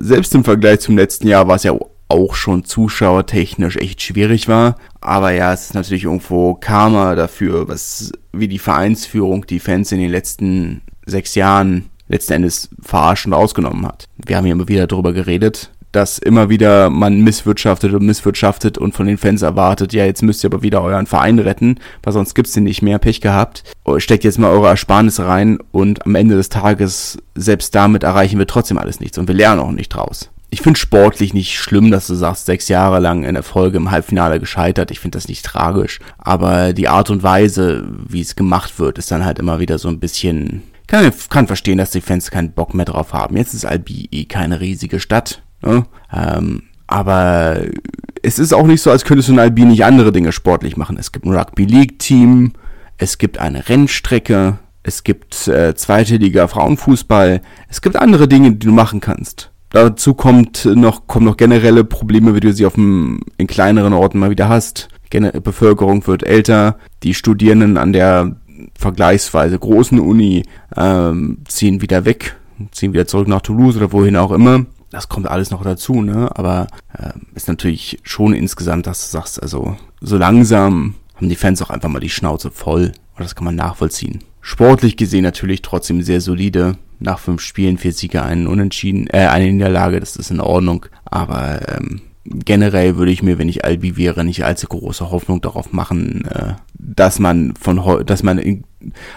selbst 0.00 0.34
im 0.34 0.44
Vergleich 0.44 0.80
zum 0.80 0.96
letzten 0.96 1.28
Jahr 1.28 1.46
war 1.46 1.56
es 1.56 1.64
ja 1.64 1.72
auch 2.12 2.34
schon 2.34 2.64
zuschauertechnisch 2.64 3.76
echt 3.76 4.02
schwierig 4.02 4.46
war. 4.46 4.76
Aber 5.00 5.32
ja, 5.32 5.52
es 5.52 5.62
ist 5.62 5.74
natürlich 5.74 6.04
irgendwo 6.04 6.54
Karma 6.54 7.14
dafür, 7.14 7.68
was 7.68 8.12
wie 8.32 8.48
die 8.48 8.58
Vereinsführung 8.58 9.46
die 9.46 9.60
Fans 9.60 9.90
in 9.92 9.98
den 9.98 10.10
letzten 10.10 10.82
sechs 11.06 11.34
Jahren 11.34 11.88
letzten 12.08 12.34
Endes 12.34 12.68
verarscht 12.82 13.26
und 13.26 13.32
ausgenommen 13.32 13.86
hat. 13.86 14.04
Wir 14.24 14.36
haben 14.36 14.44
hier 14.44 14.52
immer 14.52 14.68
wieder 14.68 14.86
darüber 14.86 15.12
geredet, 15.12 15.70
dass 15.92 16.18
immer 16.18 16.48
wieder 16.48 16.90
man 16.90 17.20
misswirtschaftet 17.20 17.92
und 17.92 18.04
misswirtschaftet 18.04 18.78
und 18.78 18.94
von 18.94 19.06
den 19.06 19.18
Fans 19.18 19.42
erwartet, 19.42 19.92
ja, 19.92 20.04
jetzt 20.04 20.22
müsst 20.22 20.44
ihr 20.44 20.50
aber 20.50 20.62
wieder 20.62 20.82
euren 20.82 21.06
Verein 21.06 21.38
retten, 21.38 21.76
weil 22.02 22.12
sonst 22.12 22.34
gibt's 22.34 22.52
den 22.52 22.64
nicht 22.64 22.82
mehr, 22.82 22.98
Pech 22.98 23.20
gehabt. 23.20 23.64
Steckt 23.98 24.24
jetzt 24.24 24.38
mal 24.38 24.50
eure 24.50 24.68
Ersparnisse 24.68 25.26
rein 25.26 25.58
und 25.70 26.04
am 26.06 26.14
Ende 26.14 26.36
des 26.36 26.48
Tages, 26.48 27.18
selbst 27.34 27.74
damit 27.74 28.02
erreichen 28.02 28.38
wir 28.38 28.46
trotzdem 28.46 28.78
alles 28.78 29.00
nichts 29.00 29.18
und 29.18 29.28
wir 29.28 29.34
lernen 29.34 29.60
auch 29.60 29.72
nicht 29.72 29.90
draus 29.90 30.31
ich 30.52 30.60
finde 30.60 30.78
sportlich 30.78 31.32
nicht 31.32 31.58
schlimm, 31.58 31.90
dass 31.90 32.06
du 32.06 32.14
sagst, 32.14 32.44
sechs 32.44 32.68
Jahre 32.68 33.00
lang 33.00 33.24
in 33.24 33.32
der 33.32 33.42
Folge 33.42 33.78
im 33.78 33.90
Halbfinale 33.90 34.38
gescheitert. 34.38 34.90
Ich 34.90 35.00
finde 35.00 35.16
das 35.16 35.26
nicht 35.26 35.46
tragisch. 35.46 35.98
Aber 36.18 36.74
die 36.74 36.88
Art 36.88 37.08
und 37.08 37.22
Weise, 37.22 37.88
wie 38.06 38.20
es 38.20 38.36
gemacht 38.36 38.78
wird, 38.78 38.98
ist 38.98 39.10
dann 39.10 39.24
halt 39.24 39.38
immer 39.38 39.60
wieder 39.60 39.78
so 39.78 39.88
ein 39.88 39.98
bisschen. 39.98 40.62
Kann, 40.88 41.10
kann 41.30 41.46
verstehen, 41.46 41.78
dass 41.78 41.88
die 41.88 42.02
Fans 42.02 42.30
keinen 42.30 42.52
Bock 42.52 42.74
mehr 42.74 42.84
drauf 42.84 43.14
haben. 43.14 43.38
Jetzt 43.38 43.54
ist 43.54 43.64
Albi 43.64 44.10
eh 44.12 44.26
keine 44.26 44.60
riesige 44.60 45.00
Stadt. 45.00 45.42
Ne? 45.62 45.86
Ähm, 46.12 46.64
aber 46.86 47.56
es 48.20 48.38
ist 48.38 48.52
auch 48.52 48.66
nicht 48.66 48.82
so, 48.82 48.90
als 48.90 49.04
könntest 49.04 49.30
du 49.30 49.32
in 49.32 49.38
Albi 49.38 49.64
nicht 49.64 49.86
andere 49.86 50.12
Dinge 50.12 50.32
sportlich 50.32 50.76
machen. 50.76 50.98
Es 50.98 51.12
gibt 51.12 51.24
ein 51.24 51.34
Rugby 51.34 51.64
League 51.64 51.98
Team, 51.98 52.52
es 52.98 53.16
gibt 53.16 53.38
eine 53.38 53.70
Rennstrecke, 53.70 54.58
es 54.82 55.02
gibt 55.02 55.48
äh, 55.48 55.74
zweite 55.74 56.16
Liga 56.16 56.46
Frauenfußball, 56.46 57.40
es 57.70 57.80
gibt 57.80 57.96
andere 57.96 58.28
Dinge, 58.28 58.52
die 58.52 58.66
du 58.66 58.72
machen 58.72 59.00
kannst. 59.00 59.51
Dazu 59.72 60.12
kommt 60.12 60.66
noch, 60.66 61.06
kommen 61.06 61.24
noch 61.24 61.38
generelle 61.38 61.82
Probleme, 61.84 62.34
wie 62.34 62.40
du 62.40 62.52
sie 62.52 62.66
auf 62.66 62.74
dem, 62.74 63.20
in 63.38 63.46
kleineren 63.46 63.94
Orten 63.94 64.18
mal 64.18 64.30
wieder 64.30 64.48
hast. 64.48 64.88
Gen 65.08 65.30
Bevölkerung 65.42 66.06
wird 66.06 66.22
älter, 66.22 66.76
die 67.02 67.14
Studierenden 67.14 67.78
an 67.78 67.92
der 67.92 68.36
vergleichsweise 68.78 69.58
großen 69.58 69.98
Uni 69.98 70.44
ähm, 70.76 71.38
ziehen 71.48 71.80
wieder 71.80 72.04
weg, 72.04 72.36
ziehen 72.70 72.92
wieder 72.92 73.06
zurück 73.06 73.28
nach 73.28 73.40
Toulouse 73.40 73.76
oder 73.76 73.92
wohin 73.92 74.16
auch 74.16 74.30
immer. 74.30 74.66
Das 74.90 75.08
kommt 75.08 75.26
alles 75.26 75.50
noch 75.50 75.62
dazu, 75.62 76.02
ne? 76.02 76.30
Aber 76.34 76.66
äh, 76.92 77.12
ist 77.34 77.48
natürlich 77.48 77.98
schon 78.02 78.34
insgesamt, 78.34 78.86
dass 78.86 79.06
du 79.06 79.10
sagst, 79.10 79.42
also 79.42 79.76
so 80.02 80.18
langsam 80.18 80.94
haben 81.16 81.30
die 81.30 81.36
Fans 81.36 81.62
auch 81.62 81.70
einfach 81.70 81.88
mal 81.88 82.00
die 82.00 82.10
Schnauze 82.10 82.50
voll. 82.50 82.92
Und 83.16 83.24
das 83.24 83.34
kann 83.34 83.44
man 83.44 83.54
nachvollziehen. 83.54 84.22
Sportlich 84.42 84.96
gesehen 84.96 85.22
natürlich 85.22 85.62
trotzdem 85.62 86.02
sehr 86.02 86.20
solide 86.20 86.76
nach 86.98 87.18
fünf 87.18 87.40
Spielen, 87.40 87.78
vier 87.78 87.92
Siege, 87.92 88.22
einen 88.22 88.46
Unentschieden, 88.46 89.06
äh, 89.06 89.28
eine 89.28 89.50
Niederlage, 89.50 90.00
das 90.00 90.16
ist 90.16 90.30
in 90.30 90.40
Ordnung. 90.40 90.86
Aber 91.04 91.60
ähm, 91.68 92.02
generell 92.24 92.96
würde 92.96 93.12
ich 93.12 93.22
mir, 93.22 93.38
wenn 93.38 93.48
ich 93.48 93.64
Albi 93.64 93.96
wäre, 93.96 94.24
nicht 94.24 94.44
allzu 94.44 94.66
große 94.66 95.10
Hoffnung 95.10 95.40
darauf 95.40 95.72
machen, 95.72 96.24
äh, 96.26 96.54
dass 96.74 97.18
man 97.18 97.54
von 97.54 98.04
dass 98.04 98.22
man 98.22 98.38
in, 98.38 98.64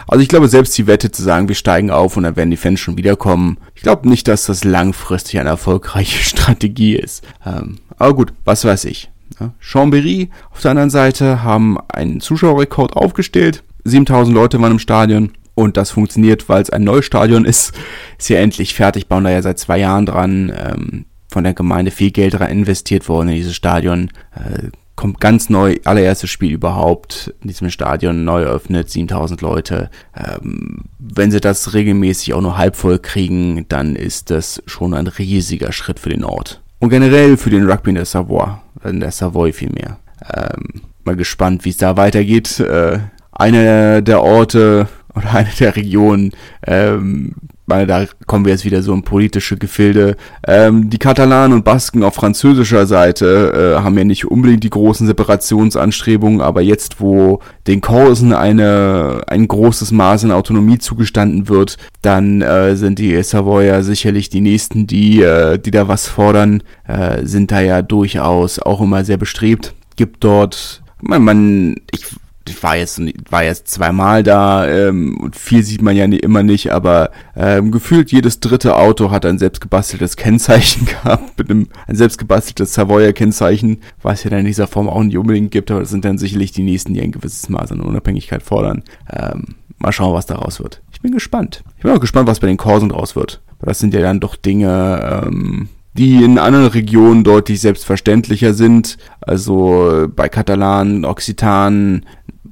also 0.07 0.21
ich 0.21 0.27
glaube 0.27 0.47
selbst 0.47 0.77
die 0.77 0.87
Wette 0.87 1.11
zu 1.11 1.23
sagen, 1.23 1.47
wir 1.47 1.55
steigen 1.55 1.91
auf 1.91 2.17
und 2.17 2.23
dann 2.23 2.35
werden 2.35 2.51
die 2.51 2.57
Fans 2.57 2.79
schon 2.79 2.97
wiederkommen. 2.97 3.57
Ich 3.75 3.81
glaube 3.81 4.07
nicht, 4.07 4.27
dass 4.27 4.45
das 4.45 4.63
langfristig 4.63 5.39
eine 5.39 5.49
erfolgreiche 5.49 6.23
Strategie 6.23 6.95
ist. 6.95 7.23
Ähm, 7.45 7.79
aber 7.97 8.13
gut, 8.13 8.33
was 8.43 8.65
weiß 8.65 8.85
ich. 8.85 9.09
Ja. 9.39 9.53
Chambéry 9.61 10.29
auf 10.51 10.61
der 10.61 10.71
anderen 10.71 10.89
Seite 10.89 11.43
haben 11.43 11.77
einen 11.89 12.21
Zuschauerrekord 12.21 12.95
aufgestellt. 12.95 13.63
7000 13.85 14.35
Leute 14.35 14.61
waren 14.61 14.73
im 14.73 14.79
Stadion. 14.79 15.31
Und 15.53 15.77
das 15.77 15.91
funktioniert, 15.91 16.49
weil 16.49 16.61
es 16.61 16.69
ein 16.69 16.83
neues 16.83 17.05
Stadion 17.05 17.45
ist. 17.45 17.73
Ist 18.17 18.29
ja 18.29 18.39
endlich 18.39 18.73
fertig, 18.73 19.07
bauen 19.07 19.23
da 19.23 19.29
ja 19.31 19.41
seit 19.41 19.57
zwei 19.57 19.77
Jahren 19.77 20.05
dran. 20.05 20.51
Ähm, 20.53 21.05
von 21.29 21.43
der 21.43 21.53
Gemeinde 21.53 21.91
viel 21.91 22.11
Geld 22.11 22.39
rein 22.39 22.51
investiert 22.51 23.07
worden 23.07 23.29
in 23.29 23.35
dieses 23.35 23.55
Stadion. 23.55 24.11
Äh, 24.35 24.69
kommt 24.95 25.19
ganz 25.19 25.49
neu, 25.49 25.77
allererstes 25.83 26.29
Spiel 26.29 26.53
überhaupt 26.53 27.33
in 27.41 27.49
diesem 27.49 27.69
Stadion 27.69 28.23
neu 28.23 28.43
eröffnet, 28.43 28.89
7000 28.89 29.41
Leute. 29.41 29.89
Ähm, 30.15 30.85
wenn 30.99 31.31
sie 31.31 31.41
das 31.41 31.73
regelmäßig 31.73 32.33
auch 32.33 32.41
nur 32.41 32.57
halb 32.57 32.75
voll 32.75 32.99
kriegen, 32.99 33.65
dann 33.67 33.95
ist 33.95 34.31
das 34.31 34.63
schon 34.65 34.93
ein 34.93 35.07
riesiger 35.07 35.71
Schritt 35.71 35.99
für 35.99 36.09
den 36.09 36.23
Ort. 36.23 36.61
Und 36.79 36.89
generell 36.89 37.37
für 37.37 37.49
den 37.49 37.69
Rugby 37.69 37.89
in 37.89 37.95
der 37.95 38.05
Savoy, 38.05 38.47
in 38.83 38.99
der 38.99 39.11
Savoy 39.11 39.51
vielmehr. 39.51 39.97
Ähm, 40.33 40.81
mal 41.03 41.15
gespannt, 41.15 41.65
wie 41.65 41.69
es 41.69 41.77
da 41.77 41.97
weitergeht. 41.97 42.59
Äh, 42.59 42.99
einer 43.35 44.01
der 44.01 44.21
Orte, 44.21 44.87
oder 45.15 45.33
eine 45.33 45.49
der 45.59 45.75
Regionen, 45.75 46.31
ähm, 46.67 47.35
weil 47.67 47.87
da 47.87 48.05
kommen 48.27 48.45
wir 48.45 48.51
jetzt 48.51 48.65
wieder 48.65 48.83
so 48.83 48.93
in 48.93 49.01
politische 49.01 49.57
Gefilde. 49.57 50.17
Ähm, 50.47 50.89
die 50.89 50.99
Katalanen 50.99 51.53
und 51.53 51.65
Basken 51.65 52.03
auf 52.03 52.13
französischer 52.13 52.85
Seite 52.85 53.75
äh, 53.79 53.83
haben 53.83 53.97
ja 53.97 54.03
nicht 54.03 54.25
unbedingt 54.25 54.63
die 54.63 54.69
großen 54.69 55.07
Separationsanstrebungen, 55.07 56.41
aber 56.41 56.61
jetzt, 56.61 56.99
wo 56.99 57.39
den 57.65 57.81
Korsen 57.81 58.33
eine, 58.33 59.23
ein 59.27 59.47
großes 59.47 59.91
Maß 59.91 60.25
an 60.25 60.31
Autonomie 60.31 60.77
zugestanden 60.77 61.49
wird, 61.49 61.77
dann 62.03 62.41
äh, 62.41 62.75
sind 62.75 62.99
die 62.99 63.21
Savoyer 63.23 63.81
sicherlich 63.81 64.29
die 64.29 64.41
nächsten, 64.41 64.85
die, 64.85 65.23
äh, 65.23 65.57
die 65.57 65.71
da 65.71 65.87
was 65.87 66.07
fordern, 66.07 66.61
äh, 66.87 67.25
sind 67.25 67.51
da 67.51 67.61
ja 67.61 67.81
durchaus 67.81 68.59
auch 68.59 68.81
immer 68.81 69.03
sehr 69.03 69.17
bestrebt. 69.17 69.73
Gibt 69.95 70.23
dort, 70.23 70.83
man, 71.01 71.23
man 71.23 71.75
ich 71.91 72.05
ich 72.47 72.61
war 72.63 72.75
jetzt 72.75 73.01
war 73.29 73.43
jetzt 73.43 73.67
zweimal 73.67 74.23
da 74.23 74.67
ähm, 74.67 75.17
und 75.19 75.35
viel 75.35 75.63
sieht 75.63 75.81
man 75.81 75.95
ja 75.95 76.07
nie, 76.07 76.17
immer 76.17 76.43
nicht, 76.43 76.71
aber 76.71 77.11
ähm, 77.35 77.71
gefühlt 77.71 78.11
jedes 78.11 78.39
dritte 78.39 78.75
Auto 78.77 79.11
hat 79.11 79.25
ein 79.25 79.39
selbstgebasteltes 79.39 80.15
Kennzeichen 80.15 80.85
gehabt, 81.03 81.37
mit 81.37 81.49
einem 81.49 81.67
ein 81.87 81.95
selbstgebasteltes 81.95 82.73
Savoyer 82.73 83.13
Kennzeichen, 83.13 83.79
was 84.01 84.23
ja 84.23 84.29
dann 84.29 84.39
in 84.39 84.45
dieser 84.45 84.67
Form 84.67 84.89
auch 84.89 85.03
nicht 85.03 85.17
unbedingt 85.17 85.51
gibt, 85.51 85.71
aber 85.71 85.81
das 85.81 85.89
sind 85.89 86.05
dann 86.05 86.17
sicherlich 86.17 86.51
die 86.51 86.63
nächsten, 86.63 86.93
die 86.93 87.01
ein 87.01 87.11
gewisses 87.11 87.49
Maß 87.49 87.71
an 87.71 87.81
Unabhängigkeit 87.81 88.43
fordern. 88.43 88.83
Ähm, 89.11 89.55
mal 89.77 89.91
schauen, 89.91 90.13
was 90.13 90.25
daraus 90.25 90.59
wird. 90.59 90.81
Ich 90.91 91.01
bin 91.01 91.11
gespannt. 91.11 91.63
Ich 91.77 91.83
bin 91.83 91.91
auch 91.91 91.99
gespannt, 91.99 92.27
was 92.27 92.39
bei 92.39 92.47
den 92.47 92.57
Korsen 92.57 92.89
draus 92.89 93.15
wird. 93.15 93.41
Das 93.61 93.79
sind 93.79 93.93
ja 93.93 94.01
dann 94.01 94.19
doch 94.19 94.35
Dinge, 94.35 95.23
ähm, 95.25 95.69
die 95.97 96.23
in 96.23 96.37
anderen 96.37 96.67
Regionen 96.67 97.23
deutlich 97.23 97.61
selbstverständlicher 97.61 98.53
sind. 98.53 98.97
Also 99.21 100.07
bei 100.13 100.29
Katalanen, 100.29 101.05
Occitanen, 101.05 102.05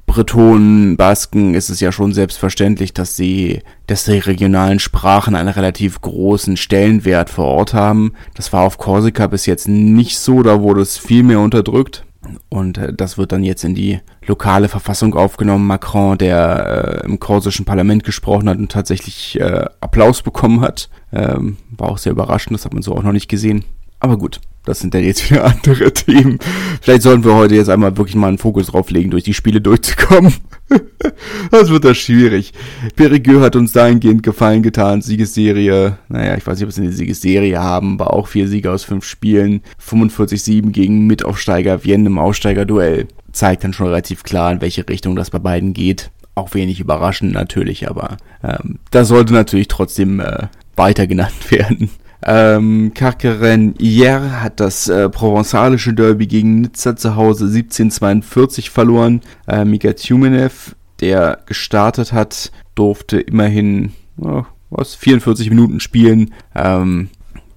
Bretonen, 0.06 0.96
Basken 0.96 1.54
ist 1.54 1.70
es 1.70 1.80
ja 1.80 1.90
schon 1.90 2.12
selbstverständlich, 2.12 2.94
dass 2.94 3.16
sie, 3.16 3.62
dass 3.86 4.04
die 4.04 4.18
regionalen 4.18 4.78
Sprachen 4.78 5.34
einen 5.34 5.48
relativ 5.48 6.00
großen 6.00 6.56
Stellenwert 6.56 7.30
vor 7.30 7.46
Ort 7.46 7.74
haben. 7.74 8.12
Das 8.34 8.52
war 8.52 8.62
auf 8.62 8.78
Korsika 8.78 9.26
bis 9.26 9.46
jetzt 9.46 9.66
nicht 9.66 10.18
so, 10.18 10.42
da 10.42 10.60
wurde 10.60 10.82
es 10.82 10.98
viel 10.98 11.22
mehr 11.22 11.40
unterdrückt. 11.40 12.04
Und 12.48 12.78
äh, 12.78 12.92
das 12.92 13.18
wird 13.18 13.32
dann 13.32 13.44
jetzt 13.44 13.64
in 13.64 13.74
die 13.74 14.00
lokale 14.26 14.68
Verfassung 14.68 15.14
aufgenommen. 15.14 15.66
Macron, 15.66 16.18
der 16.18 17.02
äh, 17.02 17.06
im 17.06 17.20
korsischen 17.20 17.64
Parlament 17.64 18.04
gesprochen 18.04 18.48
hat 18.48 18.58
und 18.58 18.72
tatsächlich 18.72 19.38
äh, 19.40 19.64
Applaus 19.80 20.22
bekommen 20.22 20.60
hat, 20.60 20.88
ähm, 21.14 21.56
war 21.70 21.90
auch 21.90 21.98
sehr 21.98 22.12
überraschend, 22.12 22.54
das 22.54 22.64
hat 22.64 22.74
man 22.74 22.82
so 22.82 22.94
auch 22.94 23.02
noch 23.02 23.12
nicht 23.12 23.28
gesehen. 23.28 23.64
Aber 24.00 24.18
gut, 24.18 24.40
das 24.64 24.80
sind 24.80 24.94
dann 24.94 25.04
jetzt 25.04 25.30
wieder 25.30 25.44
andere 25.64 25.92
Themen. 25.92 26.38
Vielleicht 26.80 27.02
sollten 27.02 27.24
wir 27.24 27.34
heute 27.34 27.54
jetzt 27.54 27.68
einmal 27.68 27.96
wirklich 27.96 28.16
mal 28.16 28.28
einen 28.28 28.38
Fokus 28.38 28.66
drauf 28.66 28.90
legen, 28.90 29.10
durch 29.10 29.24
die 29.24 29.34
Spiele 29.34 29.60
durchzukommen. 29.60 30.34
das 31.50 31.70
wird 31.70 31.84
das 31.84 31.98
schwierig. 31.98 32.52
Perigueux 32.96 33.42
hat 33.42 33.56
uns 33.56 33.72
dahingehend 33.72 34.22
Gefallen 34.22 34.62
getan. 34.62 35.02
Siegesserie, 35.02 35.98
naja, 36.08 36.36
ich 36.36 36.46
weiß 36.46 36.58
nicht, 36.58 36.68
ob 36.68 36.76
wir 36.76 36.82
eine 36.82 36.92
Siegesserie 36.92 37.58
haben, 37.58 37.94
aber 37.94 38.12
auch 38.14 38.26
vier 38.28 38.48
Siege 38.48 38.70
aus 38.70 38.84
fünf 38.84 39.04
Spielen. 39.04 39.62
45-7 39.82 40.70
gegen 40.70 41.06
Mitaufsteiger 41.06 41.80
Vienne 41.84 42.06
im 42.06 42.18
Aussteigerduell. 42.18 43.06
Zeigt 43.32 43.64
dann 43.64 43.72
schon 43.72 43.86
relativ 43.86 44.22
klar, 44.22 44.52
in 44.52 44.60
welche 44.60 44.88
Richtung 44.88 45.16
das 45.16 45.30
bei 45.30 45.38
beiden 45.38 45.74
geht. 45.74 46.10
Auch 46.34 46.54
wenig 46.54 46.80
überraschend 46.80 47.32
natürlich, 47.32 47.88
aber 47.88 48.16
ähm, 48.42 48.80
das 48.90 49.08
sollte 49.08 49.32
natürlich 49.32 49.68
trotzdem 49.68 50.20
äh, 50.20 50.48
weiter 50.76 51.06
genannt 51.06 51.34
werden. 51.50 51.90
Ähm, 52.26 52.92
Carqueren 52.94 53.74
hier 53.78 54.40
hat 54.42 54.58
das 54.58 54.88
äh, 54.88 55.10
provenzalische 55.10 55.92
Derby 55.92 56.26
gegen 56.26 56.62
Nizza 56.62 56.96
zu 56.96 57.16
Hause 57.16 57.44
1742 57.44 58.70
verloren. 58.70 59.20
Äh, 59.46 59.66
Mika 59.66 59.92
Tumenev, 59.92 60.74
der 61.00 61.40
gestartet 61.44 62.14
hat, 62.14 62.50
durfte 62.74 63.20
immerhin 63.20 63.92
oh, 64.18 64.44
was 64.70 64.94
44 64.94 65.50
Minuten 65.50 65.80
spielen. 65.80 66.32
Ähm, 66.54 67.10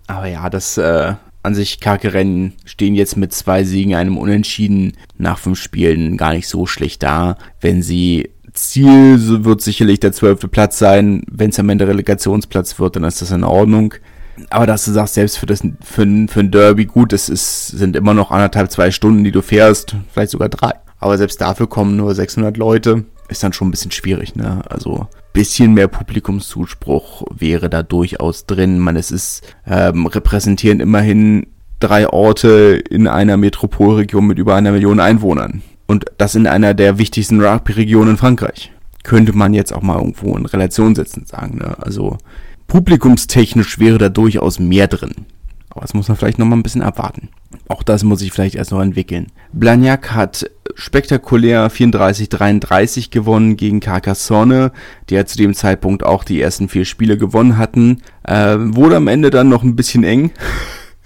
aber 0.08 0.28
ja, 0.28 0.50
das 0.50 0.78
äh, 0.78 1.14
an 1.44 1.56
sich 1.56 1.80
Rennen 1.86 2.54
stehen 2.66 2.94
jetzt 2.94 3.16
mit 3.16 3.34
zwei 3.34 3.64
Siegen, 3.64 3.96
einem 3.96 4.18
Unentschieden 4.18 4.94
nach 5.18 5.40
fünf 5.40 5.62
Spielen 5.62 6.18
gar 6.18 6.34
nicht 6.34 6.48
so 6.50 6.66
schlecht 6.66 7.04
da. 7.04 7.38
Wenn 7.62 7.82
sie 7.82 8.32
Ziel 8.58 9.46
wird 9.46 9.62
sicherlich 9.62 10.00
der 10.00 10.12
zwölfte 10.12 10.48
Platz 10.48 10.78
sein. 10.80 11.24
Wenn 11.30 11.52
es 11.52 11.60
am 11.60 11.70
Ende 11.70 11.88
Relegationsplatz 11.88 12.80
wird, 12.80 12.96
dann 12.96 13.04
ist 13.04 13.22
das 13.22 13.32
in 13.32 13.44
Ordnung. 13.44 13.94
Aber 14.50 14.68
dass 14.68 14.86
du 14.86 14.92
sagst, 14.92 15.16
selbst 15.16 15.38
für, 15.38 15.46
das, 15.46 15.62
für, 15.82 16.28
für 16.28 16.40
ein 16.40 16.52
Derby, 16.52 16.86
gut, 16.86 17.14
es 17.14 17.30
ist, 17.30 17.68
sind 17.68 17.96
immer 17.96 18.14
noch 18.14 18.32
anderthalb, 18.32 18.72
zwei 18.72 18.92
Stunden, 18.92 19.24
die 19.24 19.32
du 19.32 19.42
fährst, 19.42 19.96
vielleicht 20.12 20.32
sogar 20.32 20.50
drei. 20.50 20.74
Aber 21.00 21.18
selbst 21.18 21.42
dafür 21.42 21.68
kommen 21.68 21.96
nur 21.96 22.14
600 22.14 22.58
Leute, 22.58 23.06
ist 23.30 23.44
dann 23.44 23.54
schon 23.54 23.68
ein 23.68 23.72
bisschen 23.72 23.92
schwierig, 23.92 24.36
ne? 24.36 24.62
Also 24.70 25.08
bisschen 25.34 25.76
mehr 25.76 25.88
Publikumszuspruch 25.88 27.24
wäre 27.30 27.70
da 27.70 27.84
durchaus 27.84 28.48
drin. 28.48 28.80
Man, 28.80 28.96
es 28.96 29.12
ist 29.12 29.44
ähm, 29.68 30.08
repräsentieren 30.08 30.80
immerhin 30.80 31.48
drei 31.80 32.10
Orte 32.10 32.82
in 32.90 33.08
einer 33.08 33.38
Metropolregion 33.38 34.26
mit 34.26 34.40
über 34.40 34.56
einer 34.56 34.72
Million 34.72 35.00
Einwohnern. 35.00 35.62
Und 35.88 36.06
das 36.18 36.36
in 36.36 36.48
einer 36.48 36.74
der 36.74 36.98
wichtigsten 36.98 37.42
Rugby-Regionen 37.42 38.12
in 38.12 38.18
Frankreich. 38.18 38.72
Könnte 39.04 39.34
man 39.34 39.54
jetzt 39.54 39.74
auch 39.74 39.82
mal 39.82 39.98
irgendwo 39.98 40.36
in 40.38 40.46
Relation 40.46 40.94
setzen, 40.94 41.26
sagen. 41.26 41.58
Ne? 41.60 41.78
Also 41.80 42.18
publikumstechnisch 42.68 43.80
wäre 43.80 43.98
da 43.98 44.10
durchaus 44.10 44.60
mehr 44.60 44.88
drin. 44.88 45.26
Aber 45.70 45.82
das 45.82 45.94
muss 45.94 46.08
man 46.08 46.18
vielleicht 46.18 46.40
noch 46.40 46.46
mal 46.46 46.58
ein 46.58 46.64
bisschen 46.64 46.82
abwarten. 46.82 47.30
Auch 47.70 47.84
das 47.84 48.04
muss 48.04 48.20
sich 48.20 48.32
vielleicht 48.32 48.56
erst 48.56 48.72
noch 48.72 48.82
entwickeln. 48.82 49.28
Blagnac 49.54 50.14
hat 50.14 50.50
spektakulär 50.76 51.70
34-33 51.72 53.10
gewonnen 53.10 53.58
gegen 53.58 53.80
Carcassonne, 53.80 54.72
die 55.10 55.16
ja 55.16 55.26
zu 55.26 55.38
dem 55.38 55.54
Zeitpunkt 55.54 56.04
auch 56.04 56.24
die 56.24 56.42
ersten 56.42 56.70
vier 56.70 56.86
Spiele 56.86 57.18
gewonnen 57.18 57.58
hatten. 57.58 58.02
Äh, 58.24 58.58
wurde 58.58 58.98
am 58.98 59.08
Ende 59.08 59.30
dann 59.30 59.50
noch 59.50 59.64
ein 59.64 59.76
bisschen 59.76 60.04
eng. 60.04 60.32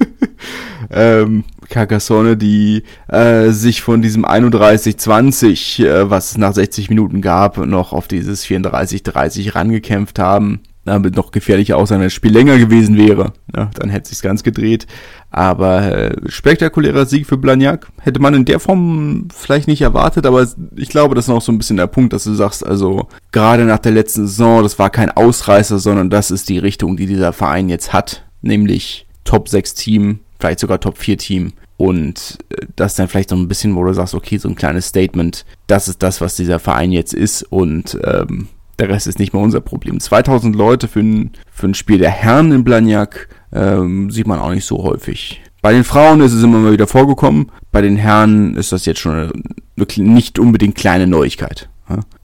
ähm, 0.89 1.43
Carcassonne, 1.69 2.37
die 2.37 2.83
äh, 3.07 3.49
sich 3.49 3.81
von 3.81 4.01
diesem 4.01 4.25
31-20, 4.25 5.85
äh, 5.85 6.09
was 6.09 6.31
es 6.31 6.37
nach 6.37 6.53
60 6.53 6.89
Minuten 6.89 7.21
gab, 7.21 7.57
noch 7.57 7.93
auf 7.93 8.07
dieses 8.07 8.45
34-30 8.45 9.55
rangekämpft 9.55 10.19
haben. 10.19 10.59
Damit 10.83 11.15
noch 11.15 11.29
gefährlicher 11.29 11.77
aussah, 11.77 11.95
wenn 11.95 12.05
das 12.05 12.13
Spiel 12.13 12.33
länger 12.33 12.57
gewesen 12.57 12.97
wäre. 12.97 13.33
Ja, 13.55 13.69
dann 13.75 13.89
hätte 13.89 14.09
sich's 14.09 14.23
ganz 14.23 14.41
gedreht. 14.41 14.87
Aber 15.29 15.83
äh, 15.83 16.15
spektakulärer 16.25 17.05
Sieg 17.05 17.27
für 17.27 17.37
Blagnac 17.37 17.87
hätte 18.01 18.19
man 18.19 18.33
in 18.33 18.45
der 18.45 18.59
Form 18.59 19.27
vielleicht 19.33 19.67
nicht 19.67 19.81
erwartet, 19.81 20.25
aber 20.25 20.45
ich 20.75 20.89
glaube, 20.89 21.13
das 21.13 21.25
ist 21.25 21.29
noch 21.29 21.41
so 21.41 21.51
ein 21.51 21.59
bisschen 21.59 21.77
der 21.77 21.85
Punkt, 21.85 22.13
dass 22.13 22.23
du 22.23 22.33
sagst, 22.33 22.65
also 22.65 23.07
gerade 23.31 23.63
nach 23.65 23.77
der 23.77 23.91
letzten 23.91 24.25
Saison, 24.25 24.63
das 24.63 24.79
war 24.79 24.89
kein 24.89 25.11
Ausreißer, 25.11 25.77
sondern 25.77 26.09
das 26.09 26.31
ist 26.31 26.49
die 26.49 26.57
Richtung, 26.57 26.97
die 26.97 27.05
dieser 27.05 27.31
Verein 27.31 27.69
jetzt 27.69 27.93
hat, 27.93 28.25
nämlich 28.41 29.05
Top 29.23 29.49
6 29.49 29.73
Team, 29.75 30.19
vielleicht 30.39 30.59
sogar 30.59 30.79
Top 30.79 30.97
4 30.97 31.17
Team 31.17 31.53
und 31.77 32.37
äh, 32.49 32.65
das 32.75 32.95
dann 32.95 33.07
vielleicht 33.07 33.29
so 33.29 33.35
ein 33.35 33.47
bisschen, 33.47 33.75
wo 33.75 33.83
du 33.83 33.93
sagst, 33.93 34.13
okay, 34.13 34.37
so 34.37 34.49
ein 34.49 34.55
kleines 34.55 34.87
Statement, 34.87 35.45
das 35.67 35.87
ist 35.87 36.03
das, 36.03 36.21
was 36.21 36.35
dieser 36.35 36.59
Verein 36.59 36.91
jetzt 36.91 37.13
ist 37.13 37.43
und 37.43 37.97
ähm, 38.03 38.47
der 38.79 38.89
Rest 38.89 39.07
ist 39.07 39.19
nicht 39.19 39.33
mehr 39.33 39.41
unser 39.41 39.61
Problem. 39.61 39.99
2000 39.99 40.55
Leute 40.55 40.87
für 40.87 41.01
ein, 41.01 41.31
für 41.51 41.67
ein 41.67 41.73
Spiel 41.73 41.99
der 41.99 42.09
Herren 42.09 42.51
in 42.51 42.63
Blagnac 42.63 43.29
ähm, 43.53 44.09
sieht 44.09 44.27
man 44.27 44.39
auch 44.39 44.51
nicht 44.51 44.65
so 44.65 44.83
häufig. 44.83 45.41
Bei 45.61 45.73
den 45.73 45.83
Frauen 45.83 46.21
ist 46.21 46.33
es 46.33 46.43
immer 46.43 46.57
mal 46.57 46.71
wieder 46.71 46.87
vorgekommen, 46.87 47.51
bei 47.71 47.81
den 47.81 47.97
Herren 47.97 48.55
ist 48.55 48.71
das 48.71 48.85
jetzt 48.85 48.99
schon 48.99 49.13
eine, 49.13 49.31
eine 49.77 50.09
nicht 50.09 50.39
unbedingt 50.39 50.75
kleine 50.75 51.05
Neuigkeit. 51.05 51.69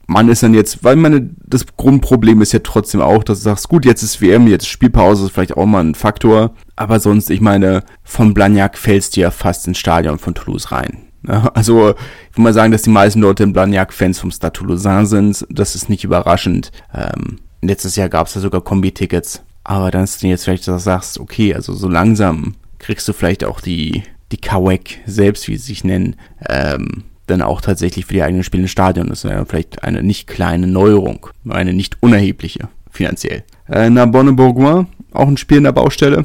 Man 0.06 0.28
ist 0.30 0.42
dann 0.42 0.54
jetzt, 0.54 0.82
weil 0.82 0.96
meine, 0.96 1.28
das 1.44 1.66
Grundproblem 1.76 2.40
ist 2.40 2.52
ja 2.52 2.60
trotzdem 2.60 3.02
auch, 3.02 3.22
dass 3.22 3.40
du 3.40 3.44
sagst, 3.44 3.68
gut, 3.68 3.84
jetzt 3.84 4.02
ist 4.02 4.22
WM, 4.22 4.46
jetzt 4.46 4.66
Spielpause 4.66 5.26
ist 5.26 5.32
vielleicht 5.32 5.56
auch 5.56 5.66
mal 5.66 5.84
ein 5.84 5.94
Faktor, 5.94 6.54
aber 6.78 7.00
sonst, 7.00 7.28
ich 7.30 7.40
meine, 7.40 7.82
von 8.04 8.34
Blagnac 8.34 8.78
fällst 8.78 9.16
du 9.16 9.22
ja 9.22 9.32
fast 9.32 9.66
ins 9.66 9.78
Stadion 9.78 10.18
von 10.18 10.34
Toulouse 10.34 10.70
rein. 10.70 11.08
Also, 11.26 11.90
ich 11.90 12.36
will 12.36 12.44
mal 12.44 12.54
sagen, 12.54 12.70
dass 12.70 12.82
die 12.82 12.90
meisten 12.90 13.20
Leute 13.20 13.42
in 13.42 13.52
Blagnac 13.52 13.92
Fans 13.92 14.20
vom 14.20 14.30
Stade 14.30 14.52
Toulousain 14.52 15.04
sind, 15.04 15.44
das 15.50 15.74
ist 15.74 15.88
nicht 15.88 16.04
überraschend. 16.04 16.70
Ähm, 16.94 17.40
letztes 17.60 17.96
Jahr 17.96 18.08
gab 18.08 18.28
es 18.28 18.34
da 18.34 18.40
sogar 18.40 18.60
Kombi-Tickets, 18.60 19.42
aber 19.64 19.90
dann 19.90 20.04
ist 20.04 20.22
du 20.22 20.28
jetzt 20.28 20.44
vielleicht 20.44 20.64
sagst, 20.64 21.18
okay, 21.18 21.52
also 21.52 21.74
so 21.74 21.88
langsam 21.88 22.54
kriegst 22.78 23.08
du 23.08 23.12
vielleicht 23.12 23.42
auch 23.42 23.60
die, 23.60 24.04
die 24.30 24.38
Kawek 24.38 25.00
selbst, 25.04 25.48
wie 25.48 25.56
sie 25.56 25.66
sich 25.66 25.82
nennen, 25.82 26.14
ähm, 26.48 27.02
dann 27.26 27.42
auch 27.42 27.60
tatsächlich 27.60 28.06
für 28.06 28.14
die 28.14 28.22
eigenen 28.22 28.44
Spiele 28.44 28.62
im 28.62 28.68
Stadion. 28.68 29.08
Das 29.08 29.24
ist 29.24 29.30
ja 29.30 29.44
vielleicht 29.44 29.82
eine 29.82 30.04
nicht 30.04 30.28
kleine 30.28 30.68
Neuerung, 30.68 31.26
eine 31.48 31.72
nicht 31.72 31.96
unerhebliche 32.00 32.68
finanziell. 32.90 33.42
Äh, 33.68 33.90
Narbonne 33.90 34.32
Bourgoin, 34.32 34.86
auch 35.12 35.26
ein 35.26 35.36
Spiel 35.36 35.58
in 35.58 35.64
der 35.64 35.72
Baustelle. 35.72 36.24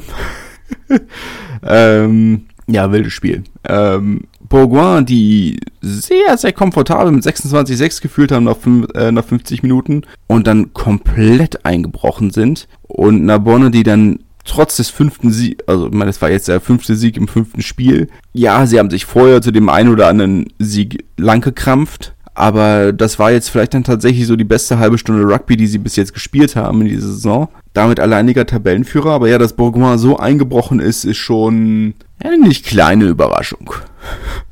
ähm, 1.62 2.46
ja, 2.66 2.90
wildes 2.90 3.12
Spiel. 3.12 3.44
Ähm, 3.68 4.22
Bourgoin, 4.40 5.04
die 5.06 5.58
sehr, 5.80 6.36
sehr 6.36 6.52
komfortabel 6.52 7.12
mit 7.12 7.24
26-6 7.24 8.02
gefühlt 8.02 8.30
haben 8.30 8.44
nach, 8.44 8.56
5, 8.56 8.88
äh, 8.94 9.12
nach 9.12 9.24
50 9.24 9.62
Minuten 9.62 10.02
und 10.26 10.46
dann 10.46 10.72
komplett 10.72 11.64
eingebrochen 11.64 12.30
sind. 12.30 12.68
Und 12.82 13.24
Narbonne, 13.24 13.70
die 13.70 13.82
dann 13.82 14.20
trotz 14.44 14.76
des 14.76 14.90
fünften 14.90 15.32
Sieg, 15.32 15.62
also 15.66 15.86
ich 15.86 15.92
meine, 15.92 16.06
das 16.06 16.20
war 16.22 16.30
jetzt 16.30 16.48
der 16.48 16.60
fünfte 16.60 16.94
Sieg 16.96 17.16
im 17.16 17.28
fünften 17.28 17.62
Spiel. 17.62 18.08
Ja, 18.32 18.66
sie 18.66 18.78
haben 18.78 18.90
sich 18.90 19.06
vorher 19.06 19.42
zu 19.42 19.50
dem 19.50 19.68
einen 19.68 19.90
oder 19.90 20.08
anderen 20.08 20.46
Sieg 20.58 21.04
lang 21.16 21.40
gekrampft, 21.40 22.13
aber 22.34 22.92
das 22.92 23.18
war 23.18 23.30
jetzt 23.30 23.48
vielleicht 23.48 23.74
dann 23.74 23.84
tatsächlich 23.84 24.26
so 24.26 24.36
die 24.36 24.44
beste 24.44 24.78
halbe 24.78 24.98
Stunde 24.98 25.22
Rugby, 25.24 25.56
die 25.56 25.68
sie 25.68 25.78
bis 25.78 25.96
jetzt 25.96 26.12
gespielt 26.12 26.56
haben 26.56 26.80
in 26.80 26.88
dieser 26.88 27.06
Saison. 27.06 27.48
Damit 27.72 28.00
alleiniger 28.00 28.44
Tabellenführer, 28.44 29.12
aber 29.12 29.28
ja, 29.28 29.38
dass 29.38 29.54
Bourgoin 29.54 29.98
so 29.98 30.16
eingebrochen 30.16 30.80
ist, 30.80 31.04
ist 31.04 31.16
schon 31.16 31.94
eine 32.18 32.38
nicht 32.38 32.66
kleine 32.66 33.04
Überraschung. 33.06 33.72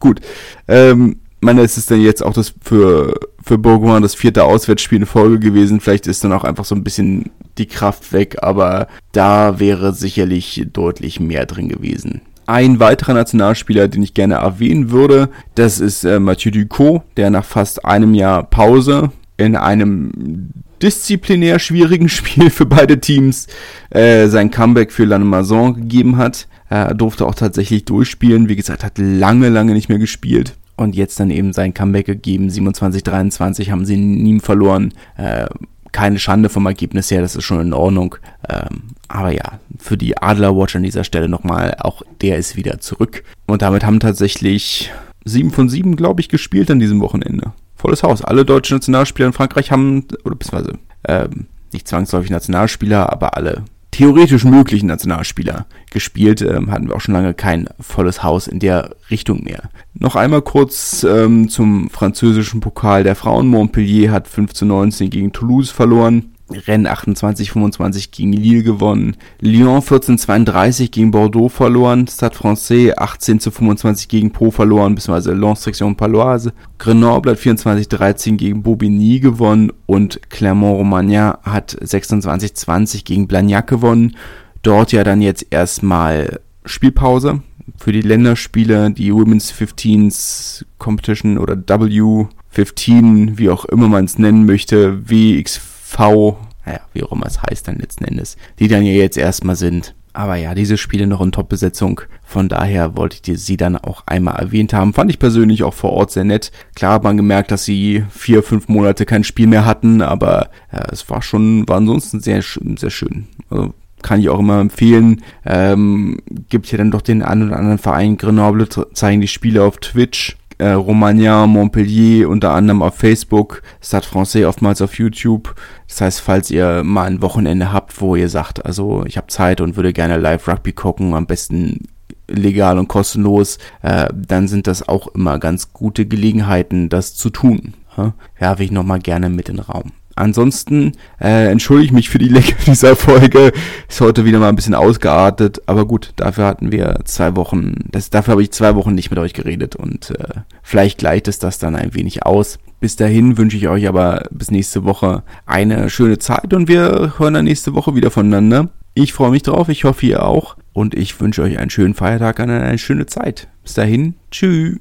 Gut. 0.00 0.20
Ähm, 0.66 1.16
meine, 1.40 1.62
es 1.62 1.76
ist 1.78 1.90
dann 1.90 2.00
jetzt 2.00 2.22
auch 2.22 2.32
das 2.32 2.54
für, 2.60 3.14
für 3.42 3.58
Bourgoin 3.58 4.02
das 4.02 4.14
vierte 4.14 4.44
Auswärtsspiel 4.44 4.98
in 4.98 5.06
Folge 5.06 5.38
gewesen. 5.38 5.80
Vielleicht 5.80 6.06
ist 6.06 6.22
dann 6.24 6.32
auch 6.32 6.44
einfach 6.44 6.64
so 6.64 6.74
ein 6.74 6.84
bisschen 6.84 7.30
die 7.58 7.66
Kraft 7.66 8.12
weg, 8.12 8.38
aber 8.42 8.88
da 9.12 9.58
wäre 9.58 9.92
sicherlich 9.92 10.66
deutlich 10.72 11.20
mehr 11.20 11.46
drin 11.46 11.68
gewesen. 11.68 12.20
Ein 12.50 12.80
weiterer 12.80 13.14
Nationalspieler, 13.14 13.86
den 13.86 14.02
ich 14.02 14.12
gerne 14.12 14.34
erwähnen 14.34 14.90
würde, 14.90 15.28
das 15.54 15.78
ist 15.78 16.02
äh, 16.02 16.18
Mathieu 16.18 16.50
Ducot, 16.50 17.02
der 17.16 17.30
nach 17.30 17.44
fast 17.44 17.84
einem 17.84 18.12
Jahr 18.12 18.42
Pause 18.42 19.12
in 19.36 19.54
einem 19.54 20.50
disziplinär 20.82 21.60
schwierigen 21.60 22.08
Spiel 22.08 22.50
für 22.50 22.66
beide 22.66 22.98
Teams 22.98 23.46
äh, 23.90 24.26
sein 24.26 24.50
Comeback 24.50 24.90
für 24.90 25.04
Lannemazon 25.04 25.74
gegeben 25.74 26.16
hat. 26.16 26.48
Er 26.68 26.92
durfte 26.94 27.24
auch 27.24 27.36
tatsächlich 27.36 27.84
durchspielen. 27.84 28.48
Wie 28.48 28.56
gesagt, 28.56 28.82
hat 28.82 28.98
lange, 28.98 29.48
lange 29.48 29.72
nicht 29.72 29.88
mehr 29.88 30.00
gespielt 30.00 30.56
und 30.74 30.96
jetzt 30.96 31.20
dann 31.20 31.30
eben 31.30 31.52
sein 31.52 31.72
Comeback 31.72 32.06
gegeben. 32.06 32.48
27-23 32.48 33.70
haben 33.70 33.86
sie 33.86 33.96
nie 33.96 34.40
verloren. 34.40 34.92
Äh, 35.16 35.46
keine 35.92 36.18
Schande 36.18 36.48
vom 36.48 36.66
Ergebnis 36.66 37.12
her, 37.12 37.20
das 37.20 37.36
ist 37.36 37.44
schon 37.44 37.60
in 37.60 37.72
Ordnung. 37.72 38.16
Ähm, 38.48 38.88
aber 39.10 39.32
ja, 39.32 39.58
für 39.78 39.96
die 39.96 40.16
Adler-Watch 40.16 40.76
an 40.76 40.84
dieser 40.84 41.04
Stelle 41.04 41.28
nochmal, 41.28 41.76
auch 41.80 42.02
der 42.20 42.38
ist 42.38 42.56
wieder 42.56 42.78
zurück. 42.78 43.24
Und 43.46 43.62
damit 43.62 43.84
haben 43.84 43.98
tatsächlich 43.98 44.90
sieben 45.24 45.50
von 45.50 45.68
sieben, 45.68 45.96
glaube 45.96 46.20
ich, 46.20 46.28
gespielt 46.28 46.70
an 46.70 46.78
diesem 46.78 47.00
Wochenende. 47.00 47.52
Volles 47.74 48.04
Haus. 48.04 48.22
Alle 48.22 48.44
deutschen 48.44 48.76
Nationalspieler 48.76 49.26
in 49.26 49.32
Frankreich 49.32 49.72
haben, 49.72 50.04
oder 50.24 50.36
beziehungsweise 50.36 50.78
ähm, 51.08 51.46
nicht 51.72 51.88
zwangsläufig 51.88 52.30
Nationalspieler, 52.30 53.12
aber 53.12 53.36
alle 53.36 53.64
theoretisch 53.90 54.44
möglichen 54.44 54.86
Nationalspieler 54.86 55.66
gespielt. 55.90 56.40
Ähm, 56.42 56.70
hatten 56.70 56.88
wir 56.88 56.94
auch 56.94 57.00
schon 57.00 57.14
lange 57.14 57.34
kein 57.34 57.68
volles 57.80 58.22
Haus 58.22 58.46
in 58.46 58.60
der 58.60 58.94
Richtung 59.10 59.42
mehr. 59.42 59.70
Noch 59.94 60.14
einmal 60.14 60.42
kurz 60.42 61.02
ähm, 61.02 61.48
zum 61.48 61.90
französischen 61.90 62.60
Pokal 62.60 63.02
der 63.02 63.16
Frauen. 63.16 63.48
Montpellier 63.48 64.12
hat 64.12 64.28
5 64.28 64.52
zu 64.52 64.66
19 64.66 65.10
gegen 65.10 65.32
Toulouse 65.32 65.70
verloren. 65.70 66.32
Rennes 66.66 66.90
28-25 66.90 68.10
gegen 68.10 68.32
Lille 68.32 68.62
gewonnen. 68.62 69.16
Lyon 69.40 69.80
14-32 69.80 70.90
gegen 70.90 71.10
Bordeaux 71.10 71.48
verloren. 71.48 72.06
Stade 72.06 72.34
Francais 72.34 72.92
18 72.96 73.40
zu 73.40 73.50
25 73.50 74.08
gegen 74.08 74.32
Po 74.32 74.50
verloren, 74.50 74.94
beziehungsweise 74.94 75.32
Lens 75.32 75.62
Section 75.62 75.96
Paloise. 75.96 76.52
Grenoble 76.78 77.32
hat 77.32 77.38
24-13 77.38 78.36
gegen 78.36 78.62
Bobigny 78.62 79.20
gewonnen 79.20 79.72
und 79.86 80.20
Clermont-Romagnan 80.30 81.38
hat 81.42 81.76
26-20 81.80 83.04
gegen 83.04 83.26
Blagnac 83.26 83.66
gewonnen. 83.66 84.16
Dort 84.62 84.92
ja 84.92 85.04
dann 85.04 85.22
jetzt 85.22 85.46
erstmal 85.50 86.40
Spielpause 86.64 87.42
für 87.78 87.92
die 87.92 88.02
Länderspiele, 88.02 88.90
die 88.90 89.14
Women's 89.14 89.52
15s 89.52 90.64
Competition 90.78 91.38
oder 91.38 91.54
W15, 91.54 93.38
wie 93.38 93.48
auch 93.48 93.64
immer 93.66 93.88
man 93.88 94.04
es 94.04 94.18
nennen 94.18 94.44
möchte, 94.44 95.08
WX 95.08 95.60
V, 95.90 96.38
naja, 96.64 96.80
wie 96.92 97.02
auch 97.02 97.10
immer 97.10 97.26
es 97.26 97.42
heißt 97.42 97.66
dann 97.66 97.78
letzten 97.78 98.04
Endes, 98.04 98.36
die 98.60 98.68
dann 98.68 98.84
ja 98.84 98.92
jetzt 98.92 99.18
erstmal 99.18 99.56
sind. 99.56 99.94
Aber 100.12 100.36
ja, 100.36 100.54
diese 100.54 100.76
Spiele 100.76 101.06
noch 101.06 101.20
in 101.20 101.32
Top-Besetzung. 101.32 102.00
Von 102.24 102.48
daher 102.48 102.96
wollte 102.96 103.18
ich 103.32 103.40
sie 103.40 103.56
dann 103.56 103.76
auch 103.76 104.04
einmal 104.06 104.36
erwähnt 104.36 104.72
haben. 104.72 104.92
Fand 104.92 105.10
ich 105.10 105.18
persönlich 105.18 105.64
auch 105.64 105.74
vor 105.74 105.92
Ort 105.92 106.12
sehr 106.12 106.24
nett. 106.24 106.52
Klar 106.74 106.94
hat 106.94 107.04
man 107.04 107.16
gemerkt, 107.16 107.50
dass 107.50 107.64
sie 107.64 108.04
vier, 108.10 108.42
fünf 108.42 108.68
Monate 108.68 109.04
kein 109.04 109.24
Spiel 109.24 109.48
mehr 109.48 109.64
hatten, 109.64 110.00
aber 110.00 110.50
ja, 110.72 110.84
es 110.92 111.08
war 111.10 111.22
schon, 111.22 111.68
war 111.68 111.76
ansonsten 111.76 112.20
sehr, 112.20 112.42
sehr 112.42 112.90
schön. 112.90 113.26
Also 113.50 113.74
kann 114.02 114.20
ich 114.20 114.28
auch 114.28 114.38
immer 114.38 114.60
empfehlen. 114.60 115.22
Ähm, 115.44 116.18
gibt 116.48 116.70
ja 116.70 116.78
dann 116.78 116.90
doch 116.90 117.02
den 117.02 117.22
einen 117.22 117.48
oder 117.48 117.58
anderen 117.58 117.78
Verein. 117.78 118.16
Grenoble 118.16 118.68
zeigen 118.92 119.20
die 119.20 119.28
Spiele 119.28 119.62
auf 119.64 119.78
Twitch. 119.78 120.36
Äh, 120.60 120.72
Romagna, 120.72 121.46
Montpellier 121.46 122.28
unter 122.28 122.52
anderem 122.52 122.82
auf 122.82 122.94
Facebook, 122.94 123.62
Stade 123.80 124.06
Francais 124.06 124.44
oftmals 124.44 124.82
auf 124.82 124.98
YouTube. 124.98 125.54
Das 125.88 126.02
heißt, 126.02 126.20
falls 126.20 126.50
ihr 126.50 126.82
mal 126.84 127.06
ein 127.06 127.22
Wochenende 127.22 127.72
habt, 127.72 127.98
wo 127.98 128.14
ihr 128.14 128.28
sagt, 128.28 128.66
also 128.66 129.02
ich 129.06 129.16
habe 129.16 129.28
Zeit 129.28 129.62
und 129.62 129.76
würde 129.76 129.94
gerne 129.94 130.18
live 130.18 130.46
Rugby 130.46 130.74
gucken, 130.74 131.14
am 131.14 131.24
besten 131.24 131.88
legal 132.28 132.78
und 132.78 132.88
kostenlos, 132.88 133.56
äh, 133.80 134.08
dann 134.14 134.48
sind 134.48 134.66
das 134.66 134.86
auch 134.86 135.08
immer 135.14 135.38
ganz 135.38 135.72
gute 135.72 136.04
Gelegenheiten, 136.04 136.90
das 136.90 137.14
zu 137.14 137.30
tun. 137.30 137.72
Ja, 137.96 138.12
werfe 138.38 138.62
ich 138.62 138.70
nochmal 138.70 138.98
gerne 138.98 139.30
mit 139.30 139.48
in 139.48 139.56
den 139.56 139.64
Raum. 139.64 139.92
Ansonsten 140.16 140.92
äh, 141.20 141.50
entschuldige 141.50 141.86
ich 141.86 141.92
mich 141.92 142.10
für 142.10 142.18
die 142.18 142.28
Länge 142.28 142.52
dieser 142.66 142.96
Folge. 142.96 143.52
Ist 143.88 144.00
heute 144.00 144.24
wieder 144.24 144.38
mal 144.38 144.48
ein 144.48 144.56
bisschen 144.56 144.74
ausgeartet, 144.74 145.62
aber 145.66 145.86
gut, 145.86 146.12
dafür 146.16 146.46
hatten 146.46 146.72
wir 146.72 147.00
zwei 147.04 147.36
Wochen, 147.36 147.74
das, 147.90 148.10
dafür 148.10 148.32
habe 148.32 148.42
ich 148.42 148.50
zwei 148.50 148.74
Wochen 148.74 148.94
nicht 148.94 149.10
mit 149.10 149.18
euch 149.18 149.32
geredet 149.32 149.76
und 149.76 150.10
äh, 150.10 150.40
vielleicht 150.62 150.98
gleicht 150.98 151.28
es 151.28 151.38
das 151.38 151.58
dann 151.58 151.76
ein 151.76 151.94
wenig 151.94 152.26
aus. 152.26 152.58
Bis 152.80 152.96
dahin 152.96 153.36
wünsche 153.36 153.56
ich 153.56 153.68
euch 153.68 153.88
aber 153.88 154.24
bis 154.30 154.50
nächste 154.50 154.84
Woche 154.84 155.22
eine 155.46 155.90
schöne 155.90 156.18
Zeit 156.18 156.54
und 156.54 156.68
wir 156.68 157.14
hören 157.18 157.34
dann 157.34 157.44
nächste 157.44 157.74
Woche 157.74 157.94
wieder 157.94 158.10
voneinander. 158.10 158.70
Ich 158.94 159.12
freue 159.12 159.30
mich 159.30 159.42
drauf, 159.42 159.68
ich 159.68 159.84
hoffe 159.84 160.06
ihr 160.06 160.24
auch 160.24 160.56
und 160.72 160.94
ich 160.94 161.20
wünsche 161.20 161.42
euch 161.42 161.58
einen 161.58 161.70
schönen 161.70 161.94
Feiertag 161.94 162.38
und 162.40 162.50
eine 162.50 162.78
schöne 162.78 163.06
Zeit. 163.06 163.48
Bis 163.62 163.74
dahin, 163.74 164.14
tschüss. 164.30 164.78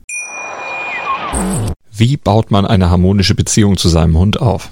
Wie 1.91 2.17
baut 2.17 2.51
man 2.51 2.65
eine 2.65 2.89
harmonische 2.89 3.35
Beziehung 3.35 3.77
zu 3.77 3.89
seinem 3.89 4.17
Hund 4.17 4.41
auf? 4.41 4.71